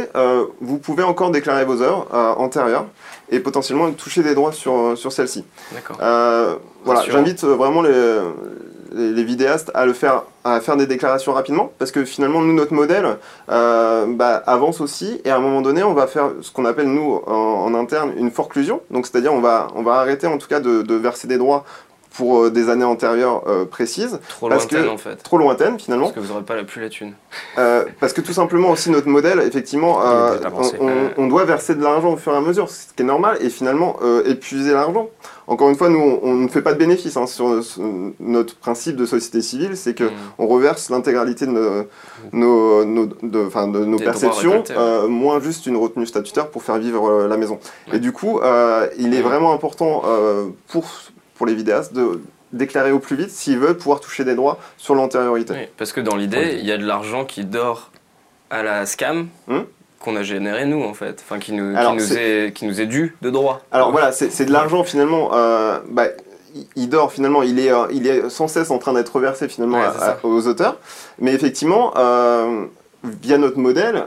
vous 0.60 0.80
pouvez 0.80 1.04
encore 1.04 1.32
déclarer 1.32 1.64
vos 1.64 1.82
œuvres 1.82 2.08
antérieures 2.38 2.86
et 3.32 3.40
potentiellement 3.40 3.92
toucher 3.92 4.24
des 4.24 4.36
droits 4.36 4.52
sur, 4.52 4.98
sur 4.98 5.12
celles-ci. 5.12 5.44
D'accord. 5.74 5.98
Euh, 6.02 6.56
voilà, 6.84 7.04
j'invite 7.08 7.44
vraiment 7.44 7.82
les, 7.82 8.20
les, 8.94 9.12
les 9.12 9.24
vidéastes 9.24 9.72
à 9.74 9.86
le 9.86 9.94
faire, 9.94 10.24
à 10.44 10.62
faire 10.62 10.78
des 10.78 10.88
déclarations 10.88 11.34
rapidement, 11.34 11.72
parce 11.78 11.92
que 11.92 12.06
finalement, 12.06 12.42
nous, 12.42 12.54
notre 12.54 12.74
modèle 12.74 13.18
euh, 13.50 14.06
bah, 14.08 14.42
avance 14.48 14.82
aussi, 14.82 15.22
et 15.26 15.30
à 15.30 15.36
un 15.36 15.40
moment 15.40 15.62
donné, 15.62 15.84
on 15.84 15.94
va 15.94 16.08
faire 16.08 16.32
ce 16.42 16.52
qu'on 16.52 16.66
appelle, 16.66 16.88
nous, 16.88 17.22
en, 17.28 17.34
en 17.34 17.76
interne, 17.76 18.14
une 18.18 18.32
forclusion. 18.32 18.82
Donc, 18.90 19.06
c'est-à-dire, 19.06 19.34
on 19.34 19.42
va, 19.42 19.68
on 19.76 19.84
va 19.84 19.96
arrêter, 19.96 20.28
en 20.28 20.38
tout 20.38 20.48
cas, 20.48 20.60
de, 20.60 20.82
de 20.82 20.96
verser 20.96 21.28
des 21.28 21.38
droits 21.38 21.66
pour 22.20 22.44
euh, 22.44 22.50
des 22.50 22.68
années 22.70 22.84
antérieures 22.84 23.44
euh, 23.48 23.64
précises, 23.64 24.20
Trop 24.28 24.50
parce 24.50 24.64
lointaine 24.70 24.88
que- 24.90 24.94
en 24.94 24.98
fait. 24.98 25.16
trop 25.24 25.38
lointaines, 25.38 25.80
finalement. 25.80 26.08
Parce 26.08 26.16
que 26.16 26.20
vous 26.20 26.28
n'aurez 26.34 26.44
pas 26.44 26.58
la 26.58 26.66
plus 26.66 26.82
la 26.82 26.90
thune. 26.90 27.14
Euh, 27.58 27.86
parce 28.02 28.12
que 28.12 28.20
tout 28.20 28.34
simplement 28.34 28.72
aussi 28.72 28.90
notre 28.92 29.08
modèle, 29.08 29.40
effectivement, 29.40 30.02
euh, 30.06 30.38
on, 30.82 30.86
on- 30.86 30.90
on 31.16 31.28
doit 31.28 31.46
verser 31.46 31.76
de 31.76 31.82
l'argent 31.82 32.12
au 32.12 32.18
fur 32.18 32.34
et 32.34 32.36
à 32.36 32.42
mesure, 32.42 32.70
ce 32.70 32.88
qui 32.94 33.04
est 33.04 33.06
normal, 33.06 33.38
et 33.40 33.50
finalement 33.50 33.96
euh, 34.04 34.22
épuiser 34.26 34.74
l'argent. 34.74 35.08
Encore 35.48 35.70
une 35.70 35.76
fois, 35.78 35.88
nous, 35.90 36.00
on, 36.00 36.20
on 36.22 36.34
ne 36.36 36.48
fait 36.50 36.62
pas 36.62 36.74
de 36.74 36.78
bénéfices 36.78 37.16
hein, 37.18 37.26
sur, 37.26 37.64
sur 37.64 37.82
notre 38.20 38.56
principe 38.58 38.98
de 38.98 39.06
société 39.06 39.42
civile, 39.42 39.78
c'est 39.78 39.94
que 39.94 40.04
Mm. 40.04 40.12
on 40.40 40.48
reverse 40.48 40.90
l'intégralité 40.90 41.46
de 41.48 41.52
nos, 41.52 41.86
nos, 42.34 42.84
nos- 42.86 43.06
de, 43.06 43.20
de 43.80 43.86
nos 43.86 43.98
perceptions, 43.98 44.64
euh, 44.72 45.08
moins 45.08 45.40
juste 45.40 45.66
une 45.68 45.78
retenue 45.78 46.06
statutaire 46.06 46.50
pour 46.50 46.64
faire 46.64 46.78
vivre 46.78 47.26
la 47.28 47.38
maison. 47.38 47.60
Et 47.94 48.00
du 48.00 48.12
coup, 48.12 48.42
il 48.98 49.14
est 49.16 49.22
vraiment 49.22 49.54
important 49.54 50.04
pour, 50.68 50.86
pour 51.40 51.46
les 51.48 51.56
vidéastes 51.56 51.94
de 51.94 52.20
déclarer 52.52 52.92
au 52.92 53.00
plus 53.00 53.16
vite 53.16 53.30
s'ils 53.32 53.58
veulent 53.58 53.78
pouvoir 53.78 54.02
toucher 54.02 54.26
des 54.26 54.36
droits 54.36 54.60
sur 54.78 54.94
l'antériorité. 54.94 55.54
Oui, 55.54 55.68
parce 55.78 55.94
que 55.94 56.02
dans 56.02 56.18
l'idée, 56.18 56.58
il 56.60 56.66
y 56.66 56.72
a 56.74 56.78
de 56.78 56.86
l'argent 56.86 57.24
qui 57.24 57.46
dort 57.46 57.92
à 58.50 58.62
la 58.62 58.86
scam 58.86 59.28
Hmm. 59.48 59.62
qu'on 60.02 60.18
a 60.18 60.24
généré 60.24 60.66
nous 60.66 60.84
en 60.84 60.94
fait. 60.94 61.24
Enfin, 61.26 61.40
qui 61.40 61.54
nous, 61.54 61.76
Alors, 61.78 61.94
qui 61.94 62.00
nous, 62.00 62.04
c'est- 62.04 62.48
est, 62.48 62.52
qui 62.54 62.66
nous 62.66 62.82
est 62.82 62.88
dû 62.88 63.16
de 63.22 63.30
droit. 63.30 63.62
Alors 63.72 63.92
voilà, 63.92 64.12
c'est 64.12 64.44
de 64.46 64.52
l'argent 64.52 64.84
finalement. 64.84 65.30
euh, 65.34 65.80
bah, 65.90 66.08
il- 66.76 66.90
dort 66.90 67.14
finalement, 67.14 67.42
il 67.44 67.58
est, 67.58 67.72
euh, 67.72 67.86
il 67.94 68.06
est 68.06 68.30
sans 68.30 68.50
cesse 68.50 68.70
en 68.70 68.80
train 68.80 68.92
d'être 68.92 69.16
reversé 69.16 69.48
finalement 69.48 69.78
Ouais, 69.80 69.86
à- 69.86 69.94
c'est 69.94 70.00
ça. 70.00 70.20
à- 70.22 70.26
aux 70.28 70.46
auteurs. 70.48 70.78
Mais 71.20 71.34
effectivement, 71.34 71.94
euh, 71.96 72.66
via 73.06 73.38
notre 73.38 73.60
modèle, 73.60 74.04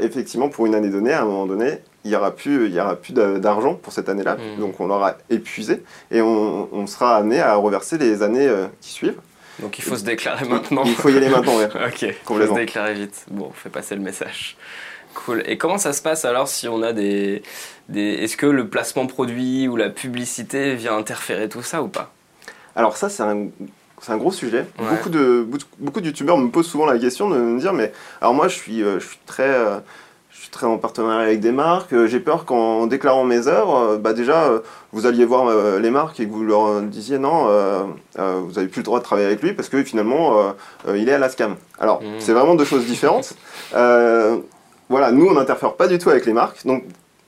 effectivement 0.00 0.50
pour 0.50 0.66
une 0.66 0.74
année 0.74 0.90
donnée, 0.90 1.14
à 1.14 1.22
un 1.22 1.24
moment 1.24 1.46
donné, 1.46 1.78
il 2.08 2.12
y 2.12 2.16
aura 2.16 2.30
plus, 2.32 2.66
il 2.66 2.74
y 2.74 2.80
aura 2.80 2.96
plus 2.96 3.12
d'a- 3.12 3.38
d'argent 3.38 3.74
pour 3.74 3.92
cette 3.92 4.08
année-là. 4.08 4.36
Mm. 4.36 4.60
Donc 4.60 4.80
on 4.80 4.86
l'aura 4.86 5.16
épuisé 5.30 5.82
et 6.10 6.20
on, 6.22 6.68
on 6.72 6.86
sera 6.86 7.16
amené 7.16 7.40
à 7.40 7.54
reverser 7.54 7.98
les 7.98 8.22
années 8.22 8.48
euh, 8.48 8.66
qui 8.80 8.90
suivent. 8.90 9.20
Donc 9.60 9.78
il 9.78 9.82
faut 9.84 9.96
se 9.96 10.04
déclarer 10.04 10.46
maintenant. 10.46 10.82
Il 10.84 10.94
faut 10.94 11.08
y 11.08 11.16
aller 11.16 11.28
maintenant. 11.28 11.56
ouais. 11.58 11.68
Ok, 11.86 12.14
faut 12.24 12.40
se 12.40 12.54
déclarer 12.54 12.94
vite. 12.94 13.26
Bon, 13.30 13.46
on 13.50 13.52
fait 13.52 13.68
passer 13.70 13.94
le 13.94 14.00
message. 14.00 14.56
Cool. 15.14 15.42
Et 15.46 15.58
comment 15.58 15.78
ça 15.78 15.92
se 15.92 16.00
passe 16.00 16.24
alors 16.24 16.48
si 16.48 16.68
on 16.68 16.80
a 16.82 16.92
des, 16.92 17.42
des... 17.88 18.12
Est-ce 18.22 18.36
que 18.36 18.46
le 18.46 18.68
placement 18.68 19.06
produit 19.06 19.66
ou 19.68 19.76
la 19.76 19.90
publicité 19.90 20.74
vient 20.76 20.96
interférer 20.96 21.48
tout 21.48 21.62
ça 21.62 21.82
ou 21.82 21.88
pas? 21.88 22.12
Alors 22.76 22.96
ça, 22.96 23.08
c'est 23.08 23.24
un, 23.24 23.46
c'est 24.00 24.12
un 24.12 24.16
gros 24.16 24.30
sujet. 24.30 24.64
Ouais. 24.78 24.86
Beaucoup 24.90 25.08
de 25.10 25.48
beaucoup 25.80 26.00
de 26.00 26.06
youtubeurs 26.06 26.38
me 26.38 26.48
posent 26.50 26.68
souvent 26.68 26.86
la 26.86 26.98
question 26.98 27.28
de 27.28 27.36
me 27.36 27.58
dire 27.58 27.72
mais 27.72 27.92
alors 28.20 28.32
moi 28.34 28.46
je 28.46 28.54
suis 28.54 28.82
euh, 28.82 29.00
je 29.00 29.06
suis 29.08 29.18
très 29.26 29.48
euh, 29.48 29.78
suis 30.48 30.50
très 30.50 30.66
en 30.66 30.78
partenariat 30.78 31.20
avec 31.20 31.40
des 31.40 31.52
marques. 31.52 31.92
euh, 31.92 32.06
J'ai 32.06 32.20
peur 32.20 32.44
qu'en 32.44 32.86
déclarant 32.86 33.24
mes 33.24 33.46
œuvres, 33.48 33.76
euh, 33.76 33.96
bah 33.98 34.12
déjà 34.14 34.44
euh, 34.44 34.60
vous 34.92 35.06
alliez 35.06 35.24
voir 35.24 35.78
les 35.78 35.90
marques 35.90 36.18
et 36.20 36.26
que 36.26 36.32
vous 36.32 36.44
leur 36.44 36.80
disiez 36.82 37.18
non, 37.18 37.44
vous 38.16 38.58
avez 38.58 38.68
plus 38.68 38.80
le 38.80 38.84
droit 38.84 38.98
de 38.98 39.04
travailler 39.04 39.26
avec 39.26 39.42
lui 39.42 39.52
parce 39.52 39.68
que 39.68 39.82
finalement 39.84 40.54
il 40.88 41.08
est 41.08 41.12
à 41.12 41.18
la 41.18 41.28
scam. 41.28 41.56
Alors 41.78 42.00
Mhm. 42.02 42.14
c'est 42.20 42.32
vraiment 42.32 42.54
deux 42.54 42.64
choses 42.64 42.86
différentes. 42.86 43.34
Voilà, 44.90 45.12
nous 45.12 45.26
on 45.26 45.34
n'interfère 45.34 45.74
pas 45.74 45.86
du 45.86 45.98
tout 45.98 46.08
avec 46.08 46.24
les 46.24 46.32
marques. 46.32 46.64
Donc 46.66 46.82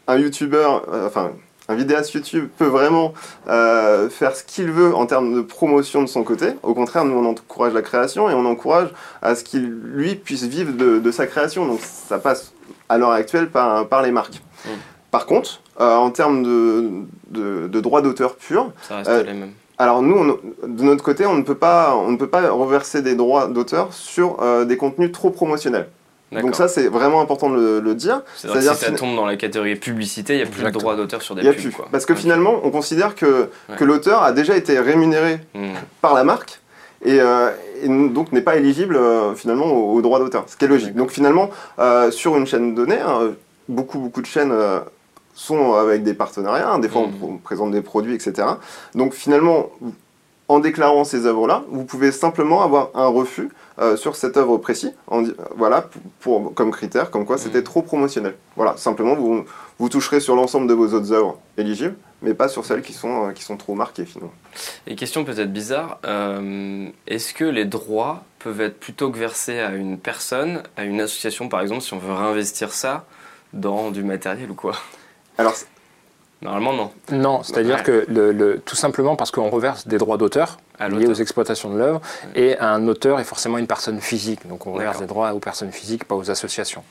un 0.09 0.17
youtubeur, 0.17 0.85
enfin 1.07 1.33
un 1.69 1.75
vidéaste 1.75 2.13
YouTube 2.15 2.49
peut 2.59 2.65
vraiment 2.67 3.13
euh, 3.49 4.09
faire 4.09 4.35
ce 4.35 4.43
qu'il 4.43 4.71
veut 4.73 4.95
en 4.95 5.05
termes 5.07 5.35
de 5.35 5.41
promotion 5.43 6.01
de 6.03 6.07
son 6.09 6.25
côté. 6.25 6.47
Au 6.63 6.73
contraire, 6.75 7.05
nous 7.05 7.15
on 7.15 7.27
encourage 7.29 7.75
la 7.75 7.83
création 7.83 8.31
et 8.31 8.35
on 8.35 8.47
encourage 8.47 8.89
à 9.21 9.35
ce 9.35 9.45
qu'il 9.45 9.69
lui 9.69 10.15
puisse 10.15 10.43
vivre 10.45 10.73
de, 10.73 10.99
de 10.99 11.11
sa 11.11 11.27
création. 11.27 11.67
Donc 11.67 11.81
ça 11.83 12.19
passe 12.19 12.50
à 12.89 12.99
l'heure 12.99 13.11
actuelle 13.13 13.49
par, 13.51 13.87
par 13.89 14.03
les 14.03 14.11
marques. 14.11 14.41
Mm. 14.65 14.69
Par 15.11 15.27
contre, 15.27 15.61
euh, 15.81 15.95
en 15.97 16.11
termes 16.11 16.43
de, 16.43 16.91
de, 17.31 17.69
de 17.69 17.81
droits 17.81 18.03
d'auteur 18.03 18.37
purs, 18.37 18.71
Ça 18.89 18.97
reste 18.97 19.11
Euh, 19.11 19.23
les 19.25 19.33
mêmes. 19.33 19.51
alors 19.79 20.03
nous, 20.03 20.17
on- 20.17 20.67
de 20.69 20.83
notre 20.85 21.03
côté, 21.03 21.27
on 21.27 21.35
ne 21.35 21.43
peut 21.43 21.55
pas, 21.57 21.95
on 21.97 22.11
ne 22.13 22.17
peut 22.17 22.29
pas 22.29 22.51
reverser 22.51 23.03
des 23.03 23.15
droits 23.17 23.49
d'auteur 23.49 23.93
sur 23.93 24.41
euh, 24.43 24.65
des 24.65 24.77
contenus 24.77 25.11
trop 25.13 25.31
promotionnels. 25.31 25.89
Donc 26.33 26.55
ça, 26.55 26.69
c'est 26.69 26.87
vraiment 26.87 27.21
important 27.21 27.51
de 27.51 27.57
le, 27.57 27.81
le 27.81 27.95
dire. 27.97 28.23
C'est-à-dire 28.37 28.75
si 28.77 28.85
ça 28.85 28.93
tombe 28.93 29.17
dans 29.17 29.27
la 29.27 29.35
catégorie 29.37 29.75
publicité, 29.75 30.35
il 30.35 30.37
n'y 30.37 30.43
a 30.45 30.47
plus 30.47 30.63
de 30.63 30.71
droit 30.71 30.95
d'auteur 30.95 31.23
sur 31.23 31.35
des 31.35 31.43
pubs. 31.43 31.57
plus. 31.57 31.71
Quoi. 31.73 31.89
Parce 31.91 32.07
que 32.07 32.15
finalement, 32.15 32.61
on 32.63 32.71
considère 32.71 33.17
que, 33.17 33.49
Ouais. 33.69 33.75
que 33.77 33.83
l'auteur 33.83 34.23
a 34.23 34.31
déjà 34.31 34.57
été 34.57 34.79
rémunéré 34.79 35.41
Hmm. 35.57 35.73
par 36.01 36.15
la 36.15 36.23
marque 36.23 36.61
et, 37.05 37.21
euh, 37.21 37.51
et 37.83 37.89
donc 37.89 38.33
n'est 38.33 38.41
pas 38.43 38.57
éligible 38.57 38.97
euh, 38.97 39.35
finalement 39.35 39.67
aux, 39.67 39.95
aux 39.95 40.03
droits 40.03 40.19
d'auteur, 40.19 40.45
ce 40.47 40.57
qui 40.57 40.65
est 40.65 40.69
logique. 40.69 40.95
Donc 40.95 41.11
finalement, 41.11 41.51
euh, 41.79 42.11
sur 42.11 42.37
une 42.37 42.47
chaîne 42.47 42.75
donnée, 42.75 42.99
hein, 42.99 43.33
beaucoup 43.69 43.99
beaucoup 43.99 44.21
de 44.21 44.27
chaînes 44.27 44.53
euh, 44.53 44.81
sont 45.35 45.75
avec 45.75 46.03
des 46.03 46.15
partenariats, 46.15 46.71
hein, 46.71 46.79
des 46.79 46.89
fois 46.89 47.03
on, 47.03 47.27
on 47.27 47.37
présente 47.39 47.71
des 47.71 47.83
produits, 47.83 48.15
etc. 48.15 48.47
Donc 48.95 49.15
finalement, 49.15 49.71
en 50.51 50.59
déclarant 50.59 51.05
ces 51.05 51.27
œuvres-là, 51.27 51.63
vous 51.69 51.85
pouvez 51.85 52.11
simplement 52.11 52.63
avoir 52.63 52.91
un 52.95 53.07
refus 53.07 53.51
euh, 53.79 53.97
sur 53.97 54.17
cette 54.17 54.37
œuvre 54.37 54.59
précise, 54.59 54.93
en 55.07 55.23
di- 55.23 55.33
voilà, 55.57 55.83
pour, 55.83 56.03
pour- 56.43 56.55
comme 56.55 56.73
critère, 56.73 57.11
comme 57.13 57.25
quoi 57.25 57.39
c'était 57.39 57.59
Mhm. 57.59 57.65
trop 57.65 57.83
promotionnel. 57.83 58.35
Voilà, 58.57 58.77
simplement 58.77 59.15
vous, 59.15 59.45
vous 59.79 59.89
toucherez 59.89 60.19
sur 60.19 60.35
l'ensemble 60.35 60.67
de 60.67 60.75
vos 60.75 60.93
autres 60.93 61.13
œuvres 61.13 61.39
éligibles, 61.57 61.95
mais 62.21 62.35
pas 62.35 62.49
sur 62.49 62.65
celles 62.65 62.83
qui 62.83 62.93
sont, 62.93 63.29
euh, 63.29 63.33
qui 63.33 63.45
sont 63.45 63.57
trop 63.57 63.75
marquées 63.77 64.05
finalement. 64.05 64.33
Et 64.89 64.97
question 64.97 65.25
peut-être 65.25 65.53
bizarre, 65.53 66.01
euh, 66.05 66.89
est-ce 67.07 67.33
que 67.33 67.45
les 67.45 67.65
droits 67.65 68.25
peuvent 68.41 68.61
être 68.61 68.81
plutôt 68.81 69.11
que 69.13 69.19
versés 69.19 69.61
à 69.61 69.71
une 69.71 69.99
personne, 69.99 70.65
à 70.77 70.83
une 70.85 71.01
association 71.01 71.49
par 71.49 71.61
exemple, 71.61 71.83
si 71.83 71.95
on 71.95 71.99
veut 71.99 72.13
réinvestir 72.13 72.73
ça 72.73 73.05
dans 73.53 73.93
du 73.93 74.03
matériel 74.03 74.51
ou 74.51 74.55
quoi? 74.55 74.73
Alors, 75.39 75.55
Normalement 76.43 76.73
non. 76.73 76.91
Non, 77.13 77.43
c'est-à 77.43 77.63
dire 77.63 77.77
Ouais. 77.77 77.83
que 77.83 78.07
le, 78.09 78.33
le- 78.33 78.59
tout 78.61 78.77
simplement 78.77 79.15
parce 79.15 79.31
qu'on 79.31 79.51
reverse 79.51 79.87
des 79.87 79.99
droits 79.99 80.17
d'auteur 80.17 80.59
liés 80.89 81.07
aux 81.07 81.13
exploitations 81.15 81.69
de 81.69 81.79
l'œuvre 81.79 82.01
et 82.35 82.57
un 82.59 82.89
auteur 82.89 83.21
est 83.21 83.25
forcément 83.25 83.59
une 83.59 83.67
personne 83.67 84.01
physique. 84.01 84.49
Donc 84.49 84.67
on 84.67 84.73
reverse 84.73 84.99
des 84.99 85.07
droits 85.07 85.35
aux 85.35 85.39
personnes 85.39 85.71
physiques, 85.73 86.05
pas 86.05 86.15
aux 86.15 86.31
associations. 86.31 86.83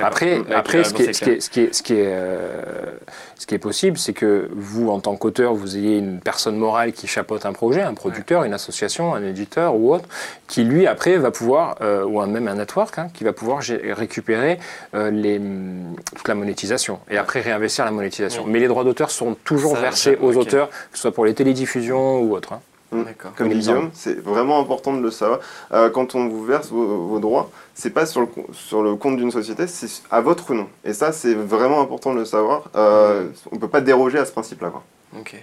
Après, 0.00 0.40
après 0.54 0.84
ce, 0.84 0.94
qui 0.94 1.02
est, 1.02 1.06
réponse 1.06 1.16
ce, 1.18 1.24
qui 1.24 1.30
est, 1.30 1.40
ce, 1.40 1.50
qui 1.50 1.60
est, 1.60 1.74
ce, 1.74 1.82
qui 1.82 1.92
est, 1.94 2.06
euh, 2.06 2.92
ce 3.36 3.46
qui 3.46 3.54
est 3.54 3.58
possible, 3.58 3.98
c'est 3.98 4.14
que 4.14 4.48
vous, 4.54 4.88
en 4.90 5.00
tant 5.00 5.16
qu'auteur, 5.16 5.54
vous 5.54 5.76
ayez 5.76 5.98
une 5.98 6.20
personne 6.20 6.56
morale 6.56 6.92
qui 6.92 7.06
chapeaute 7.06 7.44
un 7.44 7.52
projet, 7.52 7.82
un 7.82 7.92
producteur, 7.94 8.44
une 8.44 8.54
association, 8.54 9.14
un 9.14 9.22
éditeur 9.22 9.74
ou 9.76 9.92
autre, 9.94 10.08
qui 10.48 10.64
lui, 10.64 10.86
après, 10.86 11.16
va 11.18 11.30
pouvoir, 11.30 11.76
euh, 11.82 12.04
ou 12.04 12.24
même 12.24 12.48
un 12.48 12.54
network, 12.54 12.98
hein, 12.98 13.08
qui 13.12 13.24
va 13.24 13.32
pouvoir 13.32 13.60
récupérer 13.62 14.58
euh, 14.94 15.10
les, 15.10 15.38
hum, 15.38 15.96
toute 16.16 16.28
la 16.28 16.34
monétisation 16.34 16.98
et 17.10 17.18
après 17.18 17.40
réinvestir 17.40 17.84
la 17.84 17.90
monétisation. 17.90 18.46
Mm. 18.46 18.50
Mais 18.50 18.60
les 18.60 18.68
droits 18.68 18.84
d'auteur 18.84 19.10
sont 19.10 19.36
toujours 19.44 19.74
Ça, 19.74 19.82
versés 19.82 20.18
aux 20.20 20.36
auteurs, 20.36 20.68
que 20.70 20.76
ce 20.96 21.02
soit 21.02 21.12
pour 21.12 21.26
les 21.26 21.34
télédiffusions 21.34 22.20
ou 22.20 22.34
autre. 22.34 22.54
hein. 22.54 22.60
D'accord. 22.92 23.32
comme. 23.36 23.48
Guillaume, 23.48 23.90
c'est 23.94 24.18
vraiment 24.18 24.60
important 24.60 24.92
de 24.92 25.00
le 25.02 25.10
savoir. 25.10 25.40
Euh, 25.72 25.90
quand 25.90 26.14
on 26.14 26.28
vous 26.28 26.44
verse 26.44 26.68
vos, 26.70 27.06
vos 27.06 27.18
droits, 27.18 27.50
c'est 27.74 27.90
pas 27.90 28.06
sur 28.06 28.20
le, 28.20 28.28
sur 28.52 28.82
le 28.82 28.94
compte 28.96 29.16
d'une 29.16 29.30
société, 29.30 29.66
c'est 29.66 30.02
à 30.10 30.20
votre 30.20 30.54
nom. 30.54 30.68
Et 30.84 30.92
ça, 30.92 31.12
c'est 31.12 31.34
vraiment 31.34 31.80
important 31.80 32.12
de 32.12 32.18
le 32.20 32.24
savoir. 32.24 32.64
Euh, 32.76 33.28
On 33.50 33.56
peut 33.56 33.68
pas 33.68 33.80
déroger 33.80 34.18
à 34.18 34.24
ce 34.24 34.32
principe-là. 34.32 34.72
Ok. 35.18 35.34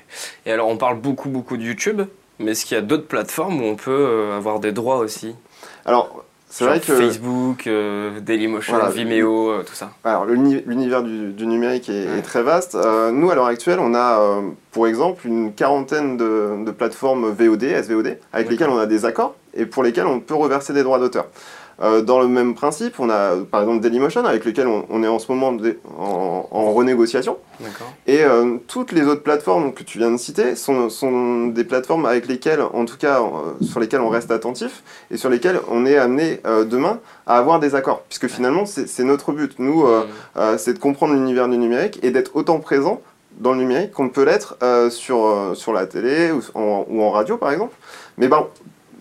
Et 0.45 0.51
alors 0.51 0.67
on 0.67 0.77
parle 0.77 0.97
beaucoup 0.99 1.29
beaucoup 1.29 1.57
de 1.57 1.63
YouTube, 1.63 2.01
mais 2.39 2.51
est-ce 2.51 2.65
qu'il 2.65 2.75
y 2.75 2.77
a 2.77 2.83
d'autres 2.83 3.07
plateformes 3.07 3.61
où 3.61 3.65
on 3.65 3.75
peut 3.75 3.91
euh, 3.91 4.37
avoir 4.37 4.59
des 4.59 4.71
droits 4.71 4.97
aussi? 4.97 5.35
Alors, 5.85 6.23
c'est 6.49 6.65
vrai 6.65 6.79
que 6.79 6.85
Facebook, 6.93 7.67
euh, 7.67 8.19
Dailymotion, 8.19 8.73
Voilà. 8.73 8.89
Vimeo, 8.89 9.49
euh, 9.51 9.63
tout 9.63 9.73
ça. 9.75 9.91
alors, 10.03 10.25
l'uni- 10.25 10.63
l'univers 10.65 11.03
du, 11.03 11.31
du 11.31 11.45
numérique 11.45 11.89
est, 11.89 12.07
Ouais. 12.07 12.17
est 12.19 12.21
très 12.23 12.41
vaste. 12.43 12.75
Euh, 12.75 13.11
nous, 13.11 13.29
à 13.29 13.35
l'heure 13.35 13.45
actuelle, 13.45 13.79
on 13.79 13.93
a, 13.93 14.19
euh, 14.19 14.41
pour 14.71 14.87
exemple, 14.87 15.27
une 15.27 15.53
quarantaine 15.53 16.17
de, 16.17 16.63
de 16.65 16.71
plateformes 16.71 17.29
VOD, 17.31 17.63
SVOD, 17.83 18.17
avec 18.33 18.49
lesquelles 18.49 18.69
on 18.69 18.79
a 18.79 18.85
des 18.87 19.05
accords 19.05 19.35
et 19.53 19.65
pour 19.65 19.83
lesquelles 19.83 20.07
on 20.07 20.19
peut 20.19 20.35
reverser 20.35 20.73
des 20.73 20.83
droits 20.83 20.99
d'auteur. 20.99 21.27
Euh, 21.81 22.01
dans 22.01 22.19
le 22.19 22.27
même 22.27 22.55
principe, 22.55 22.99
on 22.99 23.09
a 23.09 23.37
par 23.49 23.61
exemple 23.61 23.79
Dailymotion, 23.79 24.25
avec 24.25 24.43
lequel 24.43 24.67
on, 24.67 24.85
on 24.89 25.01
est 25.01 25.07
en 25.07 25.17
ce 25.17 25.31
moment 25.31 25.55
en- 25.97 26.47
en 26.51 26.73
renégociation. 26.73 27.37
Et 28.05 28.23
euh, 28.23 28.57
toutes 28.67 28.91
les 28.91 29.03
autres 29.03 29.23
plateformes 29.23 29.73
que 29.73 29.83
tu 29.83 29.97
viens 29.97 30.11
de 30.11 30.17
citer 30.17 30.55
sont, 30.55 30.89
sont 30.89 31.47
des 31.47 31.63
plateformes 31.63 32.05
avec 32.05 32.27
lesquelles, 32.27 32.61
en 32.61 32.83
tout 32.85 32.97
cas, 32.97 33.21
euh, 33.21 33.63
sur 33.63 33.79
lesquelles 33.79 34.01
on 34.01 34.09
reste 34.09 34.29
attentif 34.31 34.83
et 35.09 35.15
sur 35.17 35.29
lesquelles 35.29 35.59
on 35.69 35.85
est 35.85 35.97
amené 35.97 36.41
demain 36.69 36.99
à 37.27 37.37
avoir 37.37 37.59
des 37.59 37.75
accords. 37.75 38.01
Puisque 38.09 38.27
finalement, 38.27 38.65
c'est 38.65 39.03
notre 39.03 39.31
but. 39.31 39.55
Nous, 39.59 39.85
euh, 39.85 40.57
c'est 40.57 40.73
de 40.73 40.79
comprendre 40.79 41.13
l'univers 41.13 41.47
du 41.47 41.57
numérique 41.57 41.99
et 42.03 42.11
d'être 42.11 42.35
autant 42.35 42.59
présent 42.59 43.01
dans 43.39 43.53
le 43.53 43.59
numérique 43.59 43.91
qu'on 43.91 44.09
peut 44.09 44.23
l'être 44.25 44.57
sur, 44.89 45.51
sur 45.53 45.71
la 45.71 45.85
télé 45.85 46.31
ou 46.31 46.41
en, 46.55 46.85
ou 46.89 47.01
en 47.03 47.09
radio, 47.11 47.37
par 47.37 47.51
exemple. 47.51 47.73
Mais 48.17 48.27
ben, 48.27 48.45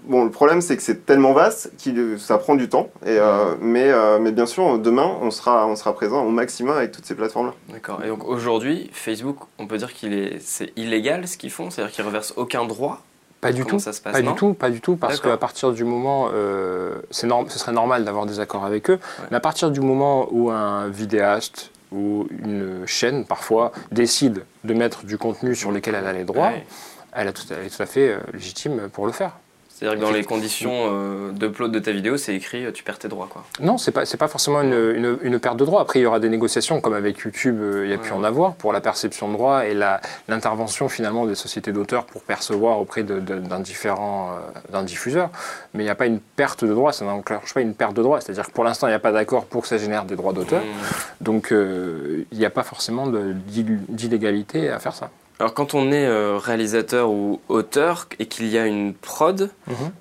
bon, 0.09 0.25
le 0.25 0.31
problème 0.31 0.61
c'est 0.61 0.77
que 0.77 0.83
c'est 0.83 1.07
tellement 1.07 1.33
vaste 1.33 1.71
que 1.85 2.17
ça 2.17 2.39
prend 2.39 2.55
du 2.57 2.69
temps. 2.69 2.89
Et, 3.05 3.11
euh, 3.19 3.55
mais, 3.61 3.91
euh, 3.91 4.19
mais 4.19 4.33
bien 4.33 4.47
sûr, 4.47 4.79
demain, 4.79 5.17
on 5.21 5.31
sera, 5.31 5.67
on 5.69 5.77
sera 5.77 5.95
présent 5.95 6.25
au 6.25 6.31
maximum 6.31 6.77
avec 6.77 6.91
toutes 6.93 7.07
ces 7.07 7.15
plateformes-là. 7.15 7.55
D'accord. 7.69 8.03
Et 8.05 8.09
donc 8.09 8.25
aujourd'hui, 8.27 8.91
Facebook, 8.93 9.37
on 9.59 9.67
peut 9.67 9.79
dire 9.79 9.93
qu'il 9.95 10.13
est, 10.15 10.39
c'est 10.41 10.73
illégal 10.77 11.29
ce 11.29 11.37
qu'ils 11.37 11.51
font, 11.53 11.71
c'est-à-dire 11.71 11.93
qu'ils 11.95 12.05
reversent 12.05 12.35
aucun 12.37 12.65
droit? 12.65 13.03
Pas 13.41 13.53
du 13.53 13.63
Comment 13.65 13.77
tout. 13.77 13.85
ça 13.85 13.93
se 13.93 14.01
passe, 14.01 14.15
Pas 14.15 14.23
du 14.23 14.35
tout, 14.35 14.53
pas 14.53 14.69
du 14.69 14.81
tout, 14.81 14.97
parce 14.97 15.21
qu'à 15.21 15.37
partir 15.37 15.71
du 15.71 15.85
moment, 15.85 16.29
euh, 16.35 16.97
c'est 17.13 17.29
norm- 17.29 17.49
ce 17.49 17.57
serait 17.61 17.71
normal 17.71 18.05
d'avoir 18.05 18.27
des 18.27 18.41
accords 18.41 18.65
avec 18.65 18.91
eux, 18.91 18.99
mais 19.31 19.37
à 19.37 19.41
partir 19.41 19.71
du 19.71 19.81
moment 19.81 20.27
où 20.33 20.51
un 20.51 20.89
vidéaste 20.89 21.71
ou 21.93 22.27
une 22.43 22.85
chaîne, 22.85 23.25
parfois, 23.25 23.71
décide 23.93 24.45
de 24.65 24.75
mettre 24.75 25.05
du 25.05 25.19
contenu 25.19 25.55
sur 25.55 25.71
lequel 25.71 25.95
elle 25.95 26.07
a 26.09 26.13
les 26.13 26.25
droits, 26.25 26.49
Ouais. 26.49 26.67
elle, 27.13 27.29
a 27.29 27.33
tout, 27.33 27.43
elle 27.51 27.65
est 27.65 27.71
tout 27.71 27.81
à 27.83 27.87
fait 27.87 28.09
euh, 28.09 28.19
légitime 28.33 28.89
pour 28.93 29.07
le 29.07 29.13
faire. 29.13 29.39
C'est-à-dire 29.79 29.99
que 30.01 30.05
dans 30.05 30.11
les 30.11 30.25
conditions 30.25 30.73
euh, 30.75 31.31
d'upload 31.31 31.71
de 31.71 31.79
ta 31.79 31.93
vidéo, 31.93 32.17
c'est 32.17 32.35
écrit 32.35 32.65
euh, 32.65 32.73
tu 32.73 32.83
perds 32.83 32.99
tes 32.99 33.07
droits. 33.07 33.29
Quoi. 33.31 33.45
Non, 33.61 33.79
c'est 33.79 33.93
pas 33.93 34.05
c'est 34.05 34.17
pas 34.17 34.27
forcément 34.27 34.61
une, 34.63 34.73
une- 34.73 35.19
une 35.23 35.39
perte 35.39 35.57
de 35.57 35.65
droit. 35.65 35.81
Après, 35.81 36.01
il 36.01 36.03
y 36.03 36.07
aura 36.07 36.19
des 36.19 36.29
négociations 36.29 36.81
comme 36.81 36.95
avec 36.95 37.19
YouTube, 37.19 37.59
euh, 37.61 37.85
il 37.85 37.91
y 37.91 37.95
a 37.95 37.99
pu 37.99 38.11
Ouais. 38.11 38.17
en 38.17 38.25
avoir 38.25 38.55
pour 38.55 38.73
la 38.73 38.81
perception 38.81 39.29
de 39.29 39.35
droits 39.35 39.67
et 39.67 39.75
la- 39.75 40.01
l'intervention 40.27 40.89
finalement 40.89 41.27
des 41.27 41.37
sociétés 41.37 41.71
d'auteurs 41.73 42.05
pour 42.07 42.23
percevoir 42.23 42.81
auprès 42.81 43.05
d'un 43.05 43.61
différent 43.61 44.31
euh, 44.33 44.73
d'un 44.73 44.83
diffuseur. 44.83 45.31
Mais 45.75 45.83
il 45.85 45.87
n'y 45.87 45.91
a 45.91 45.95
pas 45.95 46.07
une 46.07 46.19
perte 46.19 46.65
de 46.65 46.73
droit, 46.75 46.93
ça 46.93 47.05
n'enclenche 47.05 47.55
pas 47.55 47.61
une 47.61 47.75
perte 47.75 47.95
de 47.95 48.03
droit. 48.03 48.21
C'est-à-dire 48.21 48.47
que 48.47 48.53
pour 48.53 48.65
l'instant, 48.65 48.89
il 48.89 48.91
n'y 48.91 48.97
a 48.97 48.99
pas 49.01 49.13
d'accord 49.13 49.45
pour 49.45 49.63
que 49.63 49.69
ça 49.69 49.79
génère 49.79 50.05
des 50.05 50.17
droits 50.17 50.33
d'auteur. 50.33 50.63
Mmh. 50.63 51.25
Donc, 51.25 51.53
euh, 51.53 52.25
il 52.33 52.39
n'y 52.39 52.45
a 52.45 52.51
pas 52.51 52.65
forcément 52.65 53.07
d'illégalité 53.07 54.71
à 54.71 54.79
faire 54.79 54.95
ça. 54.95 55.11
Alors 55.39 55.55
quand 55.55 55.75
on 55.75 55.93
est 55.93 56.07
euh, 56.07 56.37
réalisateur 56.37 57.11
ou 57.11 57.41
auteur 57.49 58.09
et 58.19 58.27
qu'il 58.27 58.49
y 58.49 58.59
a 58.59 58.67
une 58.67 58.93
prod, 58.93 59.51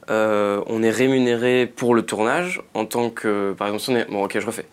euh, 0.10 0.62
on 0.66 0.82
est 0.82 0.90
rémunéré 0.90 1.68
pour 1.68 1.94
le 1.94 2.02
tournage 2.02 2.62
en 2.74 2.86
tant 2.86 3.10
que... 3.10 3.54
Par 3.54 3.68
exemple, 3.68 3.84
si 3.84 3.90
on 3.92 3.96
est... 3.98 4.10
Bon 4.10 4.24
ok, 4.24 4.40
je 4.40 4.46
refais. 4.46 4.66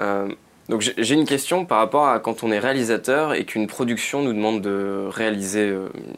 Euh, 0.00 0.28
donc 0.68 0.80
j'ai 0.80 1.14
une 1.14 1.24
question 1.24 1.64
par 1.66 1.78
rapport 1.78 2.08
à 2.08 2.18
quand 2.18 2.42
on 2.42 2.50
est 2.50 2.58
réalisateur 2.58 3.34
et 3.34 3.44
qu'une 3.44 3.66
production 3.66 4.22
nous 4.22 4.32
demande 4.32 4.60
de 4.60 5.06
réaliser 5.08 5.72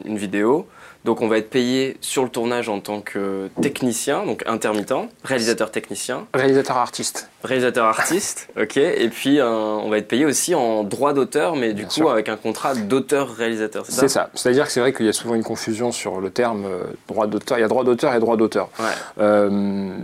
une 0.05 0.17
vidéo. 0.17 0.67
Donc 1.05 1.21
on 1.21 1.27
va 1.27 1.37
être 1.37 1.51
payé 1.51 1.97
sur 2.01 2.23
le 2.23 2.29
tournage 2.29 2.67
en 2.67 2.79
tant 2.79 2.99
que 2.99 3.47
technicien, 3.61 4.25
donc 4.25 4.43
intermittent, 4.47 4.91
réalisateur 5.23 5.69
technicien, 5.71 6.25
Réalisateur 6.33 6.77
artiste. 6.77 7.29
réalisateur 7.43 7.85
artiste, 7.85 8.49
ok, 8.59 8.77
et 8.77 9.07
puis 9.09 9.39
euh, 9.39 9.47
on 9.47 9.87
va 9.89 9.99
être 9.99 10.07
payé 10.07 10.25
aussi 10.25 10.55
en 10.55 10.83
droit 10.83 11.13
d'auteur, 11.13 11.55
mais 11.55 11.69
du 11.69 11.81
Bien 11.83 11.85
coup 11.85 11.91
sûr. 11.93 12.11
avec 12.11 12.27
un 12.27 12.37
contrat 12.37 12.73
d'auteur-réalisateur, 12.75 13.85
c'est 13.85 13.91
ça 13.91 14.01
C'est 14.01 14.07
ça. 14.09 14.29
C'est-à-dire 14.33 14.65
que 14.65 14.71
c'est 14.71 14.79
vrai 14.79 14.93
qu'il 14.93 15.05
y 15.05 15.09
a 15.09 15.13
souvent 15.13 15.35
une 15.35 15.43
confusion 15.43 15.91
sur 15.91 16.19
le 16.19 16.31
terme 16.31 16.65
euh, 16.65 16.83
droit 17.07 17.27
d'auteur. 17.27 17.59
Il 17.59 17.61
y 17.61 17.63
a 17.63 17.67
droit 17.67 17.83
d'auteur 17.83 18.13
et 18.15 18.19
droit 18.19 18.35
d'auteur. 18.35 18.69
Ouais. 18.79 18.85
Euh, 19.19 19.95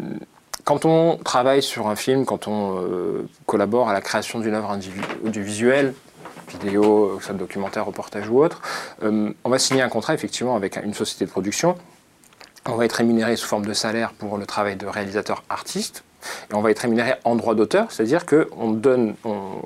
quand 0.65 0.85
on 0.85 1.17
travaille 1.17 1.63
sur 1.63 1.87
un 1.87 1.95
film, 1.95 2.25
quand 2.25 2.47
on 2.47 2.77
euh, 2.77 3.27
collabore 3.47 3.89
à 3.89 3.93
la 3.93 4.01
création 4.01 4.39
d'une 4.39 4.53
œuvre 4.53 4.69
individu- 4.71 5.01
audiovisuelle, 5.25 5.95
vidéo, 6.51 7.15
que 7.17 7.21
ce 7.21 7.27
soit 7.27 7.35
documentaire, 7.35 7.85
reportage 7.85 8.29
ou 8.29 8.43
autre, 8.43 8.61
euh, 9.03 9.31
on 9.43 9.49
va 9.49 9.59
signer 9.59 9.81
un 9.81 9.89
contrat 9.89 10.13
effectivement 10.13 10.55
avec 10.55 10.77
une 10.83 10.93
société 10.93 11.25
de 11.25 11.29
production. 11.29 11.75
On 12.67 12.75
va 12.75 12.85
être 12.85 12.93
rémunéré 12.93 13.35
sous 13.35 13.47
forme 13.47 13.65
de 13.65 13.73
salaire 13.73 14.13
pour 14.13 14.37
le 14.37 14.45
travail 14.45 14.75
de 14.75 14.85
réalisateur 14.85 15.43
artiste. 15.49 16.03
Et 16.51 16.53
on 16.53 16.61
va 16.61 16.69
être 16.69 16.79
rémunéré 16.79 17.15
en 17.23 17.35
droit 17.35 17.55
d'auteur, 17.55 17.91
c'est-à-dire 17.91 18.25
qu'on 18.27 18.71
donne, 18.71 19.15
on- 19.25 19.61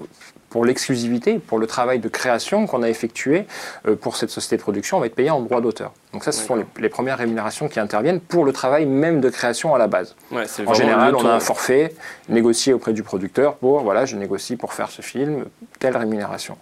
pour 0.56 0.64
l'exclusivité, 0.64 1.38
pour 1.38 1.60
le 1.60 1.68
travail 1.68 2.00
de 2.00 2.08
création 2.08 2.66
qu'on 2.66 2.82
a 2.82 2.88
effectué 2.88 3.46
euh, 3.90 3.98
pour 3.98 4.16
cette 4.16 4.30
société 4.30 4.56
de 4.56 4.62
production, 4.62 4.96
on 4.96 5.00
va 5.02 5.08
être 5.08 5.16
payé 5.16 5.30
en 5.30 5.42
droit 5.42 5.60
d'auteur. 5.60 5.92
Donc 6.14 6.24
ça, 6.24 6.32
ce 6.32 6.42
sont 6.46 6.56
les, 6.78 6.88
premières 6.88 7.18
rémunérations 7.18 7.68
qui 7.68 7.78
interviennent 7.78 8.22
pour 8.22 8.46
le 8.46 8.54
travail 8.54 8.86
même 8.86 9.20
de 9.20 9.28
création 9.28 9.76
à 9.76 9.78
la 9.78 9.88
base. 9.88 10.16
Ouais, 10.32 10.46
En 10.66 10.74
général, 10.74 11.14
on 11.14 11.26
a 11.26 11.34
un 11.34 11.42
forfait 11.42 11.94
négocié 12.30 12.72
auprès 12.72 12.94
du 12.94 13.04
producteur 13.04 13.56
pour, 13.56 13.82
voilà, 13.82 14.06
je 14.06 14.16
négocie 14.16 14.56
pour 14.56 14.72
faire 14.72 14.92
ce 14.92 15.02
film, 15.02 15.44
telle 15.80 15.98
rémunération. 15.98 16.58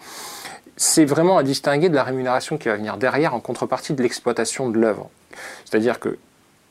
C'est 0.76 1.06
vraiment 1.06 1.38
à 1.38 1.44
distinguer 1.44 1.90
de 1.90 1.96
la 1.96 2.04
rémunération 2.04 2.58
qui 2.58 2.70
va 2.70 2.78
venir 2.78 2.98
derrière 2.98 3.36
en 3.36 3.40
contrepartie 3.42 3.94
de 3.94 4.02
l'exploitation 4.02 4.70
de 4.70 4.80
l'œuvre. 4.80 5.12
C'est-à-dire 5.66 6.00
que 6.00 6.18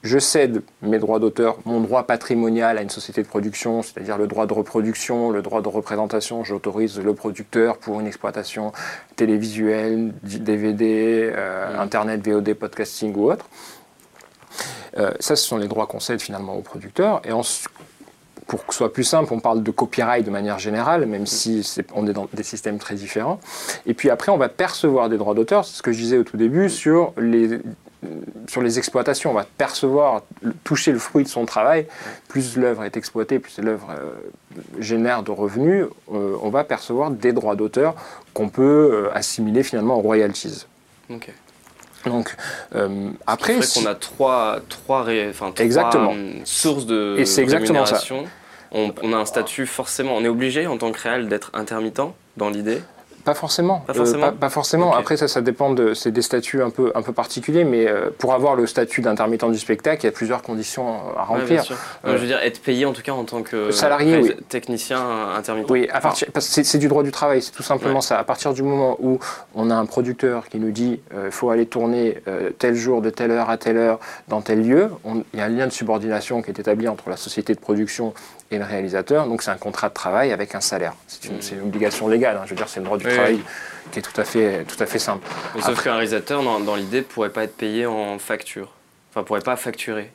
je 0.03 0.18
cède 0.18 0.62
mes 0.82 0.98
droits 0.98 1.18
d'auteur, 1.18 1.59
mon 1.64 1.80
droit 1.80 2.05
patrimonial 2.05 2.78
à 2.78 2.82
une 2.82 2.90
société 2.90 3.22
de 3.22 3.28
production, 3.28 3.82
c'est-à-dire 3.82 4.18
le 4.18 4.26
droit 4.26 4.46
de 4.46 4.53
reproduction, 4.53 5.30
le 5.30 5.42
droit 5.42 5.62
de 5.62 5.68
représentation, 5.68 6.44
j'autorise 6.44 6.98
le 6.98 7.14
producteur 7.14 7.78
pour 7.78 8.00
une 8.00 8.07
exploitation 8.07 8.72
télévisuelle, 9.16 10.12
DVD, 10.22 11.32
euh, 11.34 11.53
Mm. 11.72 11.80
Internet, 11.80 12.26
VOD, 12.26 12.55
podcasting 12.55 13.14
ou 13.16 13.30
autre. 13.30 13.46
Euh, 14.98 15.12
ça, 15.20 15.36
ce 15.36 15.44
sont 15.44 15.57
les 15.57 15.68
droits 15.68 15.86
qu'on 15.86 16.00
cède 16.00 16.20
finalement 16.20 16.55
au 16.55 16.61
producteur. 16.61 17.22
Et 17.24 17.30
pour 18.46 18.66
que 18.66 18.72
ce 18.74 18.78
soit 18.78 18.92
plus 18.92 19.05
simple, 19.05 19.32
on 19.32 19.40
parle 19.40 19.62
de 19.62 19.70
copyright 19.70 20.26
de 20.26 20.30
manière 20.30 20.59
générale, 20.59 21.07
même 21.07 21.26
si 21.26 21.66
on 21.94 22.07
est 22.07 22.12
dans 22.12 22.28
des 22.32 22.42
systèmes 22.42 22.78
très 22.78 22.94
différents. 22.94 23.40
Et 23.86 23.94
puis 23.94 24.11
après, 24.11 24.30
on 24.30 24.36
va 24.36 24.48
percevoir 24.48 25.09
des 25.09 25.16
droits 25.16 25.34
d'auteur, 25.34 25.64
c'est 25.64 25.76
ce 25.76 25.82
que 25.82 25.92
je 25.92 25.98
disais 25.98 26.18
au 26.18 26.24
tout 26.24 26.36
début, 26.36 26.68
sur 26.68 27.14
les, 27.16 27.61
sur 28.48 28.61
les 28.62 28.78
exploitations. 28.78 29.30
On 29.30 29.34
va 29.34 29.46
percevoir, 29.59 30.22
toucher 30.64 30.92
le 30.92 30.98
fruit 30.98 31.24
de 31.24 31.28
son 31.28 31.46
travail. 31.46 31.86
Plus 32.28 32.57
l'œuvre 32.57 32.84
est 32.84 32.96
exploitée, 32.96 33.38
plus 33.38 33.59
l'œuvre 33.59 33.88
euh, 33.90 34.11
génère 34.78 35.22
de 35.22 35.30
revenus, 35.30 35.86
euh, 36.12 36.36
on 36.42 36.50
va 36.50 36.64
percevoir 36.64 37.11
des 37.11 37.32
droits 37.32 37.55
d'auteur 37.57 37.94
qu'on 38.34 38.48
peut 38.48 38.90
euh, 39.11 39.16
assimiler 39.16 39.62
finalement 39.62 39.96
aux 39.98 40.03
royalties. 40.03 40.66
Ok. 41.11 41.32
Donc, 42.07 42.34
euh, 42.74 43.11
Après, 43.28 43.62
c'est 43.62 43.80
qu'on 43.80 43.86
a 43.86 43.94
trois, 43.94 44.59
trois, 44.68 45.05
ré- 45.05 45.28
enfin, 45.30 45.53
trois 45.53 45.64
Exactement. 45.64 46.12
sources 46.44 46.86
de 46.86 47.14
Et 47.18 47.26
c'est 47.26 47.42
exactement 47.42 47.86
ça. 47.86 48.00
On, 48.72 48.92
on 49.03 49.12
a 49.12 49.16
un 49.18 49.26
statut 49.26 49.66
forcément, 49.66 50.16
on 50.16 50.24
est 50.24 50.28
obligé 50.28 50.66
en 50.66 50.78
tant 50.78 50.90
que 50.90 50.98
réel 51.00 51.28
d'être 51.28 51.50
intermittent 51.55 52.00
dans 52.38 52.48
l'idée. 52.48 52.80
Pas 53.25 53.35
forcément. 53.35 53.81
Pas 53.87 53.95
forcément 53.95 54.20
pas, 54.20 54.33
pas 54.33 54.49
forcément. 54.51 54.95
Après, 54.95 55.16
ça, 55.16 55.29
ça 55.29 55.41
dépend 55.41 55.73
de. 55.73 55.95
C'est 55.95 56.11
des 56.11 56.23
statuts 56.23 56.62
un 56.62 56.70
peu, 56.70 56.91
un 56.95 57.03
peu 57.03 57.12
particuliers, 57.12 57.64
mais 57.64 57.87
euh, 57.89 58.11
pour 58.18 58.35
avoir 58.35 58.57
le 58.57 58.66
statut 58.66 59.01
d'intermittent 59.01 59.49
du 59.51 59.59
spectacle, 59.59 60.03
il 60.03 60.07
y 60.07 60.09
a 60.09 60.12
plusieurs 60.12 60.43
conditions 60.43 60.89
à 61.16 61.33
Ouais, 61.33 61.39
bien 61.39 61.59
remplir. 61.59 61.62
sûr. 61.64 61.77
Euh, 62.05 62.16
je 62.16 62.23
veux 62.23 62.27
dire, 62.27 62.39
être 62.43 62.61
payé 62.61 62.85
en 62.85 62.93
tout 62.93 63.03
cas 63.03 63.12
en 63.12 63.25
tant 63.25 63.43
que 63.43 63.70
Salarié, 63.70 64.18
oui. 64.18 64.33
technicien 64.49 64.99
euh, 65.01 65.37
intermittent. 65.37 65.70
oui, 65.70 65.89
à 65.93 66.01
partir, 66.01 66.29
c'est 66.39 66.79
du 66.79 66.89
droit 66.89 67.03
du 67.03 67.12
travail, 67.12 67.43
c'est 67.43 67.53
tout 67.53 67.62
simplement 67.62 67.97
Ouais. 67.97 68.01
ça. 68.01 68.18
À 68.18 68.25
partir 68.25 68.53
du 68.55 68.62
moment 68.62 68.97
où 69.01 69.18
on 69.55 69.70
a 69.70 69.75
un 69.75 69.87
producteur 69.87 70.49
qui 70.49 70.59
nous 70.59 70.70
dit 70.70 71.01
il 71.25 71.31
faut 71.31 71.51
aller 71.51 71.66
tourner 71.66 72.18
euh, 72.29 72.51
tel 72.59 72.75
jour 72.75 73.03
de 73.03 73.11
telle 73.11 73.31
heure 73.31 73.51
à 73.51 73.57
telle 73.57 73.77
heure 73.77 73.99
dans 74.29 74.41
tel 74.41 74.66
lieu, 74.66 74.91
il 75.33 75.39
y 75.39 75.43
a 75.43 75.45
un 75.45 75.49
lien 75.49 75.66
de 75.66 75.73
subordination 75.73 76.43
qui 76.43 76.51
est 76.51 76.59
établi 76.59 76.89
entre 76.89 77.09
la 77.11 77.16
société 77.16 77.55
de 77.55 77.61
production 77.61 78.14
et 78.53 78.59
le 78.59 78.64
réalisateur. 78.64 79.26
Donc 79.26 79.42
c'est 79.42 79.50
un 79.50 79.57
contrat 79.57 79.88
de 79.88 79.94
travail 79.94 80.32
avec 80.32 80.55
un 80.55 80.61
salaire. 80.61 80.94
C'est 81.09 81.53
une, 81.55 81.62
obligation 81.62 82.09
légale. 82.09 82.36
hein. 82.36 82.42
Je 82.44 82.50
veux 82.50 82.57
dire, 82.57 82.68
c'est 82.68 82.80
le 82.80 82.86
droit 82.86 82.98
du 82.98 83.07
Oui, 83.07 83.12
travail 83.12 83.40
qui 83.90 83.98
est 83.98 84.03
tout 84.03 84.18
à 84.20 84.24
fait, 84.24 84.64
tout 84.64 84.80
à 84.82 84.86
fait 84.86 84.98
simple. 84.98 85.26
Mais 85.55 85.61
sauf 85.61 85.70
Après- 85.72 85.84
qu'un 85.84 85.92
réalisateur, 85.94 86.42
dans, 86.42 86.61
dans 86.61 86.76
l'idée, 86.76 87.03
pourrait 87.03 87.30
pas 87.30 87.44
être 87.44 87.57
payé 87.57 87.86
en 87.86 88.18
facture. 88.18 88.70
Enfin, 89.11 89.22
pourrait 89.24 89.40
pas 89.40 89.57
facturer. 89.57 90.11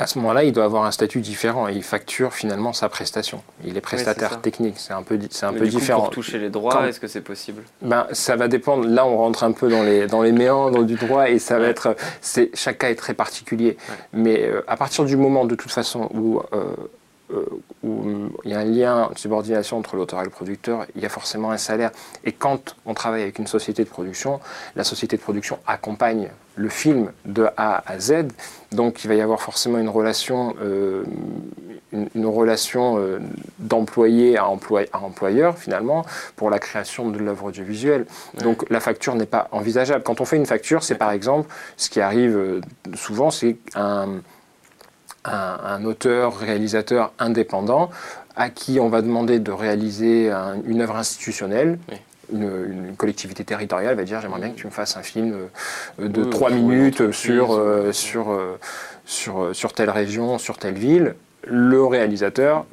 À 0.00 0.06
ce 0.06 0.18
moment-là, 0.18 0.44
il 0.44 0.52
doit 0.52 0.64
avoir 0.64 0.84
un 0.84 0.92
statut 0.92 1.20
différent 1.20 1.66
et 1.66 1.72
il 1.72 1.82
facture 1.82 2.32
finalement 2.32 2.72
sa 2.72 2.88
prestation. 2.88 3.42
Il 3.64 3.76
est 3.76 3.80
prestataire 3.80 4.40
technique, 4.40 4.74
c'est 4.78 4.92
un 4.92 5.02
peu, 5.02 5.18
c'est 5.30 5.44
un 5.44 5.50
Mais 5.50 5.58
peu 5.58 5.64
du 5.64 5.72
coup, 5.72 5.78
différent. 5.80 6.02
pour 6.02 6.10
toucher 6.10 6.38
les 6.38 6.50
droits, 6.50 6.72
Quand- 6.72 6.84
est-ce 6.84 7.00
que 7.00 7.08
c'est 7.08 7.20
possible? 7.22 7.64
Ben, 7.82 8.06
ça 8.12 8.36
va 8.36 8.46
dépendre. 8.46 8.86
Là, 8.86 9.04
on 9.06 9.16
rentre 9.16 9.42
un 9.42 9.50
peu 9.50 9.68
dans 9.68 9.82
les, 9.82 10.06
dans 10.06 10.22
les 10.22 10.30
méandres 10.30 10.84
du 10.84 10.94
droit 10.94 11.28
et 11.28 11.40
ça 11.40 11.56
va 11.58 11.64
Ouais. 11.64 11.70
être. 11.70 11.96
C'est, 12.20 12.50
chaque 12.54 12.78
cas 12.78 12.90
est 12.90 12.94
très 12.94 13.14
particulier. 13.14 13.76
Ouais. 13.88 13.94
Mais 14.12 14.44
euh, 14.44 14.62
à 14.68 14.76
partir 14.76 15.04
du 15.04 15.16
moment, 15.16 15.44
de 15.46 15.56
toute 15.56 15.72
façon, 15.72 16.08
où, 16.14 16.42
euh, 16.52 16.64
où 17.82 18.02
hum, 18.02 18.30
il 18.44 18.50
y 18.50 18.54
a 18.54 18.60
un 18.60 18.64
lien 18.64 19.10
de 19.12 19.18
subordination 19.18 19.78
entre 19.78 19.96
l'auteur 19.96 20.20
et 20.20 20.24
le 20.24 20.30
producteur, 20.30 20.86
il 20.94 21.02
y 21.02 21.06
a 21.06 21.08
forcément 21.08 21.50
un 21.50 21.58
salaire. 21.58 21.90
Et 22.24 22.32
quand 22.32 22.76
on 22.86 22.94
travaille 22.94 23.22
avec 23.22 23.38
une 23.38 23.46
société 23.46 23.84
de 23.84 23.88
production, 23.88 24.40
la 24.76 24.84
société 24.84 25.16
de 25.16 25.22
production 25.22 25.58
accompagne 25.66 26.30
le 26.58 26.68
film 26.68 27.12
de 27.24 27.48
A 27.56 27.82
à 27.86 27.98
Z. 27.98 28.28
Donc, 28.72 29.04
il 29.04 29.08
va 29.08 29.14
y 29.14 29.20
avoir 29.20 29.40
forcément 29.40 29.78
une 29.78 29.88
relation, 29.88 30.54
euh, 30.60 31.04
une, 31.92 32.08
une 32.14 32.26
relation 32.26 32.98
euh, 32.98 33.20
d'employé 33.58 34.36
à, 34.36 34.48
employeur, 34.48 35.56
finalement, 35.56 36.04
pour 36.36 36.50
la 36.50 36.58
création 36.58 37.08
de 37.08 37.18
l'œuvre 37.18 37.44
audiovisuelle. 37.44 38.06
Ouais. 38.34 38.42
Donc, 38.42 38.68
la 38.70 38.80
facture 38.80 39.14
n'est 39.14 39.26
pas 39.26 39.48
envisageable. 39.52 40.02
Quand 40.02 40.20
on 40.20 40.24
fait 40.24 40.36
une 40.36 40.46
facture, 40.46 40.82
c'est 40.82 40.96
par 40.96 41.12
exemple, 41.12 41.48
ce 41.76 41.88
qui 41.88 42.00
arrive 42.00 42.36
euh, 42.36 42.60
souvent, 42.94 43.30
c'est 43.30 43.56
un, 43.74 44.20
un, 45.28 45.58
un 45.64 45.84
auteur, 45.84 46.36
réalisateur 46.38 47.12
indépendant 47.18 47.90
à 48.36 48.50
qui 48.50 48.78
on 48.80 48.88
va 48.88 49.02
demander 49.02 49.38
de 49.40 49.50
réaliser 49.52 50.30
un- 50.30 50.56
une 50.66 50.80
œuvre 50.80 50.96
institutionnelle. 50.96 51.78
Oui. 51.90 51.96
Une, 52.30 52.42
une 52.88 52.94
collectivité 52.94 53.42
territoriale 53.42 53.96
va 53.96 54.04
dire 54.04 54.20
j'aimerais 54.20 54.40
bien 54.40 54.50
que 54.50 54.56
tu 54.56 54.66
me 54.66 54.70
fasses 54.70 54.98
un 54.98 55.02
film 55.02 55.34
de 55.98 56.22
Oui, 56.22 56.28
trois 56.30 56.50
minutes 56.50 57.00
entreprise, 57.00 57.16
sur, 57.16 57.52
euh, 57.54 57.88
ou- 57.88 57.92
sur, 57.92 58.30
euh, 58.30 58.58
sur, 59.06 59.42
euh, 59.42 59.54
sur 59.54 59.72
telle 59.72 59.88
région, 59.88 60.36
sur 60.36 60.58
telle 60.58 60.74
ville. 60.74 61.14
Le 61.50 61.84
réalisateur, 61.84 62.64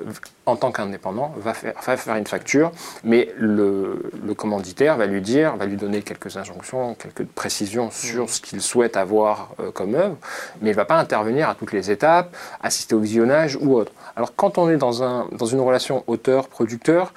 en 0.46 0.56
tant 0.56 0.72
qu'indépendant, 0.72 1.34
va 1.38 1.54
faire, 1.54 2.16
une 2.16 2.28
facture, 2.28 2.72
mais 3.04 3.34
le, 3.38 4.12
commanditaire 4.36 4.98
va 4.98 5.06
lui 5.06 5.22
dire, 5.22 5.56
va 5.56 5.66
lui 5.66 5.78
donner 5.78 6.02
quelques 6.02 6.38
injonctions, 6.38 6.96
quelques 6.96 7.26
précisions 7.26 7.90
sur 7.90 8.30
ce 8.30 8.42
qu'il 8.42 8.62
souhaite 8.62 8.98
avoir 8.98 9.52
euh, 9.60 9.72
comme 9.72 9.96
œuvre, 9.96 10.18
mais 10.62 10.70
il 10.70 10.74
ne 10.74 10.78
va 10.78 10.86
pas 10.86 10.98
intervenir 10.98 11.50
à 11.50 11.56
toutes 11.56 11.72
les 11.72 11.90
étapes, 11.90 12.36
assister 12.62 12.96
au 12.96 13.00
visionnage 13.00 13.58
ou 13.62 13.76
autre. 13.76 13.92
Alors 14.16 14.36
quand 14.36 14.58
on 14.58 14.70
est 14.70 14.78
dans, 14.78 15.28
dans 15.32 15.46
une 15.46 15.62
relation 15.62 16.04
auteur-producteur, 16.08 17.14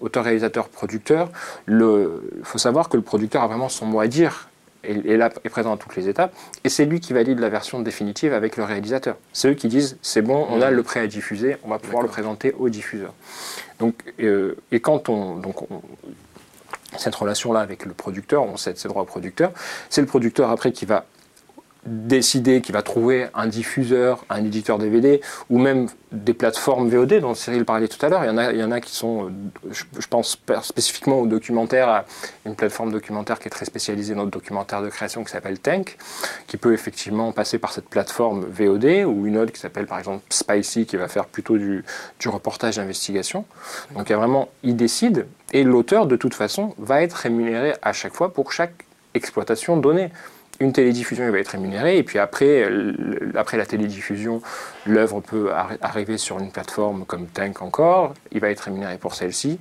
auteur-réalisateur-producteur, 0.00 1.30
il 1.66 2.20
faut 2.42 2.58
savoir 2.58 2.88
que 2.88 2.96
le 2.96 3.02
producteur 3.02 3.42
a 3.42 3.46
vraiment 3.46 3.68
son 3.68 3.86
mot 3.86 4.00
à 4.00 4.06
dire 4.06 4.47
est, 4.88 5.16
là, 5.16 5.30
est 5.44 5.48
présent 5.48 5.74
à 5.74 5.76
toutes 5.76 5.96
les 5.96 6.08
étapes, 6.08 6.34
et 6.64 6.68
c'est 6.68 6.84
lui 6.84 7.00
qui 7.00 7.12
valide 7.12 7.38
la 7.38 7.48
version 7.48 7.80
définitive 7.80 8.32
avec 8.32 8.56
le 8.56 8.64
réalisateur. 8.64 9.16
C'est 9.32 9.50
eux 9.50 9.54
qui 9.54 9.68
disent 9.68 9.98
c'est 10.02 10.22
bon, 10.22 10.46
on 10.50 10.60
a 10.60 10.70
le 10.70 10.82
prêt 10.82 11.00
à 11.00 11.06
diffuser, 11.06 11.56
on 11.64 11.68
va 11.68 11.78
pouvoir 11.78 12.02
le 12.02 12.08
présenter 12.08 12.54
au 12.58 12.68
diffuseur. 12.68 13.12
Donc, 13.78 13.94
euh, 14.20 14.56
et 14.72 14.80
quand 14.80 15.08
on, 15.08 15.36
donc 15.36 15.56
cette 16.96 17.14
relation-là 17.14 17.60
avec 17.60 17.84
le 17.84 17.92
producteur, 17.92 18.42
on 18.42 18.56
cède 18.56 18.78
ses 18.78 18.88
droits 18.88 19.02
au 19.02 19.06
producteur, 19.06 19.52
c'est 19.90 20.00
le 20.00 20.06
producteur 20.06 20.50
après 20.50 20.72
qui 20.72 20.86
va 20.86 21.04
décider 21.86 22.60
qu'il 22.60 22.72
va 22.72 22.82
trouver 22.82 23.28
un 23.34 23.46
diffuseur, 23.46 24.24
un 24.28 24.44
éditeur 24.44 24.78
DVD, 24.78 25.20
ou 25.48 25.58
même 25.58 25.88
des 26.12 26.34
plateformes 26.34 26.88
VOD 26.88 27.20
dont 27.20 27.34
Cyril 27.34 27.64
parlait 27.64 27.88
tout 27.88 28.04
à 28.04 28.08
l'heure. 28.08 28.24
Il 28.24 28.28
y 28.28 28.30
en 28.30 28.38
a, 28.38 28.52
il 28.52 28.58
y 28.58 28.64
en 28.64 28.70
a 28.70 28.80
qui 28.80 28.94
sont, 28.94 29.26
euh, 29.26 29.70
je, 29.70 30.06
pense 30.08 30.38
spécifiquement 30.62 31.20
au 31.20 31.26
documentaire, 31.26 31.88
à 31.88 32.04
une 32.46 32.54
plateforme 32.54 32.90
documentaire 32.90 33.38
qui 33.38 33.48
est 33.48 33.50
très 33.50 33.64
spécialisée 33.64 34.14
dans 34.14 34.24
le 34.24 34.30
documentaire 34.30 34.82
de 34.82 34.88
création 34.88 35.24
qui 35.24 35.30
s'appelle 35.30 35.58
Tank, 35.58 35.96
qui 36.46 36.56
peut 36.56 36.72
effectivement 36.72 37.32
passer 37.32 37.58
par 37.58 37.72
cette 37.72 37.88
plateforme 37.88 38.44
VOD, 38.44 39.04
ou 39.06 39.26
une 39.26 39.38
autre 39.38 39.52
qui 39.52 39.60
s'appelle 39.60 39.86
par 39.86 39.98
exemple 39.98 40.22
Spicy, 40.30 40.86
qui 40.86 40.96
va 40.96 41.08
faire 41.08 41.26
plutôt 41.26 41.58
du, 41.58 41.84
du 42.18 42.28
reportage 42.28 42.76
d'investigation. 42.76 43.44
Donc 43.94 44.08
il 44.08 44.12
y 44.12 44.14
a 44.14 44.18
vraiment, 44.18 44.48
il 44.62 44.76
décide, 44.76 45.26
et 45.52 45.62
l'auteur 45.62 46.06
de 46.06 46.16
toute 46.16 46.34
façon 46.34 46.74
va 46.78 47.02
être 47.02 47.14
rémunéré 47.14 47.74
à 47.82 47.92
chaque 47.92 48.14
fois 48.14 48.32
pour 48.32 48.52
chaque 48.52 48.84
exploitation 49.14 49.76
donnée 49.76 50.10
une 50.60 50.72
télédiffusion, 50.72 51.24
il 51.24 51.30
va 51.30 51.38
être 51.38 51.48
rémunéré, 51.48 51.98
et 51.98 52.02
puis 52.02 52.18
après, 52.18 52.68
après 53.36 53.56
la 53.56 53.66
télédiffusion, 53.66 54.42
l'œuvre 54.86 55.20
peut 55.20 55.52
arriver 55.80 56.18
sur 56.18 56.38
une 56.38 56.50
plateforme 56.50 57.04
comme 57.04 57.26
Tank 57.26 57.62
encore, 57.62 58.14
il 58.32 58.40
va 58.40 58.50
être 58.50 58.60
rémunéré 58.60 58.98
pour 58.98 59.14
celle-ci 59.14 59.60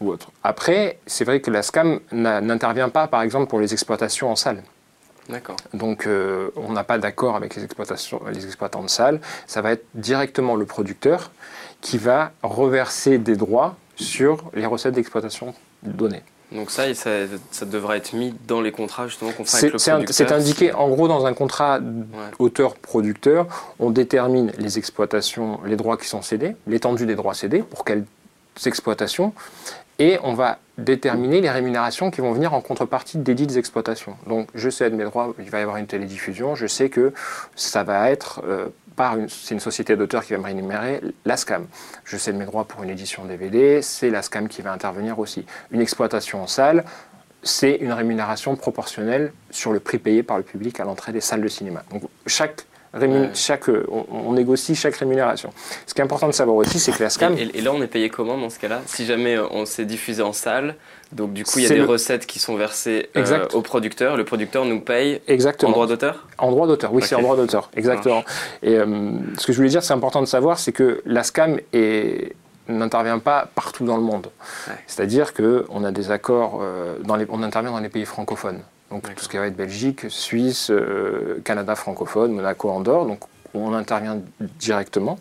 ou 0.00 0.10
autre. 0.10 0.30
Après, 0.42 0.98
c'est 1.06 1.24
vrai 1.24 1.40
que 1.40 1.50
la 1.50 1.62
SCAM 1.62 2.00
n'intervient 2.12 2.90
pas, 2.90 3.06
par 3.06 3.22
exemple, 3.22 3.48
pour 3.48 3.60
les 3.60 3.72
exploitations 3.72 4.30
en 4.30 4.36
salle. 4.36 4.62
D'accord. 5.28 5.56
Donc, 5.74 6.06
euh, 6.06 6.50
on 6.56 6.72
n'a 6.72 6.84
pas 6.84 6.98
d'accord 6.98 7.34
avec 7.34 7.56
les, 7.56 7.64
exploitations, 7.64 8.20
les 8.32 8.44
exploitants 8.44 8.82
de 8.82 8.88
salle. 8.88 9.20
Ça 9.46 9.60
va 9.60 9.72
être 9.72 9.84
directement 9.94 10.54
le 10.54 10.66
producteur 10.66 11.32
qui 11.80 11.98
va 11.98 12.32
reverser 12.42 13.18
des 13.18 13.36
droits 13.36 13.76
sur 13.96 14.50
les 14.54 14.66
recettes 14.66 14.94
d'exploitation 14.94 15.54
données. 15.82 16.22
Donc 16.52 16.70
ça, 16.70 16.94
ça, 16.94 17.10
ça, 17.50 17.66
devrait 17.66 17.98
être 17.98 18.12
mis 18.12 18.32
dans 18.46 18.60
les 18.60 18.70
contrats 18.70 19.08
justement 19.08 19.32
qu'on 19.32 19.44
fait 19.44 19.58
avec 19.58 19.72
le 19.72 19.78
producteur. 19.78 20.14
C'est 20.14 20.32
indiqué, 20.32 20.72
en 20.72 20.88
gros, 20.88 21.08
dans 21.08 21.26
un 21.26 21.34
contrat 21.34 21.80
auteur-producteur, 22.38 23.46
on 23.80 23.90
détermine 23.90 24.52
les 24.58 24.78
exploitations, 24.78 25.58
les 25.66 25.76
droits 25.76 25.96
qui 25.96 26.06
sont 26.06 26.22
cédés, 26.22 26.54
l'étendue 26.68 27.04
des 27.04 27.16
droits 27.16 27.34
cédés, 27.34 27.62
pour 27.62 27.84
quelles 27.84 28.04
exploitations, 28.64 29.32
et 29.98 30.18
on 30.22 30.34
va 30.34 30.58
déterminer 30.78 31.40
les 31.40 31.50
rémunérations 31.50 32.10
qui 32.10 32.20
vont 32.20 32.32
venir 32.32 32.52
en 32.52 32.60
contrepartie 32.60 33.18
des 33.18 33.34
dites 33.34 33.56
exploitations. 33.56 34.16
Donc 34.26 34.48
je 34.54 34.68
cède 34.68 34.94
mes 34.94 35.04
droits, 35.04 35.34
il 35.38 35.50
va 35.50 35.58
y 35.58 35.62
avoir 35.62 35.78
une 35.78 35.86
télédiffusion, 35.86 36.54
je 36.54 36.66
sais 36.66 36.88
que 36.88 37.12
ça 37.54 37.82
va 37.82 38.10
être... 38.10 38.42
Euh, 38.46 38.68
c'est 39.28 39.52
une 39.52 39.60
société 39.60 39.94
d'auteurs 39.94 40.24
qui 40.24 40.32
va 40.32 40.38
me 40.38 40.44
rémunérer, 40.44 41.02
la 41.26 41.36
SCAM. 41.36 41.66
Je 42.04 42.16
cède 42.16 42.34
mes 42.34 42.46
droits 42.46 42.64
pour 42.64 42.82
une 42.82 42.88
édition 42.88 43.26
DVD, 43.26 43.82
c'est 43.82 44.08
la 44.08 44.22
SCAM 44.22 44.48
qui 44.48 44.62
va 44.62 44.72
intervenir 44.72 45.18
aussi. 45.18 45.44
Une 45.70 45.82
exploitation 45.82 46.42
en 46.42 46.46
salle, 46.46 46.82
c'est 47.42 47.74
une 47.74 47.92
rémunération 47.92 48.56
proportionnelle 48.56 49.32
sur 49.50 49.74
le 49.74 49.80
prix 49.80 49.98
payé 49.98 50.22
par 50.22 50.38
le 50.38 50.44
public 50.44 50.80
à 50.80 50.84
l'entrée 50.84 51.12
des 51.12 51.20
salles 51.20 51.42
de 51.42 51.48
cinéma. 51.48 51.84
Chaque, 53.34 53.68
on, 53.68 54.32
négocie 54.32 54.74
chaque 54.74 54.96
rémunération. 54.96 55.50
Ce 55.86 55.94
qui 55.94 56.00
est 56.00 56.04
important 56.04 56.26
de 56.26 56.32
savoir 56.32 56.56
aussi, 56.56 56.78
c'est 56.78 56.92
que 56.92 57.02
la 57.02 57.10
SCAM. 57.10 57.36
Et, 57.38 57.60
là, 57.60 57.72
on 57.72 57.82
est 57.82 57.86
payé 57.86 58.08
comment 58.08 58.38
dans 58.38 58.50
ce 58.50 58.58
cas-là? 58.58 58.82
Si 58.86 59.06
jamais 59.06 59.36
euh, 59.36 59.46
on 59.50 59.66
s'est 59.66 59.84
diffusé 59.84 60.22
en 60.22 60.32
salle, 60.32 60.76
donc 61.12 61.32
du 61.32 61.44
coup, 61.44 61.58
il 61.58 61.64
y 61.64 61.66
a 61.66 61.70
des 61.70 61.82
recettes 61.82 62.26
qui 62.26 62.38
sont 62.38 62.56
versées 62.56 63.10
euh, 63.16 63.46
au 63.52 63.62
producteur. 63.62 64.16
Le 64.16 64.24
producteur 64.24 64.64
nous 64.64 64.80
paye 64.80 65.20
Exactement. 65.28 65.70
en 65.70 65.72
droit 65.72 65.86
d'auteur? 65.86 66.26
En 66.38 66.50
droit 66.50 66.66
d'auteur, 66.66 66.92
oui, 66.92 67.02
c'est 67.02 67.14
en 67.14 67.22
droit 67.22 67.36
d'auteur, 67.36 67.70
exactement. 67.76 68.24
Et 68.62 68.76
euh, 68.76 68.86
ce 69.38 69.46
que 69.46 69.52
je 69.52 69.56
voulais 69.56 69.68
dire, 69.68 69.82
c'est 69.82 69.94
important 69.94 70.20
de 70.20 70.26
savoir, 70.26 70.58
c'est 70.58 70.72
que 70.72 71.02
la 71.06 71.22
SCAM 71.22 71.58
n'intervient 72.68 73.20
pas 73.20 73.48
partout 73.54 73.84
dans 73.84 73.96
le 73.96 74.02
monde. 74.02 74.28
C'est-à-dire 74.86 75.34
qu'on 75.34 75.84
a 75.84 75.92
des 75.92 76.10
accords, 76.10 76.62
dans 77.04 77.16
les, 77.16 77.26
on 77.28 77.42
intervient 77.42 77.70
dans 77.70 77.80
les 77.80 77.88
pays 77.88 78.04
francophones. 78.04 78.62
Donc 78.90 79.14
tout 79.14 79.24
ce 79.24 79.28
qui 79.28 79.36
va 79.36 79.46
être 79.46 79.56
Belgique, 79.56 80.06
Suisse, 80.08 80.70
euh, 80.70 81.40
Canada 81.44 81.74
francophone, 81.74 82.32
Monaco, 82.32 82.70
Andorre. 82.70 83.06
Donc 83.06 83.20
on 83.54 83.72
intervient 83.74 84.20
directement. 84.58 85.18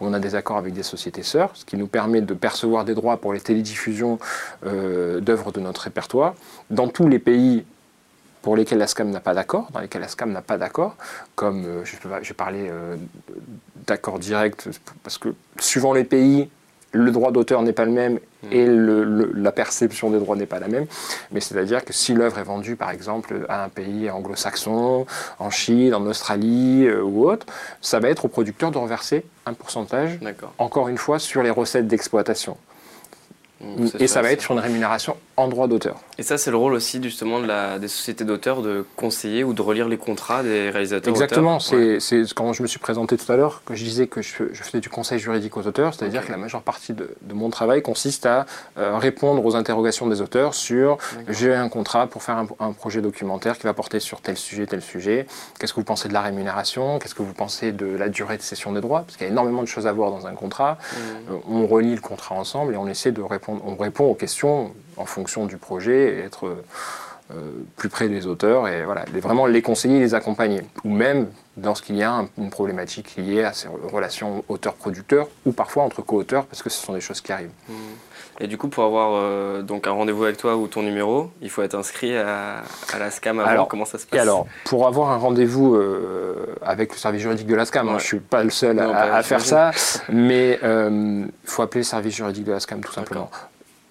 On 0.00 0.12
a 0.12 0.18
des 0.18 0.34
accords 0.34 0.56
avec 0.56 0.74
des 0.74 0.82
sociétés 0.82 1.22
sœurs, 1.22 1.50
ce 1.54 1.64
qui 1.64 1.76
nous 1.76 1.86
permet 1.86 2.20
de 2.20 2.34
percevoir 2.34 2.84
des 2.84 2.94
droits 2.94 3.16
pour 3.16 3.32
les 3.32 3.40
télédiffusions 3.40 4.18
euh, 4.66 5.20
d'œuvres 5.20 5.52
de 5.52 5.60
notre 5.60 5.82
répertoire. 5.82 6.34
Dans 6.70 6.88
tous 6.88 7.08
les 7.08 7.18
pays 7.18 7.64
pour 8.42 8.56
lesquels 8.56 8.78
la 8.78 8.86
SCAM 8.86 9.10
n'a 9.10 9.20
pas 9.20 9.32
d'accord, 9.32 9.68
dans 9.72 9.80
lesquels 9.80 10.02
la 10.02 10.08
SCAM 10.08 10.30
n'a 10.30 10.42
pas 10.42 10.58
d'accord, 10.58 10.96
comme 11.34 11.64
euh, 11.64 11.84
je, 11.84 11.96
vais 11.96 12.34
parler 12.34 12.70
d'accords 13.86 14.18
directs, 14.18 14.68
parce 15.02 15.18
que 15.18 15.34
suivant 15.58 15.92
les 15.92 16.04
pays, 16.04 16.50
le 16.92 17.10
droit 17.10 17.32
d'auteur 17.32 17.62
n'est 17.62 17.72
pas 17.72 17.84
le 17.84 17.92
même 17.92 18.18
et 18.50 18.66
la 18.66 19.52
perception 19.52 20.10
des 20.10 20.18
droits 20.18 20.36
n'est 20.36 20.46
pas 20.46 20.60
la 20.60 20.68
même. 20.68 20.86
Mais 21.32 21.40
c'est-à-dire 21.40 21.84
que 21.84 21.92
si 21.92 22.14
l'œuvre 22.14 22.38
est 22.38 22.44
vendue, 22.44 22.76
par 22.76 22.90
exemple, 22.90 23.46
à 23.48 23.64
un 23.64 23.68
pays 23.68 24.10
anglo-saxon, 24.10 25.06
en 25.38 25.50
Chine, 25.50 25.94
en 25.94 26.04
Australie 26.06 26.86
euh, 26.86 27.02
ou 27.02 27.28
autre, 27.28 27.46
ça 27.80 28.00
va 28.00 28.08
être 28.08 28.24
au 28.24 28.28
producteur 28.28 28.70
de 28.70 28.78
reverser 28.78 29.24
un 29.46 29.52
pourcentage, 29.52 30.18
encore 30.58 30.88
une 30.88 30.98
fois, 30.98 31.18
sur 31.18 31.42
les 31.42 31.50
recettes 31.50 31.86
d'exploitation. 31.86 32.56
Et 33.98 34.06
ça 34.06 34.22
va 34.22 34.32
être 34.32 34.42
sur 34.42 34.54
une 34.54 34.60
rémunération 34.60 35.16
en 35.36 35.48
droit 35.48 35.66
d'auteur. 35.66 35.96
Et 36.18 36.22
ça, 36.22 36.38
c'est 36.38 36.50
le 36.50 36.56
rôle 36.56 36.74
aussi 36.74 37.02
justement 37.02 37.40
de 37.40 37.46
la, 37.46 37.78
des 37.78 37.88
sociétés 37.88 38.24
d'auteurs 38.24 38.62
de 38.62 38.84
conseiller 38.96 39.42
ou 39.42 39.52
de 39.52 39.62
relire 39.62 39.88
les 39.88 39.96
contrats 39.96 40.42
des 40.42 40.70
réalisateurs. 40.70 41.12
Exactement. 41.12 41.58
C'est 41.58 41.98
quand 42.34 42.52
je 42.52 42.62
me 42.62 42.68
suis 42.68 42.78
présenté 42.78 43.16
tout 43.16 43.30
à 43.30 43.36
l'heure 43.36 43.62
que 43.64 43.74
je 43.74 43.84
disais 43.84 44.06
que 44.06 44.22
je, 44.22 44.44
faisais 44.52 44.80
du 44.80 44.88
conseil 44.88 45.18
juridique 45.18 45.56
aux 45.56 45.66
auteurs, 45.66 45.94
c'est-à-dire 45.94 46.24
que 46.24 46.30
la 46.30 46.36
majeure 46.36 46.62
partie 46.62 46.92
de, 46.92 47.08
mon 47.32 47.50
travail 47.50 47.82
consiste 47.82 48.26
à 48.26 48.46
euh, 48.78 48.96
répondre 48.98 49.44
aux 49.44 49.56
interrogations 49.56 50.06
des 50.06 50.20
auteurs 50.20 50.54
sur 50.54 50.98
j'ai 51.28 51.52
un 51.52 51.68
contrat 51.68 52.06
pour 52.06 52.22
faire 52.22 52.44
un, 52.60 52.72
projet 52.72 53.00
documentaire 53.00 53.58
qui 53.58 53.64
va 53.64 53.74
porter 53.74 54.00
sur 54.00 54.20
tel 54.20 54.36
sujet, 54.36 54.66
tel 54.66 54.82
sujet. 54.82 55.26
Qu'est-ce 55.58 55.72
que 55.72 55.80
vous 55.80 55.84
pensez 55.84 56.08
de 56.08 56.12
la 56.12 56.20
rémunération? 56.20 56.98
Qu'est-ce 56.98 57.14
que 57.14 57.22
vous 57.22 57.32
pensez 57.32 57.72
de 57.72 57.86
la 57.86 58.08
durée 58.08 58.36
de 58.36 58.42
cession 58.42 58.72
des 58.72 58.80
droits? 58.80 59.02
Parce 59.02 59.16
qu'il 59.16 59.26
y 59.26 59.28
a 59.28 59.32
énormément 59.32 59.62
de 59.62 59.68
choses 59.68 59.86
à 59.86 59.92
voir 59.92 60.10
dans 60.10 60.26
un 60.26 60.34
contrat. 60.34 60.72
Mmh. 60.72 61.32
Euh, 61.32 61.36
on 61.48 61.66
relie 61.66 61.94
le 61.94 62.00
contrat 62.00 62.34
ensemble 62.34 62.74
et 62.74 62.76
on 62.76 62.88
essaie 62.88 63.12
de 63.12 63.22
répondre, 63.22 63.53
on 63.64 63.76
répond 63.76 64.04
aux 64.04 64.14
questions 64.14 64.72
en 64.96 65.06
fonction 65.06 65.46
du 65.46 65.56
projet 65.56 66.16
et 66.16 66.18
être 66.20 66.56
euh, 67.32 67.64
plus 67.76 67.88
près 67.88 68.08
des 68.08 68.26
auteurs 68.26 68.68
et 68.68 68.84
voilà, 68.84 69.06
vraiment 69.14 69.46
les 69.46 69.62
conseiller, 69.62 69.98
les 69.98 70.14
accompagner. 70.14 70.60
Ou 70.84 70.90
même 70.90 71.28
lorsqu'il 71.60 71.96
y 71.96 72.02
a 72.02 72.26
une 72.36 72.50
problématique 72.50 73.16
liée 73.16 73.44
à 73.44 73.52
ces 73.52 73.68
relations 73.68 74.44
auteur-producteur 74.48 75.28
ou 75.46 75.52
parfois 75.52 75.84
entre 75.84 76.02
co-auteurs 76.02 76.44
parce 76.46 76.62
que 76.62 76.68
ce 76.68 76.84
sont 76.84 76.92
des 76.92 77.00
choses 77.00 77.20
qui 77.20 77.32
arrivent. 77.32 77.50
Mmh. 77.68 77.72
Et 78.40 78.46
du 78.46 78.58
coup, 78.58 78.68
pour 78.68 78.84
avoir 78.84 79.12
euh, 79.14 79.62
donc 79.62 79.86
un 79.86 79.92
rendez-vous 79.92 80.24
avec 80.24 80.36
toi 80.36 80.56
ou 80.56 80.66
ton 80.66 80.82
numéro, 80.82 81.30
il 81.40 81.50
faut 81.50 81.62
être 81.62 81.74
inscrit 81.74 82.16
à, 82.16 82.62
la 82.98 83.10
SCAM 83.10 83.38
avant. 83.38 83.48
Alors, 83.48 83.68
comment 83.68 83.84
ça 83.84 83.98
se 83.98 84.06
passe 84.06 84.20
alors, 84.20 84.46
pour 84.64 84.86
avoir 84.86 85.10
un 85.10 85.16
rendez-vous 85.16 85.74
euh, 85.76 86.46
avec 86.62 86.92
le 86.92 86.98
service 86.98 87.22
juridique 87.22 87.46
de 87.46 87.54
la 87.54 87.64
SCAM, 87.64 87.88
hein, 87.88 87.92
je 87.98 88.02
ne 88.04 88.08
suis 88.08 88.20
pas 88.20 88.42
le 88.42 88.50
seul 88.50 88.78
à, 88.80 89.22
faire 89.22 89.40
ça, 89.40 89.70
mais 90.08 90.58
il 90.62 91.30
faut 91.44 91.62
appeler 91.62 91.80
le 91.80 91.84
service 91.84 92.14
juridique 92.14 92.44
de 92.44 92.52
la 92.52 92.60
SCAM 92.60 92.80
tout 92.80 92.92
simplement. 92.92 93.30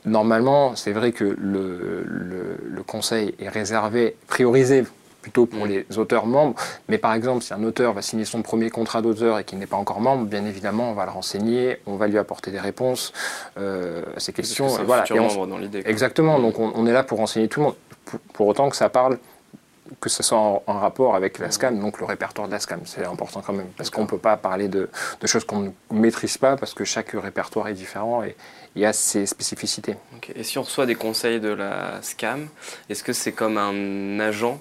Normalement, 0.05 0.75
c'est 0.75 0.91
vrai 0.91 1.13
que 1.13 1.23
le, 1.23 2.03
le, 2.05 2.83
conseil 2.83 3.33
est 3.39 3.47
réservé, 3.47 4.17
priorisé 4.27 4.83
plutôt 5.23 5.47
pour 5.47 5.65
mm. 5.65 5.69
les 5.69 5.97
auteurs 5.97 6.27
membres. 6.27 6.55
Mais 6.87 6.99
par 6.99 7.13
exemple, 7.15 7.43
si 7.43 7.53
un 7.53 7.63
auteur 7.63 7.93
va 7.93 8.03
signer 8.03 8.25
son 8.25 8.43
premier 8.43 8.69
contrat 8.69 9.01
d'auteur 9.01 9.39
et 9.39 9.43
qu'il 9.43 9.57
n'est 9.57 9.65
pas 9.65 9.77
encore 9.77 10.01
membre, 10.01 10.25
bien 10.25 10.45
évidemment, 10.45 10.91
on 10.91 10.93
va 10.93 11.05
le 11.05 11.11
renseigner, 11.11 11.79
on 11.87 11.95
va 11.95 12.07
lui 12.07 12.19
apporter 12.19 12.51
des 12.51 12.59
réponses 12.59 13.13
euh, 13.57 14.03
à 14.15 14.19
ces 14.19 14.33
questions. 14.33 14.67
voilà. 14.85 15.05
dans 15.05 15.57
l'idée. 15.57 15.81
Exactement. 15.85 16.39
Donc 16.39 16.59
on, 16.59 16.85
est 16.85 16.93
là 16.93 17.03
pour 17.03 17.17
renseigner 17.17 17.47
tout 17.47 17.61
le 17.61 17.65
monde, 17.67 17.75
pour, 18.33 18.45
autant 18.47 18.69
que 18.69 18.75
ça 18.75 18.89
parle 18.89 19.17
que 19.99 20.09
ce 20.09 20.23
soit 20.23 20.37
en, 20.37 20.79
rapport 20.79 21.15
avec 21.15 21.39
la 21.39 21.51
SCAM, 21.51 21.79
donc 21.79 21.99
le 21.99 22.05
répertoire 22.05 22.47
de 22.47 22.53
la 22.53 22.59
SCAM, 22.59 22.81
c'est 22.85 23.05
important 23.05 23.41
quand 23.45 23.53
même, 23.53 23.67
parce 23.77 23.89
qu'on 23.89 24.03
ne 24.03 24.07
peut 24.07 24.17
pas 24.17 24.37
parler 24.37 24.67
de, 24.67 24.89
de 25.21 25.27
choses 25.27 25.43
qu'on 25.43 25.59
ne 25.59 25.69
maîtrise 25.91 26.37
pas, 26.37 26.55
parce 26.55 26.73
que 26.73 26.83
chaque 26.83 27.11
répertoire 27.11 27.67
est 27.67 27.73
différent 27.73 28.23
et, 28.23 28.35
il 28.75 28.81
y 28.81 28.85
a 28.85 28.93
ses 28.93 29.25
spécificités. 29.25 29.95
Et 30.35 30.43
si 30.43 30.57
on 30.57 30.63
reçoit 30.63 30.85
des 30.85 30.95
conseils 30.95 31.39
de 31.39 31.49
la 31.49 32.01
SCAM, 32.01 32.47
est-ce 32.89 33.03
que 33.03 33.13
c'est 33.13 33.31
comme 33.31 33.57
un 33.57 34.19
agent 34.19 34.59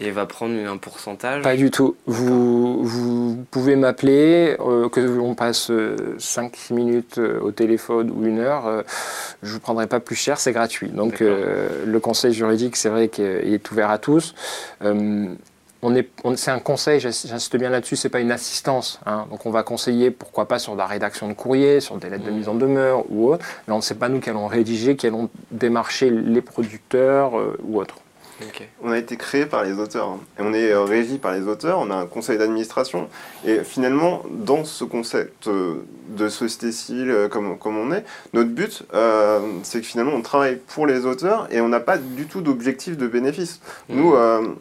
Et 0.00 0.10
va 0.10 0.26
prendre 0.26 0.54
un 0.54 0.76
pourcentage 0.76 1.42
Pas 1.42 1.56
du 1.56 1.70
tout. 1.70 1.96
Vous, 2.06 2.84
vous 2.84 3.44
pouvez 3.50 3.76
m'appeler, 3.76 4.56
euh, 4.60 4.88
que 4.88 5.00
l'on 5.00 5.34
passe 5.34 5.70
5 6.18 6.70
minutes 6.70 7.18
au 7.18 7.50
téléphone 7.50 8.12
ou 8.14 8.26
une 8.26 8.38
heure, 8.38 8.84
je 9.42 9.48
ne 9.48 9.52
vous 9.54 9.60
prendrai 9.60 9.86
pas 9.86 10.00
plus 10.00 10.16
cher, 10.16 10.38
c'est 10.38 10.52
gratuit. 10.52 10.88
Donc 10.88 11.20
le 11.20 11.98
conseil 11.98 12.32
juridique, 12.32 12.76
c'est 12.76 12.88
vrai 12.88 13.08
qu'il 13.08 13.24
est 13.24 13.70
ouvert 13.70 13.90
à 13.90 13.98
tous 13.98 14.34
c'est 16.36 16.50
un 16.50 16.58
conseil, 16.58 17.00
j'insiste 17.00 17.56
bien 17.56 17.70
là-dessus, 17.70 17.96
c'est 17.96 18.08
pas 18.08 18.20
une 18.20 18.32
assistance. 18.32 19.00
Hein. 19.06 19.26
Donc 19.30 19.46
on 19.46 19.50
va 19.50 19.62
conseiller, 19.62 20.10
pourquoi 20.10 20.48
pas, 20.48 20.58
sur 20.58 20.74
la 20.74 20.86
rédaction 20.86 21.28
de 21.28 21.34
courrier, 21.34 21.80
sur 21.80 21.96
des 21.96 22.10
lettres 22.10 22.24
de 22.24 22.30
mise 22.30 22.48
en 22.48 22.54
demeure 22.54 23.04
ou 23.10 23.32
autre, 23.32 23.44
mais 23.68 23.80
ce 23.80 23.92
n'est 23.92 24.00
pas 24.00 24.08
nous 24.08 24.20
qui 24.20 24.30
allons 24.30 24.46
rédiger, 24.46 24.96
qui 24.96 25.06
allons 25.06 25.28
démarcher 25.50 26.10
les 26.10 26.40
producteurs 26.40 27.38
euh, 27.38 27.58
ou 27.64 27.80
autres. 27.80 27.96
On 28.82 28.90
a 28.90 28.98
été 28.98 29.16
créé 29.16 29.46
par 29.46 29.64
les 29.64 29.72
auteurs 29.72 30.08
hein. 30.08 30.20
et 30.38 30.42
on 30.42 30.52
est 30.52 30.70
euh, 30.70 30.82
régi 30.82 31.18
par 31.18 31.32
les 31.32 31.42
auteurs. 31.42 31.78
On 31.78 31.90
a 31.90 31.94
un 31.94 32.06
conseil 32.06 32.38
d'administration 32.38 33.08
et 33.44 33.64
finalement, 33.64 34.22
dans 34.30 34.64
ce 34.64 34.84
concept 34.84 35.48
euh, 35.48 35.84
de 36.08 36.28
société 36.28 36.72
civile 36.72 37.28
comme, 37.30 37.58
comme 37.58 37.76
on 37.76 37.92
est, 37.92 38.04
notre 38.32 38.50
but, 38.50 38.84
c'est 39.62 39.80
que 39.80 39.86
finalement, 39.86 40.12
on 40.12 40.22
travaille 40.22 40.56
pour 40.56 40.86
les 40.86 41.04
auteurs 41.06 41.48
et 41.50 41.60
on 41.60 41.68
n'a 41.68 41.80
pas 41.80 41.98
du 41.98 42.26
tout 42.26 42.40
d'objectif 42.40 42.96
de 42.96 43.06
bénéfice. 43.06 43.60
Nous, 43.88 44.14
mmh 44.14 44.56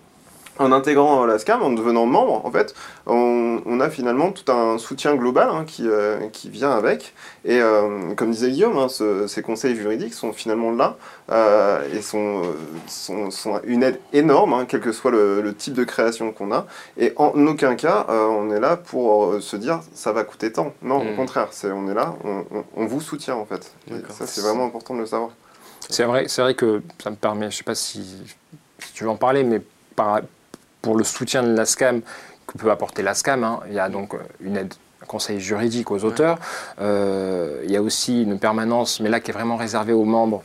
en 0.57 0.71
intégrant 0.71 1.25
la 1.25 1.37
SCAM, 1.37 1.61
en 1.61 1.71
devenant 1.71 2.05
membre, 2.05 2.45
en 2.45 2.51
fait, 2.51 2.73
on, 3.05 3.79
a 3.79 3.89
finalement 3.89 4.31
tout 4.31 4.49
un 4.51 4.77
soutien 4.77 5.15
global 5.15 5.49
hein, 5.51 5.65
qui, 5.67 5.87
euh, 5.87 6.27
qui, 6.31 6.49
vient 6.49 6.71
avec. 6.71 7.13
Et 7.43 7.59
euh, 7.59 8.13
comme 8.15 8.31
disait 8.31 8.51
Guillaume, 8.51 8.77
hein, 8.77 8.87
ces 9.27 9.41
conseils 9.41 9.75
juridiques 9.75 10.13
sont 10.13 10.31
finalement 10.31 10.71
là 10.71 10.95
euh, 11.31 11.83
et 11.93 12.01
sont, 12.01 12.43
sont, 12.87 13.31
sont, 13.31 13.59
une 13.65 13.83
aide 13.83 13.99
énorme, 14.13 14.53
hein, 14.53 14.65
quel 14.67 14.79
que 14.79 14.93
soit 14.93 15.11
le, 15.11 15.53
type 15.57 15.73
de 15.73 15.83
création 15.83 16.31
qu'on 16.31 16.53
a. 16.53 16.67
Et 16.97 17.13
en 17.17 17.31
aucun 17.47 17.75
cas, 17.75 18.05
on 18.09 18.49
est 18.51 18.59
là 18.59 18.77
pour 18.77 19.41
se 19.41 19.55
dire 19.55 19.81
ça 19.93 20.11
va 20.11 20.23
coûter 20.23 20.51
tant. 20.51 20.73
Non, 20.81 20.99
au 20.99 21.03
hmm. 21.03 21.15
contraire, 21.15 21.49
on 21.65 21.89
est 21.89 21.93
là, 21.93 22.15
on, 22.23 22.85
vous 22.85 23.01
soutient 23.01 23.35
en 23.35 23.45
fait. 23.45 23.71
ça, 24.09 24.25
c'est 24.25 24.41
vraiment 24.41 24.65
important 24.65 24.93
de 24.95 25.01
le 25.01 25.05
savoir. 25.05 25.31
C'est 25.89 26.03
vrai, 26.03 26.25
vrai 26.25 26.55
que 26.55 26.81
ça 27.01 27.09
me 27.09 27.15
permet, 27.15 27.45
je 27.45 27.55
ne 27.55 27.57
sais 27.57 27.63
pas 27.63 27.75
si, 27.75 28.03
si 28.79 28.93
tu 28.93 29.03
veux 29.03 29.09
en 29.09 29.17
parler, 29.17 29.43
mais 29.43 29.61
par, 29.95 30.21
pour 30.85 30.95
le 30.95 31.03
soutien 31.03 31.41
de 31.41 31.57
l'ASCAM 31.57 32.03
que 32.45 32.59
peut 32.59 32.69
apporter 32.69 33.01
l'ASCAM. 33.01 33.43
Hein. 33.43 33.59
Il 33.67 33.73
y 33.73 33.79
a 33.79 33.89
donc 33.89 34.13
euh, 34.13 34.19
une 34.39 34.55
aide 34.55 34.71
un 35.01 35.07
conseil 35.07 35.39
juridique 35.39 35.89
aux 35.89 36.03
auteurs. 36.05 36.37
Euh, 36.79 37.61
il 37.63 37.71
y 37.71 37.75
a 37.75 37.81
aussi 37.81 38.21
une 38.21 38.37
permanence, 38.37 38.99
mais 38.99 39.09
là 39.09 39.19
qui 39.19 39.31
est 39.31 39.33
vraiment 39.33 39.57
réservée 39.57 39.93
aux 39.93 40.05
membres, 40.05 40.43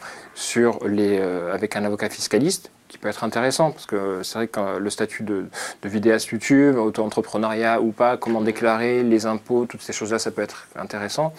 euh, 0.56 1.54
avec 1.54 1.76
un 1.76 1.84
avocat 1.84 2.08
fiscaliste 2.08 2.70
qui 2.90 2.98
peut 2.98 3.08
être 3.08 3.22
intéressant, 3.22 3.70
parce 3.70 3.86
que 3.86 4.22
c'est 4.24 4.34
vrai 4.34 4.48
que 4.48 4.78
le 4.78 4.90
statut 4.90 5.22
de, 5.22 5.46
vidéaste 5.84 6.28
YouTube, 6.28 6.76
auto-entrepreneuriat 6.76 7.80
ou 7.80 7.92
pas, 7.92 8.16
comment 8.16 8.40
déclarer 8.40 9.04
les 9.04 9.26
impôts, 9.26 9.64
toutes 9.64 9.80
ces 9.80 9.92
choses-là, 9.92 10.18
ça 10.18 10.32
peut 10.32 10.42
être 10.42 10.66
intéressant. 10.76 11.32